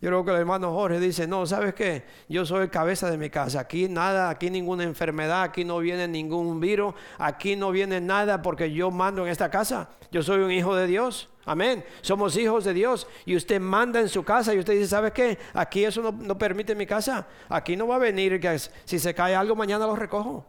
Yo 0.01 0.09
creo 0.09 0.23
que 0.23 0.31
el 0.31 0.37
hermano 0.37 0.71
Jorge 0.71 0.99
dice, 0.99 1.27
no, 1.27 1.45
¿sabes 1.45 1.73
qué? 1.73 2.05
Yo 2.29 2.45
soy 2.45 2.63
el 2.63 2.69
cabeza 2.69 3.11
de 3.11 3.17
mi 3.17 3.29
casa. 3.29 3.59
Aquí 3.59 3.89
nada, 3.89 4.29
aquí 4.29 4.49
ninguna 4.49 4.83
enfermedad, 4.83 5.43
aquí 5.43 5.65
no 5.65 5.79
viene 5.79 6.07
ningún 6.07 6.61
virus, 6.61 6.93
aquí 7.17 7.57
no 7.57 7.71
viene 7.71 7.99
nada 7.99 8.41
porque 8.41 8.71
yo 8.71 8.91
mando 8.91 9.25
en 9.25 9.31
esta 9.31 9.49
casa. 9.49 9.89
Yo 10.09 10.23
soy 10.23 10.41
un 10.41 10.51
hijo 10.51 10.73
de 10.73 10.87
Dios. 10.87 11.27
Amén. 11.45 11.83
Somos 12.01 12.37
hijos 12.37 12.63
de 12.63 12.73
Dios 12.73 13.07
y 13.25 13.35
usted 13.35 13.59
manda 13.59 13.99
en 13.99 14.07
su 14.07 14.23
casa 14.23 14.53
y 14.53 14.59
usted 14.59 14.73
dice, 14.73 14.87
¿sabe 14.87 15.11
qué? 15.11 15.37
Aquí 15.53 15.83
eso 15.83 16.01
no, 16.01 16.11
no 16.13 16.37
permite 16.37 16.75
mi 16.75 16.85
casa. 16.85 17.27
Aquí 17.49 17.75
no 17.75 17.87
va 17.87 17.95
a 17.95 17.99
venir 17.99 18.39
que 18.39 18.57
si 18.57 18.99
se 18.99 19.13
cae 19.13 19.35
algo 19.35 19.55
mañana 19.55 19.85
lo 19.85 19.97
recojo. 19.97 20.45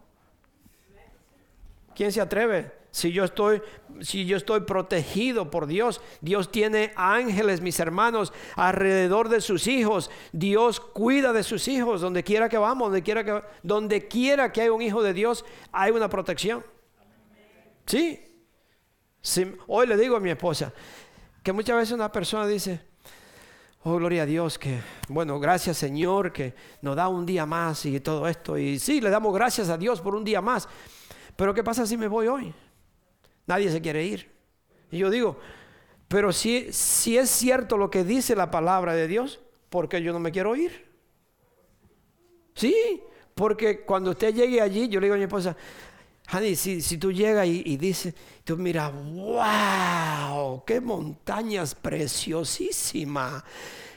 ¿Quién 1.95 2.13
se 2.13 2.21
atreve? 2.21 2.73
Si 2.91 3.13
yo 3.13 3.25
estoy 3.25 3.63
si 4.01 4.25
yo 4.25 4.37
estoy 4.37 4.61
protegido 4.61 5.51
por 5.51 5.67
Dios, 5.67 6.01
Dios 6.21 6.51
tiene 6.51 6.93
ángeles, 6.97 7.61
mis 7.61 7.79
hermanos, 7.79 8.33
alrededor 8.57 9.29
de 9.29 9.41
sus 9.41 9.67
hijos. 9.67 10.11
Dios 10.33 10.81
cuida 10.81 11.33
de 11.33 11.43
sus 11.43 11.69
hijos 11.69 12.01
donde 12.01 12.25
quiera 12.25 12.49
que 12.49 12.59
vamos, 12.59 12.87
donde 12.87 13.03
quiera 13.03 13.25
que 13.25 13.43
donde 13.63 14.09
quiera 14.09 14.51
que 14.53 14.63
haya 14.63 14.73
un 14.73 14.83
hijo 14.83 15.03
de 15.03 15.13
Dios, 15.13 15.45
hay 15.71 15.93
una 15.93 16.09
protección. 16.09 16.65
Sí. 17.87 18.21
hoy 19.67 19.87
le 19.87 19.97
digo 19.97 20.17
a 20.17 20.21
mi 20.21 20.31
esposa 20.31 20.73
que 21.43 21.53
muchas 21.53 21.77
veces 21.77 21.93
una 21.93 22.11
persona 22.11 22.47
dice, 22.47 22.81
"Oh, 23.83 23.97
gloria 23.97 24.23
a 24.23 24.27
Dios 24.27 24.59
que 24.59 24.81
bueno, 25.09 25.39
gracias 25.39 25.77
Señor 25.77 26.33
que 26.33 26.55
nos 26.81 26.97
da 26.97 27.09
un 27.09 27.27
día 27.27 27.45
más 27.45 27.85
y 27.85 28.01
todo 28.01 28.27
esto. 28.27 28.57
Y 28.57 28.79
sí, 28.79 29.01
le 29.01 29.11
damos 29.11 29.35
gracias 29.35 29.69
a 29.69 29.77
Dios 29.77 30.01
por 30.01 30.15
un 30.15 30.25
día 30.25 30.41
más. 30.41 30.69
Pero 31.41 31.55
¿qué 31.55 31.65
pasa 31.65 31.87
si 31.87 31.97
me 31.97 32.07
voy 32.07 32.27
hoy? 32.27 32.53
Nadie 33.47 33.71
se 33.71 33.81
quiere 33.81 34.05
ir. 34.05 34.31
Y 34.91 34.99
yo 34.99 35.09
digo, 35.09 35.39
pero 36.07 36.35
si, 36.35 36.71
si 36.71 37.17
es 37.17 37.31
cierto 37.31 37.79
lo 37.79 37.91
que 37.91 38.05
dice 38.05 38.37
la 38.37 38.51
palabra 38.51 38.93
de 38.93 39.09
Dios, 39.09 39.41
¿por 39.71 39.89
qué 39.89 40.03
yo 40.03 40.13
no 40.13 40.21
me 40.21 40.33
quiero 40.33 40.55
ir? 40.55 40.87
Sí, 42.55 43.01
porque 43.35 43.87
cuando 43.87 44.11
usted 44.11 44.35
llegue 44.35 44.61
allí, 44.61 44.91
yo 44.91 45.01
le 45.01 45.07
digo 45.07 45.15
a 45.15 45.17
mi 45.17 45.25
esposa, 45.25 45.57
Honey, 46.31 46.57
si, 46.57 46.83
si 46.83 46.99
tú 46.99 47.11
llegas 47.11 47.47
y, 47.47 47.63
y 47.65 47.79
dices, 47.79 48.15
tú 48.45 48.59
miras, 48.59 48.93
wow, 48.93 50.63
qué 50.67 50.79
montañas 50.79 51.75
preciosísimas 51.75 53.45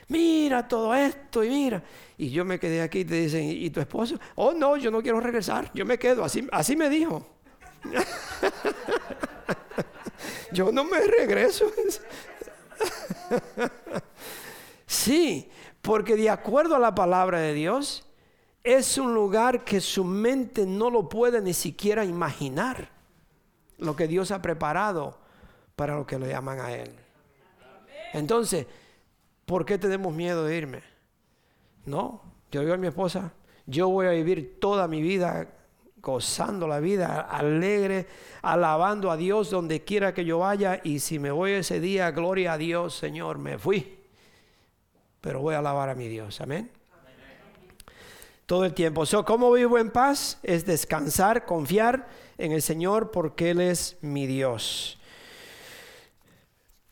mira 0.08 0.68
todo 0.68 0.94
esto 0.94 1.44
y 1.44 1.50
mira. 1.50 1.84
Y 2.18 2.30
yo 2.30 2.46
me 2.46 2.60
quedé 2.60 2.82
aquí 2.82 3.00
y 3.00 3.06
te 3.06 3.16
dicen, 3.16 3.50
¿y 3.50 3.70
tu 3.70 3.80
esposo? 3.80 4.20
Oh, 4.36 4.54
no, 4.54 4.78
yo 4.78 4.92
no 4.92 5.02
quiero 5.02 5.20
regresar, 5.20 5.72
yo 5.74 5.86
me 5.86 5.98
quedo, 5.98 6.24
así, 6.24 6.48
así 6.52 6.76
me 6.76 6.90
dijo. 6.90 7.33
yo 10.52 10.72
no 10.72 10.84
me 10.84 11.02
regreso. 11.02 11.72
sí, 14.86 15.50
porque 15.82 16.16
de 16.16 16.30
acuerdo 16.30 16.76
a 16.76 16.80
la 16.80 16.96
palabra 16.96 17.40
de 17.40 17.54
Dios, 17.54 18.06
es 18.64 18.98
un 18.98 19.14
lugar 19.14 19.64
que 19.64 19.82
su 19.82 20.04
mente 20.04 20.66
no 20.66 20.90
lo 20.90 21.10
puede 21.10 21.42
ni 21.42 21.54
siquiera 21.54 22.06
imaginar. 22.06 22.90
Lo 23.78 23.96
que 23.96 24.08
Dios 24.08 24.32
ha 24.32 24.42
preparado 24.42 25.20
para 25.76 25.96
lo 25.96 26.06
que 26.06 26.18
lo 26.18 26.26
llaman 26.26 26.60
a 26.60 26.72
Él. 26.72 26.92
Entonces, 28.14 28.68
¿Por 29.46 29.66
qué 29.66 29.78
tenemos 29.78 30.14
miedo 30.14 30.46
de 30.46 30.58
irme? 30.58 30.82
No, 31.86 32.22
yo 32.52 32.62
digo 32.62 32.74
a 32.74 32.78
mi 32.78 32.88
esposa, 32.88 33.34
yo 33.66 33.90
voy 33.90 34.08
a 34.08 34.12
vivir 34.12 34.60
toda 34.60 34.88
mi 34.88 35.02
vida 35.02 35.48
gozando 36.04 36.68
la 36.68 36.82
vida, 36.82 37.22
alegre, 37.22 38.06
alabando 38.42 39.10
a 39.10 39.16
Dios 39.16 39.50
donde 39.50 39.86
quiera 39.86 40.14
que 40.14 40.26
yo 40.26 40.40
vaya 40.40 40.82
y 40.84 41.00
si 41.00 41.18
me 41.18 41.32
voy 41.32 41.54
ese 41.54 41.80
día, 41.80 42.12
gloria 42.12 42.54
a 42.54 42.58
Dios, 42.58 42.94
Señor, 42.94 43.38
me 43.38 43.58
fui. 43.58 43.98
Pero 45.22 45.40
voy 45.40 45.56
a 45.56 45.60
alabar 45.60 45.90
a 45.90 45.96
mi 45.96 46.10
Dios, 46.10 46.42
amén. 46.42 46.70
Todo 48.46 48.66
el 48.66 48.74
tiempo. 48.74 49.06
So, 49.06 49.24
¿Cómo 49.24 49.50
vivo 49.54 49.78
en 49.78 49.90
paz? 49.90 50.38
Es 50.44 50.66
descansar, 50.66 51.46
confiar 51.46 52.10
en 52.38 52.52
el 52.52 52.62
Señor 52.62 53.10
porque 53.10 53.52
Él 53.52 53.62
es 53.62 53.98
mi 54.02 54.28
Dios. 54.28 55.00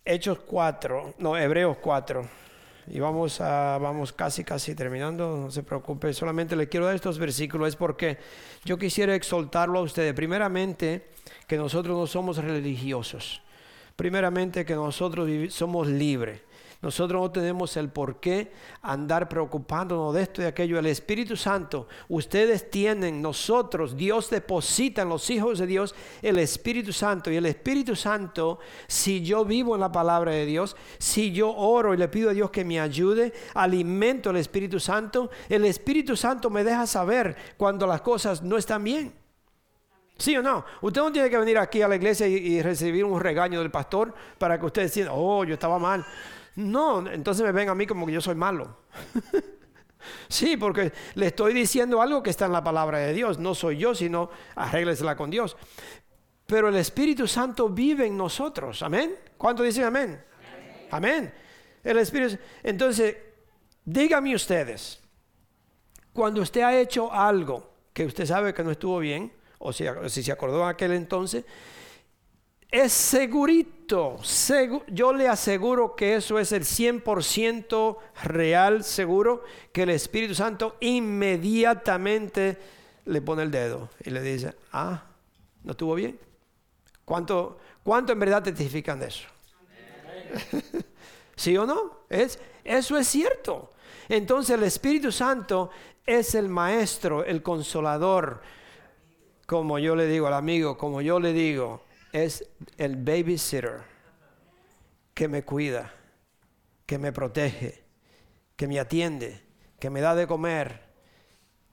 Hechos 0.06 0.40
4, 0.40 1.16
no, 1.18 1.38
Hebreos 1.38 1.78
4. 1.82 2.41
Y 2.94 3.00
vamos, 3.00 3.40
a, 3.40 3.78
vamos 3.78 4.12
casi, 4.12 4.44
casi 4.44 4.76
terminando, 4.76 5.38
no 5.38 5.50
se 5.50 5.64
preocupe, 5.64 6.14
solamente 6.14 6.58
le 6.58 6.68
quiero 6.68 6.86
dar 6.86 6.94
estos 6.94 7.18
versículos, 7.18 7.70
es 7.70 7.76
porque 7.78 8.18
yo 8.66 8.78
quisiera 8.78 9.16
exaltarlo 9.16 9.80
a 9.80 9.82
ustedes. 9.82 10.14
Primeramente, 10.14 11.08
que 11.48 11.56
nosotros 11.56 11.98
no 11.98 12.06
somos 12.06 12.36
religiosos. 12.36 13.42
Primeramente, 13.96 14.66
que 14.66 14.76
nosotros 14.76 15.30
somos 15.54 15.88
libres. 15.88 16.42
Nosotros 16.82 17.22
no 17.22 17.30
tenemos 17.30 17.78
el 17.78 17.90
por 17.90 18.20
qué 18.20 18.52
andar 18.82 19.30
preocupándonos 19.30 20.16
de 20.16 20.24
esto 20.24 20.42
y 20.42 20.44
de 20.44 20.50
aquello. 20.50 20.80
El 20.80 20.88
Espíritu 20.88 21.38
Santo, 21.38 21.88
ustedes 22.10 22.72
tienen, 22.72 23.22
nosotros, 23.22 23.96
Dios 23.96 24.32
deposita 24.32 25.04
en 25.04 25.10
los 25.10 25.30
hijos 25.30 25.60
de 25.60 25.68
Dios 25.68 25.94
el 26.24 26.40
Espíritu 26.40 26.92
Santo. 26.92 27.30
Y 27.30 27.36
el 27.36 27.46
Espíritu 27.46 27.96
Santo, 27.96 28.58
si 28.88 29.22
yo 29.22 29.46
vivo 29.46 29.76
en 29.76 29.82
la 29.82 29.92
palabra 29.92 30.32
de 30.32 30.48
Dios, 30.48 30.76
si 30.98 31.32
yo 31.32 31.56
oro 31.56 31.94
y 31.94 31.98
le 31.98 32.08
pido 32.08 32.32
a 32.32 32.34
Dios 32.34 32.50
que 32.50 32.66
me 32.66 32.80
ayude, 32.80 33.32
alimento 33.54 34.32
el 34.32 34.38
Espíritu 34.38 34.80
Santo, 34.80 35.30
el 35.50 35.66
Espíritu 35.66 36.18
Santo 36.18 36.50
me 36.50 36.64
deja 36.64 36.88
saber 36.88 37.36
cuando 37.58 37.86
las 37.86 38.02
cosas 38.02 38.42
no 38.42 38.58
están 38.58 38.84
bien. 38.84 39.14
¿Sí 40.18 40.36
o 40.36 40.42
no? 40.42 40.66
Usted 40.82 41.02
no 41.02 41.12
tiene 41.12 41.30
que 41.30 41.38
venir 41.38 41.58
aquí 41.58 41.82
a 41.84 41.88
la 41.88 41.96
iglesia 41.96 42.28
y, 42.28 42.62
recibir 42.62 43.06
un 43.06 43.20
regaño 43.20 43.60
del 43.60 43.72
pastor 43.72 44.14
para 44.38 44.60
que 44.60 44.66
usted 44.66 44.88
sienta, 44.88 45.14
oh, 45.14 45.44
yo 45.44 45.54
estaba 45.54 45.78
mal. 45.80 46.06
No, 46.56 47.08
entonces 47.10 47.46
me 47.46 47.52
ven 47.52 47.70
a 47.70 47.76
mí 47.76 47.88
como 47.88 48.06
que 48.06 48.12
yo 48.12 48.22
soy 48.22 48.36
malo. 48.36 48.78
sí, 50.28 50.58
porque 50.58 50.92
le 51.16 51.28
estoy 51.28 51.54
diciendo 51.54 52.02
algo 52.02 52.22
que 52.22 52.30
está 52.30 52.46
en 52.46 52.54
la 52.54 52.64
palabra 52.64 53.00
de 53.00 53.14
Dios. 53.14 53.40
No 53.40 53.56
soy 53.56 53.78
yo, 53.78 53.96
sino 53.96 54.30
arréglesela 54.56 55.16
con 55.16 55.30
Dios. 55.30 55.56
Pero 56.46 56.68
el 56.68 56.76
Espíritu 56.76 57.28
Santo 57.28 57.70
vive 57.70 58.06
en 58.06 58.18
nosotros. 58.18 58.84
Amén. 58.84 59.16
¿Cuánto 59.38 59.64
dicen 59.64 59.86
amén? 59.86 60.22
Amén. 60.92 61.34
El 61.84 61.98
Espíritu. 61.98 62.38
Entonces, 62.62 63.16
díganme 63.86 64.36
ustedes, 64.36 65.00
cuando 66.12 66.42
usted 66.42 66.62
ha 66.62 66.78
hecho 66.78 67.12
algo 67.12 67.72
que 67.94 68.06
usted 68.06 68.26
sabe 68.26 68.54
que 68.54 68.64
no 68.64 68.72
estuvo 68.72 69.00
bien, 69.00 69.32
o 69.60 69.72
si, 69.72 69.86
si 70.08 70.24
se 70.24 70.32
acordó 70.32 70.64
en 70.64 70.70
aquel 70.70 70.92
entonces, 70.92 71.46
es 72.72 72.94
segurito. 72.94 74.18
yo 74.88 75.14
le 75.14 75.28
aseguro 75.28 75.96
que 75.96 76.16
eso 76.16 76.40
es 76.40 76.54
el 76.54 76.64
100% 76.64 77.98
real, 78.24 78.84
seguro, 78.86 79.44
que 79.74 79.84
el 79.84 79.90
Espíritu 79.90 80.34
Santo 80.34 80.78
inmediatamente 80.80 82.58
le 83.06 83.22
pone 83.22 83.44
el 83.44 83.52
dedo 83.52 83.90
y 84.04 84.10
le 84.10 84.22
dice, 84.22 84.56
ah, 84.72 85.04
¿no 85.64 85.72
estuvo 85.72 85.96
bien? 85.96 86.18
¿Cuánto, 87.04 87.60
cuánto 87.84 88.14
en 88.14 88.20
verdad 88.20 88.42
testifican 88.42 89.00
de 89.02 89.08
eso? 89.08 89.28
¿Sí 91.36 91.58
o 91.58 91.66
no? 91.66 92.04
Es, 92.10 92.40
eso 92.64 92.98
es 92.98 93.08
cierto. 93.08 93.72
Entonces 94.08 94.56
el 94.56 94.64
Espíritu 94.64 95.12
Santo 95.12 95.72
es 96.06 96.36
el 96.36 96.48
maestro, 96.48 97.26
el 97.26 97.44
consolador, 97.44 98.42
como 99.46 99.78
yo 99.78 99.98
le 99.98 100.08
digo 100.08 100.28
al 100.28 100.36
amigo, 100.36 100.78
como 100.78 101.02
yo 101.02 101.20
le 101.20 101.34
digo 101.34 101.84
es 102.12 102.48
el 102.78 102.96
babysitter 102.98 103.82
que 105.14 105.28
me 105.28 105.44
cuida, 105.44 105.94
que 106.86 106.98
me 106.98 107.12
protege, 107.12 107.84
que 108.56 108.68
me 108.68 108.80
atiende, 108.80 109.42
que 109.80 109.90
me 109.90 110.02
da 110.02 110.16
de 110.16 110.28
comer, 110.28 110.92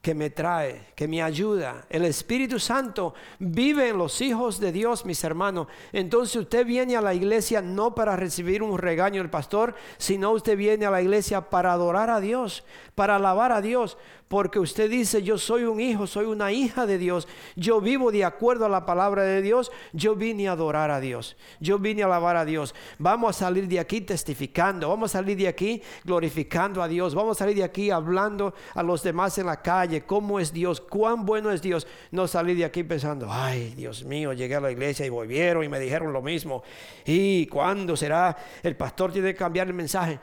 que 0.00 0.14
me 0.14 0.30
trae, 0.30 0.86
que 0.94 1.08
me 1.08 1.22
ayuda. 1.22 1.84
El 1.90 2.04
Espíritu 2.04 2.58
Santo 2.58 3.14
vive 3.40 3.88
en 3.88 3.98
los 3.98 4.20
hijos 4.20 4.60
de 4.60 4.72
Dios, 4.72 5.04
mis 5.04 5.22
hermanos. 5.24 5.66
Entonces 5.92 6.36
usted 6.36 6.64
viene 6.64 6.96
a 6.96 7.02
la 7.02 7.14
iglesia 7.14 7.60
no 7.60 7.94
para 7.94 8.16
recibir 8.16 8.62
un 8.62 8.78
regaño 8.78 9.20
del 9.20 9.30
pastor, 9.30 9.74
sino 9.98 10.30
usted 10.30 10.56
viene 10.56 10.86
a 10.86 10.90
la 10.90 11.02
iglesia 11.02 11.50
para 11.50 11.72
adorar 11.72 12.10
a 12.10 12.20
Dios, 12.20 12.64
para 12.94 13.16
alabar 13.16 13.52
a 13.52 13.60
Dios, 13.60 13.98
porque 14.28 14.58
usted 14.58 14.90
dice, 14.90 15.22
yo 15.22 15.38
soy 15.38 15.64
un 15.64 15.80
hijo, 15.80 16.06
soy 16.06 16.26
una 16.26 16.52
hija 16.52 16.86
de 16.86 16.98
Dios, 16.98 17.26
yo 17.56 17.80
vivo 17.80 18.12
de 18.12 18.24
acuerdo 18.24 18.66
a 18.66 18.68
la 18.68 18.84
palabra 18.84 19.22
de 19.22 19.40
Dios, 19.40 19.72
yo 19.92 20.14
vine 20.14 20.48
a 20.48 20.52
adorar 20.52 20.90
a 20.90 21.00
Dios, 21.00 21.36
yo 21.60 21.78
vine 21.78 22.02
a 22.02 22.06
alabar 22.06 22.36
a 22.36 22.44
Dios. 22.44 22.74
Vamos 22.98 23.36
a 23.36 23.38
salir 23.46 23.66
de 23.66 23.80
aquí 23.80 24.02
testificando, 24.02 24.88
vamos 24.90 25.10
a 25.14 25.18
salir 25.18 25.36
de 25.36 25.48
aquí 25.48 25.82
glorificando 26.04 26.82
a 26.82 26.88
Dios, 26.88 27.14
vamos 27.14 27.36
a 27.36 27.38
salir 27.38 27.56
de 27.56 27.64
aquí 27.64 27.90
hablando 27.90 28.54
a 28.74 28.82
los 28.82 29.02
demás 29.02 29.38
en 29.38 29.46
la 29.46 29.62
calle, 29.62 30.04
cómo 30.04 30.38
es 30.38 30.52
Dios, 30.52 30.80
cuán 30.80 31.24
bueno 31.24 31.50
es 31.50 31.62
Dios. 31.62 31.86
No 32.10 32.28
salir 32.28 32.56
de 32.56 32.66
aquí 32.66 32.84
pensando, 32.84 33.28
ay 33.30 33.72
Dios 33.74 34.04
mío, 34.04 34.34
llegué 34.34 34.56
a 34.56 34.60
la 34.60 34.70
iglesia 34.70 35.06
y 35.06 35.08
volvieron 35.08 35.64
y 35.64 35.68
me 35.68 35.80
dijeron 35.80 36.12
lo 36.12 36.20
mismo. 36.20 36.62
¿Y 37.06 37.46
cuándo 37.46 37.96
será? 37.96 38.36
El 38.62 38.76
pastor 38.76 39.10
tiene 39.10 39.32
que 39.32 39.38
cambiar 39.38 39.68
el 39.68 39.74
mensaje. 39.74 40.20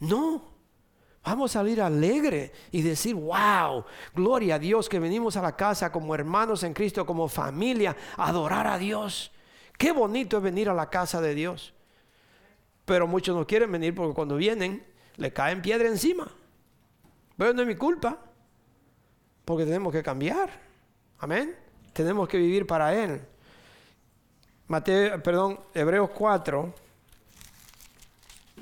No, 0.00 0.55
Vamos 1.26 1.50
a 1.50 1.58
salir 1.58 1.82
alegre 1.82 2.52
y 2.70 2.82
decir, 2.82 3.16
wow, 3.16 3.84
gloria 4.14 4.54
a 4.54 4.58
Dios 4.60 4.88
que 4.88 5.00
venimos 5.00 5.36
a 5.36 5.42
la 5.42 5.56
casa 5.56 5.90
como 5.90 6.14
hermanos 6.14 6.62
en 6.62 6.72
Cristo, 6.72 7.04
como 7.04 7.26
familia, 7.26 7.96
adorar 8.16 8.68
a 8.68 8.78
Dios. 8.78 9.32
Qué 9.76 9.90
bonito 9.90 10.36
es 10.36 10.42
venir 10.44 10.68
a 10.68 10.72
la 10.72 10.88
casa 10.88 11.20
de 11.20 11.34
Dios. 11.34 11.74
Pero 12.84 13.08
muchos 13.08 13.34
no 13.34 13.44
quieren 13.44 13.72
venir 13.72 13.92
porque 13.92 14.14
cuando 14.14 14.36
vienen 14.36 14.86
le 15.16 15.32
caen 15.32 15.62
piedra 15.62 15.88
encima. 15.88 16.30
Pero 17.36 17.52
no 17.52 17.62
es 17.62 17.66
mi 17.66 17.74
culpa, 17.74 18.20
porque 19.44 19.64
tenemos 19.64 19.92
que 19.92 20.04
cambiar. 20.04 20.48
Amén. 21.18 21.56
Tenemos 21.92 22.28
que 22.28 22.38
vivir 22.38 22.68
para 22.68 22.94
Él. 22.94 23.20
Mateo, 24.68 25.20
perdón, 25.24 25.58
Hebreos 25.74 26.10
4, 26.10 26.72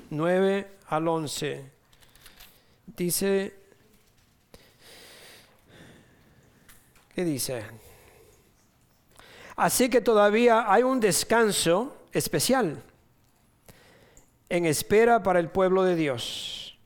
9 0.09 0.77
al 0.87 1.07
11. 1.07 1.74
Dice, 2.95 3.53
¿qué 7.13 7.25
dice? 7.25 7.63
Así 9.57 9.89
que 9.89 10.01
todavía 10.01 10.71
hay 10.71 10.83
un 10.83 10.99
descanso 10.99 11.97
especial 12.11 12.81
en 14.47 14.65
espera 14.65 15.23
para 15.23 15.39
el 15.39 15.49
pueblo 15.49 15.83
de 15.83 15.95
Dios. 15.95 16.77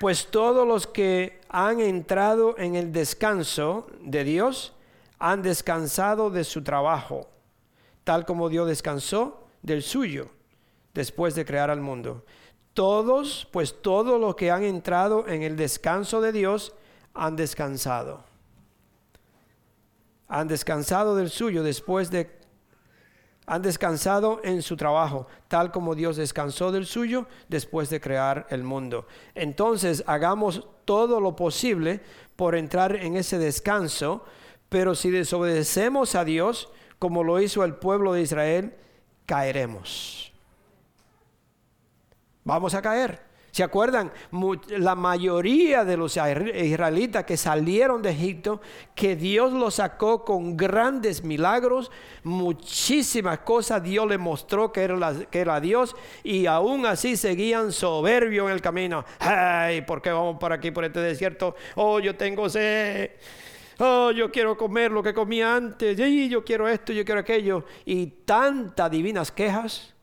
Pues 0.00 0.26
todos 0.26 0.66
los 0.66 0.86
que 0.88 1.40
han 1.48 1.80
entrado 1.80 2.58
en 2.58 2.74
el 2.74 2.92
descanso 2.92 3.86
de 4.00 4.24
Dios 4.24 4.74
han 5.20 5.42
descansado 5.42 6.30
de 6.30 6.42
su 6.42 6.64
trabajo, 6.64 7.28
tal 8.02 8.26
como 8.26 8.48
Dios 8.48 8.66
descansó 8.66 9.46
del 9.62 9.82
suyo 9.82 10.30
después 10.92 11.34
de 11.36 11.44
crear 11.44 11.70
al 11.70 11.80
mundo. 11.80 12.24
Todos, 12.74 13.48
pues 13.52 13.80
todos 13.80 14.20
los 14.20 14.34
que 14.34 14.50
han 14.50 14.64
entrado 14.64 15.26
en 15.28 15.42
el 15.42 15.56
descanso 15.56 16.20
de 16.20 16.32
Dios 16.32 16.74
han 17.14 17.36
descansado. 17.36 18.24
Han 20.28 20.48
descansado 20.48 21.16
del 21.16 21.30
suyo 21.30 21.62
después 21.62 22.10
de 22.10 22.44
han 23.46 23.62
descansado 23.62 24.40
en 24.42 24.62
su 24.62 24.76
trabajo, 24.76 25.26
tal 25.48 25.70
como 25.70 25.94
Dios 25.94 26.16
descansó 26.16 26.72
del 26.72 26.86
suyo 26.86 27.26
después 27.48 27.90
de 27.90 28.00
crear 28.00 28.46
el 28.48 28.62
mundo. 28.62 29.06
Entonces, 29.34 30.02
hagamos 30.06 30.66
todo 30.84 31.20
lo 31.20 31.36
posible 31.36 32.00
por 32.36 32.54
entrar 32.54 32.96
en 32.96 33.16
ese 33.16 33.38
descanso, 33.38 34.24
pero 34.70 34.94
si 34.94 35.10
desobedecemos 35.10 36.14
a 36.14 36.24
Dios, 36.24 36.70
como 36.98 37.22
lo 37.22 37.40
hizo 37.40 37.64
el 37.64 37.74
pueblo 37.74 38.14
de 38.14 38.22
Israel, 38.22 38.74
caeremos. 39.26 40.33
Vamos 42.44 42.74
a 42.74 42.82
caer. 42.82 43.34
¿Se 43.54 43.62
acuerdan? 43.62 44.10
La 44.78 44.96
mayoría 44.96 45.84
de 45.84 45.96
los 45.96 46.16
israelitas 46.16 47.22
que 47.22 47.36
salieron 47.36 48.02
de 48.02 48.10
Egipto, 48.10 48.60
que 48.96 49.14
Dios 49.14 49.52
los 49.52 49.76
sacó 49.76 50.24
con 50.24 50.56
grandes 50.56 51.22
milagros, 51.22 51.92
muchísimas 52.24 53.38
cosas 53.38 53.80
Dios 53.80 54.08
les 54.08 54.18
mostró 54.18 54.72
que 54.72 54.82
era, 54.82 55.14
que 55.30 55.38
era 55.38 55.60
Dios 55.60 55.94
y 56.24 56.46
aún 56.46 56.84
así 56.84 57.16
seguían 57.16 57.70
soberbios 57.70 58.48
en 58.48 58.54
el 58.54 58.60
camino. 58.60 59.04
Ay, 59.20 59.82
¿por 59.82 60.02
qué 60.02 60.10
vamos 60.10 60.36
por 60.40 60.52
aquí, 60.52 60.72
por 60.72 60.84
este 60.84 60.98
desierto? 60.98 61.54
Oh, 61.76 62.00
yo 62.00 62.16
tengo 62.16 62.48
sed. 62.48 63.12
Oh, 63.78 64.10
yo 64.10 64.32
quiero 64.32 64.56
comer 64.56 64.90
lo 64.90 65.00
que 65.00 65.14
comía 65.14 65.54
antes. 65.54 65.96
Y 65.96 66.28
yo 66.28 66.44
quiero 66.44 66.66
esto, 66.66 66.92
yo 66.92 67.04
quiero 67.04 67.20
aquello. 67.20 67.64
Y 67.84 68.06
tantas 68.06 68.90
divinas 68.90 69.30
quejas 69.30 69.94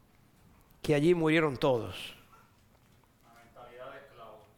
que 0.82 0.96
allí 0.96 1.14
murieron 1.14 1.58
todos. 1.58 2.21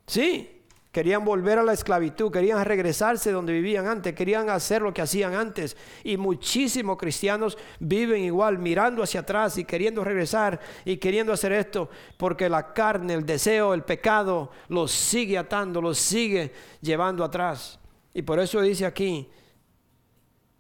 Sí, 0.06 0.64
querían 0.92 1.26
volver 1.26 1.58
a 1.58 1.64
la 1.64 1.74
esclavitud, 1.74 2.32
querían 2.32 2.64
regresarse 2.64 3.32
donde 3.32 3.52
vivían 3.52 3.88
antes, 3.88 4.14
querían 4.14 4.50
hacer 4.50 4.84
lo 4.84 4.94
que 4.94 5.02
hacían 5.02 5.34
antes. 5.34 5.76
Y 6.04 6.18
muchísimos 6.18 6.98
cristianos 6.98 7.58
viven 7.80 8.24
igual, 8.24 8.60
mirando 8.60 9.02
hacia 9.02 9.22
atrás 9.22 9.58
y 9.58 9.66
queriendo 9.66 10.04
regresar 10.04 10.60
y 10.86 10.98
queriendo 10.98 11.34
hacer 11.34 11.52
esto, 11.52 11.90
porque 12.16 12.48
la 12.48 12.74
carne, 12.74 13.16
el 13.16 13.26
deseo, 13.26 13.74
el 13.74 13.84
pecado 13.84 14.52
los 14.70 14.92
sigue 14.92 15.38
atando, 15.38 15.82
los 15.82 15.98
sigue 15.98 16.54
llevando 16.82 17.24
atrás. 17.24 17.80
Y 18.14 18.22
por 18.22 18.40
eso 18.40 18.62
dice 18.62 18.86
aquí, 18.86 19.28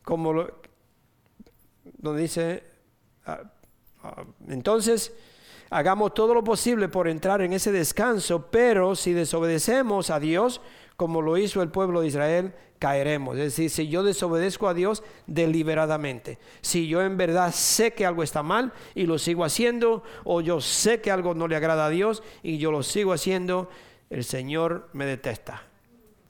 como 0.01 0.33
lo, 0.33 0.61
donde 1.83 2.21
dice, 2.23 2.63
ah, 3.25 3.43
ah, 4.01 4.23
entonces, 4.47 5.13
hagamos 5.73 6.13
todo 6.13 6.35
lo 6.35 6.43
posible 6.43 6.87
por 6.87 7.07
entrar 7.07 7.41
en 7.41 7.51
ese 7.51 7.71
descanso, 7.71 8.47
pero 8.51 8.95
si 8.95 9.11
desobedecemos 9.11 10.11
a 10.11 10.19
Dios, 10.19 10.61
como 10.95 11.21
lo 11.21 11.37
hizo 11.37 11.63
el 11.63 11.69
pueblo 11.69 12.01
de 12.01 12.07
Israel, 12.07 12.53
caeremos. 12.77 13.37
Es 13.37 13.55
decir, 13.55 13.69
si 13.71 13.87
yo 13.87 14.03
desobedezco 14.03 14.67
a 14.67 14.75
Dios 14.75 15.03
deliberadamente, 15.25 16.37
si 16.61 16.87
yo 16.87 17.01
en 17.01 17.17
verdad 17.17 17.51
sé 17.51 17.93
que 17.93 18.05
algo 18.05 18.21
está 18.21 18.43
mal 18.43 18.71
y 18.93 19.07
lo 19.07 19.17
sigo 19.17 19.43
haciendo, 19.43 20.03
o 20.23 20.41
yo 20.41 20.61
sé 20.61 21.01
que 21.01 21.09
algo 21.09 21.33
no 21.33 21.47
le 21.47 21.55
agrada 21.55 21.87
a 21.87 21.89
Dios 21.89 22.21
y 22.43 22.59
yo 22.59 22.71
lo 22.71 22.83
sigo 22.83 23.11
haciendo, 23.11 23.67
el 24.11 24.23
Señor 24.23 24.89
me 24.93 25.05
detesta. 25.05 25.63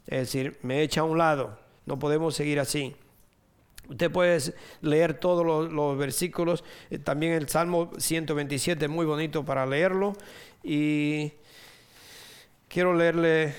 Es 0.07 0.19
decir, 0.19 0.57
me 0.61 0.81
echa 0.83 1.01
a 1.01 1.05
un 1.05 1.17
lado. 1.17 1.59
No 1.85 1.99
podemos 1.99 2.33
seguir 2.35 2.61
así. 2.61 2.95
Usted 3.89 4.11
puede 4.11 4.39
leer 4.81 5.15
todos 5.15 5.71
los, 5.71 5.97
versículos, 5.97 6.63
eh, 6.89 6.99
también 6.99 7.33
el 7.33 7.49
Salmo 7.49 7.91
127 7.97 8.85
es 8.85 8.91
muy 8.91 9.05
bonito 9.05 9.43
para 9.43 9.65
leerlo 9.65 10.13
y 10.63 11.33
quiero 12.69 12.93
leerle, 12.93 13.53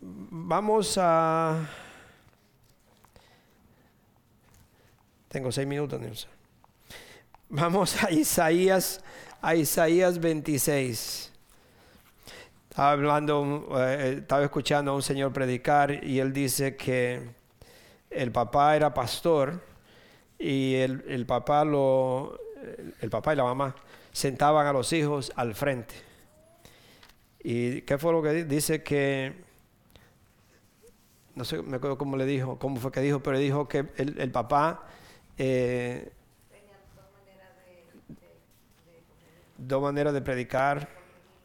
vamos 0.00 0.96
a, 1.00 1.68
tengo 5.28 5.50
seis 5.50 5.66
minutos, 5.66 6.00
Nilson. 6.00 6.30
Vamos 7.48 8.02
a 8.02 8.10
Isaías, 8.10 9.00
a 9.42 9.54
Isaías 9.54 10.18
26. 10.18 11.32
Estaba 12.70 12.92
hablando, 12.92 13.68
eh, 13.76 14.18
estaba 14.18 14.44
escuchando 14.44 14.92
a 14.92 14.94
un 14.94 15.02
señor 15.02 15.32
predicar 15.32 16.04
y 16.04 16.20
él 16.20 16.32
dice 16.32 16.76
que 16.76 17.43
el 18.14 18.32
papá 18.32 18.76
era 18.76 18.94
pastor 18.94 19.60
y 20.38 20.74
el, 20.76 21.26
papá 21.26 21.64
lo, 21.64 22.38
el 23.00 23.10
papá 23.10 23.32
y 23.32 23.36
la 23.36 23.44
mamá 23.44 23.74
sentaban 24.12 24.66
a 24.66 24.72
los 24.72 24.92
hijos 24.92 25.32
al 25.36 25.54
frente. 25.54 25.94
¿Y 27.42 27.82
qué 27.82 27.98
fue 27.98 28.12
lo 28.12 28.22
que 28.22 28.44
dice 28.44 28.82
que 28.82 29.44
no 31.34 31.44
sé, 31.44 31.60
me 31.62 31.76
acuerdo 31.76 31.98
cómo 31.98 32.16
le 32.16 32.26
dijo, 32.26 32.58
cómo 32.58 32.76
fue 32.76 32.92
que 32.92 33.00
dijo, 33.00 33.20
pero 33.20 33.38
dijo 33.38 33.66
que 33.66 33.86
el, 33.96 34.30
papá 34.30 34.84
eh, 35.36 36.12
dos 39.58 39.82
maneras 39.82 40.14
de 40.14 40.22
predicar, 40.22 40.88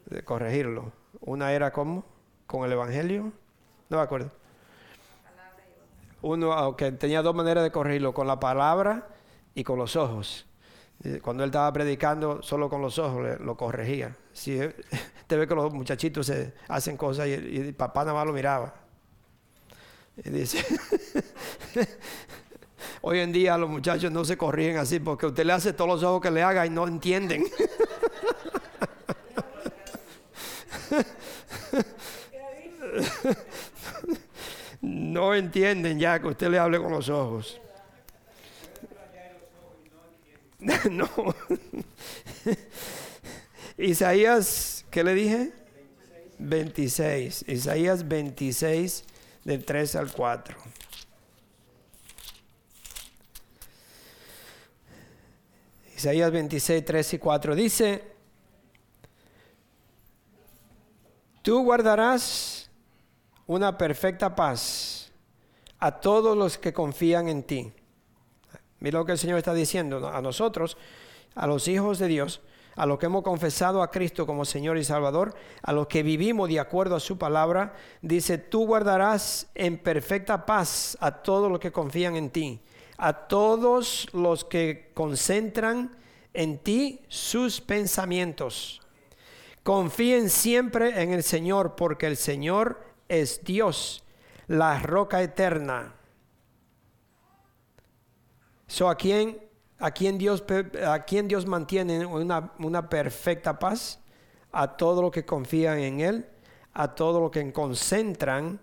de 0.06 0.22
corregirlo. 0.22 0.92
Una 1.20 1.52
era 1.52 1.72
como 1.72 2.04
con 2.46 2.64
el 2.64 2.72
evangelio, 2.72 3.32
no 3.88 3.96
me 3.96 4.02
acuerdo 4.02 4.39
uno 6.22 6.76
que 6.76 6.92
tenía 6.92 7.22
dos 7.22 7.34
maneras 7.34 7.64
de 7.64 7.70
corregirlo, 7.70 8.12
con 8.12 8.26
la 8.26 8.38
palabra 8.38 9.08
y 9.54 9.64
con 9.64 9.78
los 9.78 9.96
ojos. 9.96 10.46
Cuando 11.22 11.44
él 11.44 11.48
estaba 11.48 11.72
predicando, 11.72 12.42
solo 12.42 12.68
con 12.68 12.82
los 12.82 12.98
ojos 12.98 13.40
lo 13.40 13.56
corregía. 13.56 14.14
Si 14.32 14.58
te 15.26 15.36
ve 15.36 15.46
que 15.46 15.54
los 15.54 15.72
muchachitos 15.72 16.26
se 16.26 16.54
hacen 16.68 16.96
cosas 16.96 17.28
y, 17.28 17.32
y 17.32 17.72
papá 17.72 18.02
nada 18.02 18.14
más 18.14 18.26
lo 18.26 18.32
miraba. 18.32 18.74
Y 20.22 20.30
dice, 20.30 20.62
hoy 23.00 23.20
en 23.20 23.32
día 23.32 23.56
los 23.56 23.70
muchachos 23.70 24.12
no 24.12 24.24
se 24.24 24.36
corrigen 24.36 24.76
así 24.76 25.00
porque 25.00 25.26
usted 25.26 25.44
le 25.44 25.54
hace 25.54 25.72
todos 25.72 25.88
los 25.88 26.02
ojos 26.02 26.20
que 26.20 26.30
le 26.30 26.42
haga 26.42 26.66
y 26.66 26.70
no 26.70 26.86
entienden. 26.86 27.44
no 34.80 35.34
entienden 35.34 35.98
ya 35.98 36.20
que 36.20 36.28
usted 36.28 36.48
le 36.48 36.58
hable 36.58 36.78
con 36.78 36.92
los 36.92 37.08
ojos. 37.08 37.60
no. 40.90 41.08
Isaías, 43.78 44.84
¿qué 44.90 45.04
le 45.04 45.14
dije? 45.14 45.52
26. 46.38 47.44
Isaías 47.48 48.06
26, 48.06 49.04
del 49.44 49.64
3 49.64 49.96
al 49.96 50.12
4. 50.12 50.56
Isaías 55.96 56.30
26, 56.30 56.84
3 56.84 57.14
y 57.14 57.18
4 57.18 57.54
dice, 57.54 58.02
tú 61.42 61.62
guardarás 61.62 62.59
una 63.50 63.76
perfecta 63.76 64.36
paz 64.36 65.10
a 65.80 66.00
todos 66.00 66.36
los 66.36 66.56
que 66.56 66.72
confían 66.72 67.26
en 67.26 67.42
ti. 67.42 67.72
Mira 68.78 69.00
lo 69.00 69.04
que 69.04 69.10
el 69.10 69.18
Señor 69.18 69.38
está 69.38 69.52
diciendo 69.52 70.08
a 70.08 70.22
nosotros, 70.22 70.76
a 71.34 71.48
los 71.48 71.66
hijos 71.66 71.98
de 71.98 72.06
Dios, 72.06 72.42
a 72.76 72.86
los 72.86 73.00
que 73.00 73.06
hemos 73.06 73.24
confesado 73.24 73.82
a 73.82 73.90
Cristo 73.90 74.24
como 74.24 74.44
Señor 74.44 74.78
y 74.78 74.84
Salvador, 74.84 75.34
a 75.62 75.72
los 75.72 75.88
que 75.88 76.04
vivimos 76.04 76.48
de 76.48 76.60
acuerdo 76.60 76.94
a 76.94 77.00
su 77.00 77.18
palabra, 77.18 77.74
dice, 78.02 78.38
tú 78.38 78.66
guardarás 78.66 79.48
en 79.56 79.78
perfecta 79.78 80.46
paz 80.46 80.96
a 81.00 81.10
todos 81.10 81.50
los 81.50 81.58
que 81.58 81.72
confían 81.72 82.14
en 82.14 82.30
ti, 82.30 82.60
a 82.98 83.26
todos 83.26 84.06
los 84.12 84.44
que 84.44 84.92
concentran 84.94 85.96
en 86.34 86.58
ti 86.58 87.00
sus 87.08 87.60
pensamientos. 87.60 88.80
Confíen 89.64 90.30
siempre 90.30 91.02
en 91.02 91.10
el 91.10 91.24
Señor, 91.24 91.74
porque 91.74 92.06
el 92.06 92.16
Señor 92.16 92.89
es 93.10 93.42
Dios, 93.44 94.04
la 94.46 94.78
roca 94.78 95.20
eterna. 95.20 95.92
So, 98.68 98.88
¿a, 98.88 98.94
quién, 98.94 99.38
a, 99.80 99.90
quién 99.90 100.16
Dios, 100.16 100.44
¿A 100.86 101.04
quién 101.04 101.26
Dios 101.26 101.44
mantiene 101.44 102.06
una, 102.06 102.52
una 102.60 102.88
perfecta 102.88 103.58
paz? 103.58 104.00
A 104.52 104.76
todos 104.76 105.02
los 105.02 105.10
que 105.10 105.24
confían 105.24 105.80
en 105.80 106.00
Él, 106.00 106.26
a 106.72 106.94
todos 106.94 107.20
los 107.20 107.32
que 107.32 107.52
concentran 107.52 108.60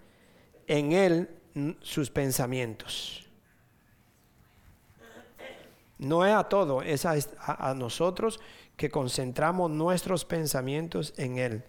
en 0.65 0.93
Él 0.93 1.29
sus 1.81 2.09
pensamientos. 2.09 3.29
No 5.97 6.25
es 6.25 6.33
a 6.33 6.43
todo, 6.43 6.81
es 6.83 7.05
a, 7.05 7.15
a, 7.39 7.73
nosotros 7.73 8.39
que 8.77 8.89
concentramos 8.89 9.71
nuestros 9.71 10.23
pensamientos 10.23 11.13
en 11.17 11.37
Él. 11.37 11.63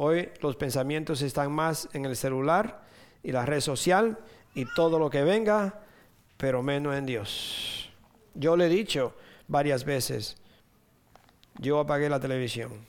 Hoy 0.00 0.30
los 0.42 0.54
pensamientos 0.54 1.22
están 1.22 1.50
más 1.50 1.88
en 1.92 2.04
el 2.04 2.14
celular 2.14 2.82
y 3.24 3.32
la 3.32 3.44
red 3.44 3.58
social 3.58 4.16
y 4.54 4.64
todo 4.76 4.96
lo 5.00 5.10
que 5.10 5.24
venga, 5.24 5.80
pero 6.36 6.62
menos 6.62 6.94
en 6.94 7.04
Dios. 7.04 7.90
Yo 8.32 8.56
le 8.56 8.66
he 8.66 8.68
dicho 8.68 9.16
varias 9.48 9.84
veces, 9.84 10.36
yo 11.58 11.80
apagué 11.80 12.08
la 12.08 12.20
televisión. 12.20 12.86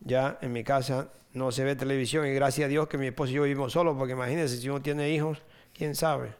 Ya 0.00 0.38
en 0.40 0.54
mi 0.54 0.64
casa 0.64 1.10
no 1.34 1.52
se 1.52 1.64
ve 1.64 1.76
televisión 1.76 2.26
y 2.26 2.32
gracias 2.32 2.64
a 2.64 2.68
Dios 2.68 2.88
que 2.88 2.96
mi 2.96 3.08
esposo 3.08 3.32
y 3.32 3.34
yo 3.34 3.42
vivimos 3.42 3.74
solos, 3.74 3.94
porque 3.98 4.14
imagínense 4.14 4.56
si 4.56 4.70
uno 4.70 4.80
tiene 4.80 5.10
hijos, 5.10 5.42
quién 5.74 5.94
sabe. 5.94 6.32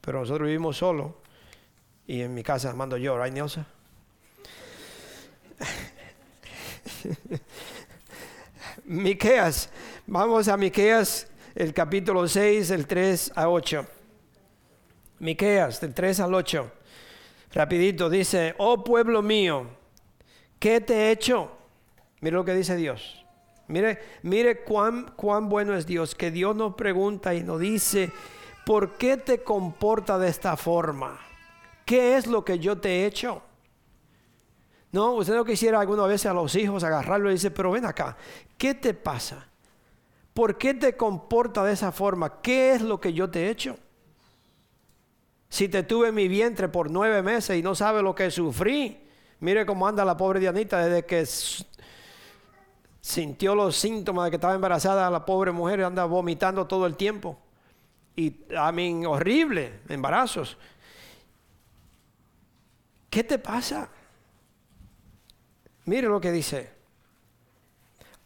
Pero 0.00 0.18
nosotros 0.18 0.48
vivimos 0.48 0.78
solos 0.78 1.12
y 2.08 2.22
en 2.22 2.34
mi 2.34 2.42
casa 2.42 2.74
mando 2.74 2.96
yo, 2.96 3.16
¿right, 3.22 3.32
Nelson? 3.32 3.66
Miqueas, 8.86 9.68
vamos 10.06 10.46
a 10.46 10.56
Miqueas, 10.56 11.26
el 11.56 11.74
capítulo 11.74 12.28
6, 12.28 12.70
el 12.70 12.86
3 12.86 13.32
a 13.34 13.48
8. 13.48 13.84
Miqueas, 15.18 15.80
del 15.80 15.92
3 15.92 16.20
al 16.20 16.32
8. 16.32 16.70
Rapidito, 17.52 18.08
dice, 18.08 18.54
oh 18.58 18.84
pueblo 18.84 19.22
mío, 19.22 19.66
¿qué 20.60 20.80
te 20.80 20.94
he 20.94 21.10
hecho? 21.10 21.50
Mire 22.20 22.36
lo 22.36 22.44
que 22.44 22.54
dice 22.54 22.76
Dios. 22.76 23.26
Mire, 23.66 23.98
mire 24.22 24.62
cuán, 24.62 25.12
cuán 25.16 25.48
bueno 25.48 25.76
es 25.76 25.84
Dios, 25.84 26.14
que 26.14 26.30
Dios 26.30 26.54
nos 26.54 26.76
pregunta 26.76 27.34
y 27.34 27.42
nos 27.42 27.58
dice, 27.58 28.12
¿por 28.64 28.96
qué 28.96 29.16
te 29.16 29.42
comporta 29.42 30.16
de 30.16 30.28
esta 30.28 30.56
forma? 30.56 31.18
¿Qué 31.84 32.16
es 32.16 32.28
lo 32.28 32.44
que 32.44 32.60
yo 32.60 32.78
te 32.78 32.90
he 32.90 33.06
hecho? 33.06 33.42
No, 34.96 35.12
usted 35.12 35.34
no 35.34 35.44
quisiera 35.44 35.78
alguna 35.78 36.06
vez 36.06 36.24
a 36.24 36.32
los 36.32 36.54
hijos 36.54 36.82
agarrarlo 36.82 37.28
y 37.28 37.34
dice, 37.34 37.50
pero 37.50 37.70
ven 37.70 37.84
acá, 37.84 38.16
¿qué 38.56 38.72
te 38.72 38.94
pasa? 38.94 39.46
¿Por 40.32 40.56
qué 40.56 40.72
te 40.72 40.96
comporta 40.96 41.62
de 41.64 41.74
esa 41.74 41.92
forma? 41.92 42.40
¿Qué 42.40 42.72
es 42.72 42.80
lo 42.80 42.98
que 42.98 43.12
yo 43.12 43.28
te 43.28 43.44
he 43.44 43.50
hecho? 43.50 43.76
Si 45.50 45.68
te 45.68 45.82
tuve 45.82 46.08
en 46.08 46.14
mi 46.14 46.28
vientre 46.28 46.68
por 46.68 46.90
nueve 46.90 47.20
meses 47.20 47.58
y 47.58 47.62
no 47.62 47.74
sabe 47.74 48.00
lo 48.00 48.14
que 48.14 48.30
sufrí, 48.30 48.98
mire 49.40 49.66
cómo 49.66 49.86
anda 49.86 50.02
la 50.02 50.16
pobre 50.16 50.40
Dianita 50.40 50.86
desde 50.86 51.04
que 51.04 51.26
sintió 53.02 53.54
los 53.54 53.76
síntomas 53.76 54.24
de 54.24 54.30
que 54.30 54.36
estaba 54.36 54.54
embarazada, 54.54 55.10
la 55.10 55.26
pobre 55.26 55.52
mujer 55.52 55.84
anda 55.84 56.06
vomitando 56.06 56.66
todo 56.66 56.86
el 56.86 56.96
tiempo. 56.96 57.38
Y 58.16 58.34
a 58.56 58.72
mí, 58.72 59.04
horrible, 59.04 59.80
embarazos. 59.90 60.56
¿Qué 63.10 63.22
te 63.24 63.38
pasa? 63.38 63.90
Mire 65.86 66.08
lo 66.08 66.20
que 66.20 66.32
dice. 66.32 66.70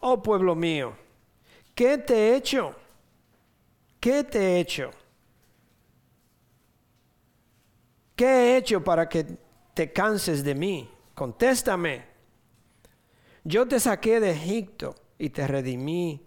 Oh 0.01 0.23
pueblo 0.23 0.55
mío, 0.55 0.95
¿qué 1.74 1.99
te 1.99 2.15
he 2.15 2.37
hecho? 2.37 2.74
¿Qué 4.01 4.24
te 4.24 4.39
he 4.39 4.61
hecho? 4.61 4.91
¿Qué 8.16 8.27
he 8.27 8.57
hecho 8.57 8.82
para 8.82 9.09
que 9.09 9.27
te 9.74 9.93
canses 9.93 10.43
de 10.43 10.55
mí? 10.55 10.91
Contéstame. 11.15 12.05
Yo 13.45 13.69
te 13.69 13.78
saqué 13.78 14.20
de 14.20 14.31
Egipto 14.31 14.95
y 15.19 15.31
te 15.31 15.47
redimí 15.47 16.27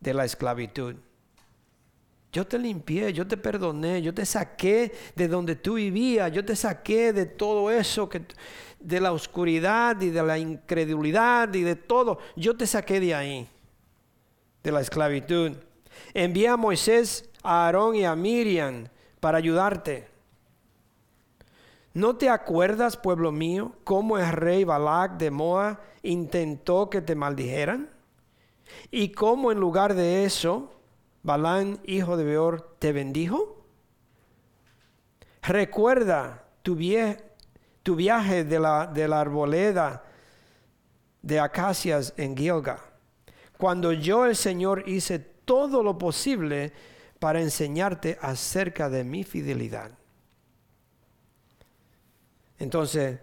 de 0.00 0.14
la 0.14 0.24
esclavitud. 0.24 0.96
Yo 2.32 2.46
te 2.46 2.58
limpié, 2.58 3.12
yo 3.12 3.26
te 3.26 3.36
perdoné, 3.36 4.00
yo 4.00 4.14
te 4.14 4.24
saqué 4.24 4.90
de 5.14 5.28
donde 5.28 5.54
tú 5.54 5.74
vivías, 5.74 6.32
yo 6.32 6.42
te 6.42 6.56
saqué 6.56 7.12
de 7.12 7.26
todo 7.26 7.70
eso, 7.70 8.08
que, 8.08 8.22
de 8.80 9.00
la 9.00 9.12
oscuridad 9.12 10.00
y 10.00 10.08
de 10.08 10.22
la 10.22 10.38
incredulidad 10.38 11.52
y 11.52 11.60
de 11.60 11.76
todo. 11.76 12.18
Yo 12.34 12.56
te 12.56 12.66
saqué 12.66 13.00
de 13.00 13.14
ahí, 13.14 13.48
de 14.62 14.72
la 14.72 14.80
esclavitud. 14.80 15.52
Envié 16.14 16.48
a 16.48 16.56
Moisés, 16.56 17.28
a 17.42 17.66
Aarón 17.66 17.96
y 17.96 18.06
a 18.06 18.16
Miriam 18.16 18.88
para 19.20 19.36
ayudarte. 19.36 20.08
¿No 21.92 22.16
te 22.16 22.30
acuerdas, 22.30 22.96
pueblo 22.96 23.30
mío, 23.30 23.76
cómo 23.84 24.16
el 24.16 24.32
rey 24.32 24.64
Balac 24.64 25.18
de 25.18 25.30
Moab 25.30 25.78
intentó 26.02 26.88
que 26.88 27.02
te 27.02 27.14
maldijeran? 27.14 27.90
Y 28.90 29.10
cómo 29.10 29.52
en 29.52 29.60
lugar 29.60 29.92
de 29.92 30.24
eso, 30.24 30.72
Balán, 31.22 31.80
hijo 31.84 32.16
de 32.16 32.24
Beor, 32.24 32.76
te 32.78 32.92
bendijo? 32.92 33.64
Recuerda 35.42 36.44
tu, 36.62 36.74
viaje 36.74 38.44
de 38.44 38.60
la, 38.60 38.86
de 38.86 39.08
la 39.08 39.20
arboleda 39.20 40.04
de 41.22 41.38
acacias 41.38 42.12
en 42.16 42.36
Gilga, 42.36 42.78
cuando 43.56 43.92
yo 43.92 44.26
el 44.26 44.34
Señor 44.34 44.88
hice 44.88 45.18
todo 45.20 45.82
lo 45.82 45.96
posible 45.98 46.72
para 47.18 47.40
enseñarte 47.40 48.18
acerca 48.20 48.88
de 48.88 49.04
mi 49.04 49.22
fidelidad. 49.22 49.92
Entonces, 52.58 53.20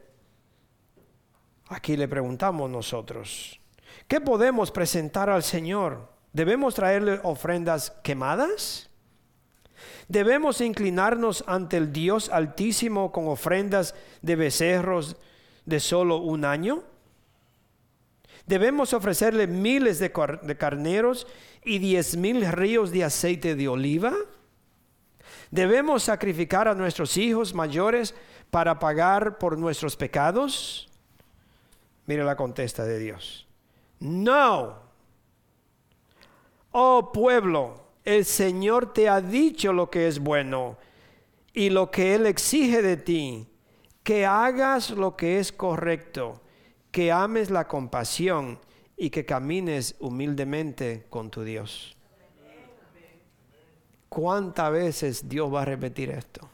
aquí 1.67 1.97
le 1.97 2.07
preguntamos 2.07 2.69
nosotros, 2.69 3.59
¿qué 4.07 4.21
podemos 4.21 4.71
presentar 4.71 5.29
al 5.29 5.43
Señor? 5.43 6.18
¿Debemos 6.33 6.75
traerle 6.75 7.19
ofrendas 7.23 7.91
quemadas? 8.03 8.89
¿Debemos 10.07 10.61
inclinarnos 10.61 11.43
ante 11.47 11.77
el 11.77 11.93
Dios 11.93 12.29
Altísimo 12.29 13.11
con 13.11 13.27
ofrendas 13.27 13.95
de 14.21 14.35
becerros 14.35 15.15
de 15.65 15.79
solo 15.79 16.17
un 16.17 16.45
año? 16.45 16.83
¿Debemos 18.45 18.93
ofrecerle 18.93 19.45
miles 19.45 19.99
de, 19.99 20.11
carneros 20.11 21.27
y 21.63 21.77
diez 21.77 22.17
mil 22.17 22.51
ríos 22.51 22.91
de 22.91 23.03
aceite 23.03 23.55
de 23.55 23.67
oliva? 23.67 24.13
¿Debemos 25.51 26.03
sacrificar 26.03 26.67
a 26.67 26.73
nuestros 26.73 27.15
hijos 27.17 27.53
mayores 27.53 28.15
para 28.49 28.79
pagar 28.79 29.37
por 29.37 29.57
nuestros 29.57 29.95
pecados? 29.95 30.89
Mire 32.07 32.23
la 32.23 32.35
contesta 32.35 32.85
de 32.85 32.97
Dios. 32.97 33.47
No. 33.99 34.88
Oh 36.71 37.11
pueblo, 37.11 37.81
el 38.05 38.25
Señor 38.25 38.93
te 38.93 39.09
ha 39.09 39.21
dicho 39.21 39.73
lo 39.73 39.89
que 39.89 40.07
es 40.07 40.19
bueno 40.19 40.77
y 41.53 41.69
lo 41.71 41.89
que 41.89 42.13
Él 42.13 42.27
exige 42.27 42.81
de 42.81 42.97
ti, 42.97 43.47
que 44.03 44.25
hagas 44.25 44.91
lo 44.91 45.15
que 45.15 45.39
es 45.39 45.51
correcto, 45.51 46.41
que 46.91 47.11
ames 47.11 47.49
la 47.49 47.67
compasión 47.67 48.59
y 48.95 49.09
que 49.09 49.25
camines 49.25 49.95
humildemente 49.99 51.07
con 51.09 51.31
tu 51.31 51.43
Dios. 51.43 51.97
¿Cuántas 54.07 54.71
veces 54.71 55.29
Dios 55.29 55.53
va 55.53 55.63
a 55.63 55.65
repetir 55.65 56.09
esto? 56.09 56.49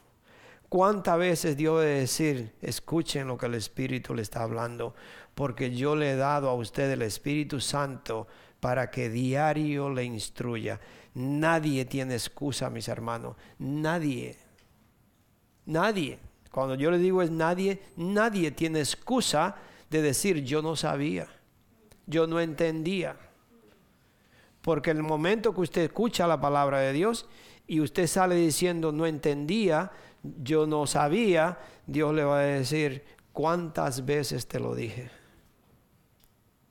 ¿Cuántas 0.68 1.18
veces 1.18 1.56
Dios 1.56 1.78
va 1.78 1.82
a 1.82 1.84
decir, 1.84 2.54
escuchen 2.60 3.28
lo 3.28 3.38
que 3.38 3.46
el 3.46 3.54
Espíritu 3.54 4.14
le 4.14 4.22
está 4.22 4.42
hablando? 4.42 4.94
Porque 5.34 5.74
yo 5.74 5.96
le 5.96 6.12
he 6.12 6.16
dado 6.16 6.50
a 6.50 6.54
usted 6.54 6.90
el 6.90 7.02
Espíritu 7.02 7.60
Santo 7.60 8.26
para 8.60 8.90
que 8.90 9.08
diario 9.08 9.90
le 9.90 10.04
instruya. 10.04 10.80
Nadie 11.14 11.84
tiene 11.84 12.14
excusa, 12.14 12.70
mis 12.70 12.88
hermanos. 12.88 13.36
Nadie. 13.58 14.36
Nadie. 15.66 16.18
Cuando 16.50 16.74
yo 16.74 16.90
le 16.90 16.98
digo 16.98 17.20
es 17.20 17.30
nadie, 17.30 17.82
nadie 17.96 18.50
tiene 18.50 18.78
excusa 18.78 19.56
de 19.90 20.00
decir 20.02 20.42
yo 20.42 20.62
no 20.62 20.74
sabía, 20.74 21.28
yo 22.06 22.26
no 22.26 22.40
entendía. 22.40 23.16
Porque 24.62 24.90
el 24.90 25.02
momento 25.02 25.54
que 25.54 25.60
usted 25.60 25.82
escucha 25.82 26.26
la 26.26 26.40
palabra 26.40 26.80
de 26.80 26.94
Dios 26.94 27.26
y 27.66 27.80
usted 27.80 28.06
sale 28.06 28.36
diciendo 28.36 28.90
no 28.90 29.06
entendía, 29.06 29.92
yo 30.22 30.66
no 30.66 30.86
sabía, 30.86 31.58
Dios 31.86 32.14
le 32.14 32.24
va 32.24 32.38
a 32.38 32.42
decir 32.42 33.04
cuántas 33.32 34.06
veces 34.06 34.48
te 34.48 34.58
lo 34.58 34.74
dije. 34.74 35.10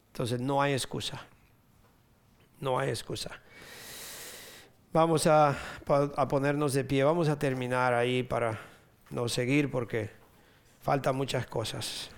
Entonces 0.07 0.39
no 0.39 0.61
hay 0.61 0.73
excusa. 0.73 1.27
No 2.59 2.79
hay 2.79 2.89
excusa. 2.89 3.39
Vamos 4.93 5.27
a, 5.27 5.57
ponernos 6.29 6.73
de 6.73 6.85
pie, 6.85 7.03
vamos 7.03 7.27
a 7.27 7.37
terminar 7.37 7.93
ahí 7.93 8.23
para 8.23 8.57
no 9.09 9.27
seguir 9.27 9.69
porque 9.69 10.09
faltan 10.81 11.17
muchas 11.17 11.45
cosas. 11.47 12.09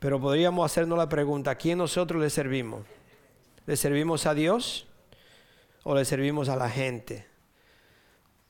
Pero 0.00 0.20
podríamos 0.20 0.66
hacernos 0.66 0.98
la 0.98 1.08
pregunta, 1.08 1.52
¿a 1.52 1.54
quién 1.54 1.78
nosotros 1.78 2.20
le 2.20 2.30
servimos? 2.30 2.84
¿Le 3.64 3.76
servimos 3.76 4.26
a 4.26 4.34
Dios 4.34 4.88
o 5.84 5.94
le 5.94 6.04
servimos 6.04 6.48
a 6.48 6.56
la 6.56 6.68
gente? 6.68 7.26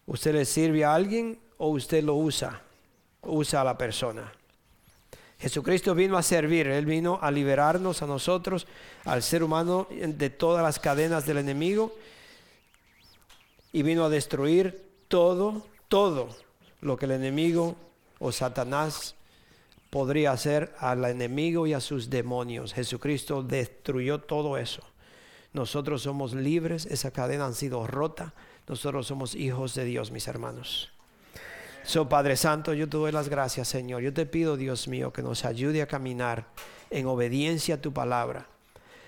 ¿Usted 0.07 0.33
le 0.33 0.45
sirve 0.45 0.85
a 0.85 0.95
alguien 0.95 1.39
o 1.59 1.69
usted 1.69 2.03
lo 2.03 2.15
usa? 2.15 2.63
Usa 3.23 3.61
a 3.61 3.65
la 3.65 3.77
persona. 3.77 4.33
Jesucristo 5.39 5.95
vino 5.95 6.17
a 6.17 6.23
servir, 6.23 6.67
Él 6.67 6.87
vino 6.87 7.19
a 7.21 7.31
liberarnos 7.31 8.03
a 8.03 8.07
nosotros, 8.07 8.67
al 9.05 9.23
ser 9.23 9.43
humano, 9.43 9.87
de 9.91 10.31
todas 10.31 10.63
las 10.63 10.79
cadenas 10.79 11.27
del 11.27 11.39
enemigo 11.39 11.95
y 13.73 13.83
vino 13.83 14.05
a 14.05 14.09
destruir 14.09 14.87
todo, 15.09 15.67
todo 15.89 16.29
lo 16.81 16.97
que 16.97 17.05
el 17.05 17.13
enemigo 17.13 17.77
o 18.19 18.33
Satanás 18.33 19.15
podría 19.91 20.33
hacer 20.33 20.75
al 20.79 21.05
enemigo 21.05 21.67
y 21.67 21.75
a 21.75 21.81
sus 21.81 22.09
demonios. 22.09 22.73
Jesucristo 22.73 23.43
destruyó 23.43 24.21
todo 24.21 24.57
eso. 24.57 24.83
Nosotros 25.53 26.03
somos 26.03 26.35
libres, 26.35 26.87
esa 26.87 27.11
cadena 27.11 27.47
ha 27.47 27.53
sido 27.53 27.87
rota, 27.87 28.35
nosotros 28.67 29.07
somos 29.07 29.35
hijos 29.35 29.75
de 29.75 29.85
Dios, 29.85 30.11
mis 30.11 30.29
hermanos. 30.29 30.96
So, 31.87 32.09
Padre 32.09 32.37
Santo, 32.37 32.75
yo 32.75 32.89
te 32.89 32.97
doy 32.97 33.13
las 33.13 33.29
gracias, 33.29 33.69
Señor. 33.69 34.03
Yo 34.03 34.13
te 34.13 34.27
pido, 34.27 34.57
Dios 34.57 34.89
mío, 34.89 35.13
que 35.13 35.23
nos 35.23 35.45
ayude 35.45 35.83
a 35.83 35.87
caminar 35.87 36.49
en 36.91 37.07
obediencia 37.07 37.77
a 37.77 37.81
tu 37.81 37.93
palabra, 37.93 38.49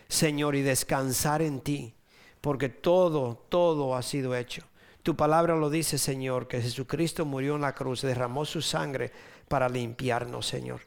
Señor, 0.07 0.55
y 0.55 0.63
descansar 0.63 1.43
en 1.43 1.61
ti, 1.61 1.93
porque 2.41 2.69
todo, 2.69 3.43
todo 3.49 3.97
ha 3.97 4.03
sido 4.03 4.37
hecho. 4.37 4.63
Tu 5.03 5.17
palabra 5.17 5.57
lo 5.57 5.71
dice, 5.71 5.99
Señor, 5.99 6.47
que 6.47 6.63
Jesucristo 6.63 7.25
murió 7.25 7.57
en 7.57 7.63
la 7.63 7.75
cruz, 7.75 8.03
derramó 8.03 8.45
su 8.45 8.63
sangre 8.63 9.11
para 9.49 9.69
limpiarnos, 9.69 10.47
Señor. 10.47 10.83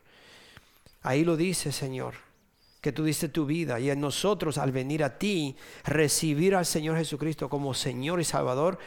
Ahí 1.01 1.25
lo 1.25 1.35
dice, 1.35 1.73
Señor, 1.73 2.13
que 2.79 2.93
tú 2.93 3.03
diste 3.03 3.27
tu 3.27 3.45
vida 3.45 3.81
y 3.81 3.89
en 3.89 3.99
nosotros 3.99 4.57
al 4.57 4.71
venir 4.71 5.03
a 5.03 5.17
ti, 5.17 5.57
recibir 5.83 6.55
al 6.55 6.65
Señor 6.65 6.95
Jesucristo 6.95 7.49
como 7.49 7.73
Señor 7.73 8.21
y 8.21 8.23
Salvador, 8.23 8.79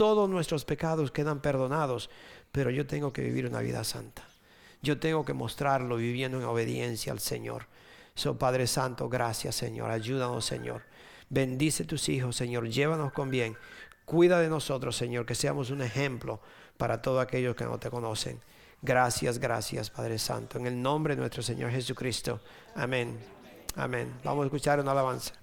todos 0.00 0.30
nuestros 0.30 0.64
pecados 0.64 1.10
quedan 1.10 1.40
perdonados, 1.40 2.08
pero 2.52 2.70
yo 2.70 2.86
tengo 2.86 3.12
que 3.12 3.22
vivir 3.22 3.46
una 3.46 3.60
vida 3.60 3.84
santa. 3.84 4.22
Yo 4.82 4.98
tengo 4.98 5.24
que 5.24 5.34
mostrarlo 5.34 5.96
viviendo 5.96 6.38
en 6.38 6.44
obediencia 6.44 7.12
al 7.12 7.20
Señor. 7.20 7.66
So, 8.14 8.38
Padre 8.38 8.66
Santo, 8.66 9.08
gracias, 9.08 9.54
Señor. 9.54 9.90
Ayúdanos, 9.90 10.44
Señor. 10.44 10.82
Bendice 11.28 11.84
tus 11.84 12.08
hijos, 12.08 12.36
Señor. 12.36 12.68
Llévanos 12.68 13.12
con 13.12 13.30
bien. 13.30 13.56
Cuida 14.04 14.40
de 14.40 14.48
nosotros, 14.48 14.96
Señor, 14.96 15.26
que 15.26 15.34
seamos 15.34 15.70
un 15.70 15.82
ejemplo 15.82 16.40
para 16.76 17.00
todos 17.00 17.22
aquellos 17.22 17.54
que 17.54 17.64
no 17.64 17.78
te 17.78 17.90
conocen. 17.90 18.40
Gracias, 18.82 19.38
gracias, 19.38 19.90
Padre 19.90 20.18
Santo. 20.18 20.58
En 20.58 20.66
el 20.66 20.80
nombre 20.80 21.14
de 21.14 21.20
nuestro 21.20 21.42
Señor 21.42 21.70
Jesucristo. 21.70 22.40
Amén. 22.74 23.18
Amén. 23.76 24.12
Vamos 24.24 24.44
a 24.44 24.46
escuchar 24.46 24.80
una 24.80 24.92
alabanza. 24.92 25.39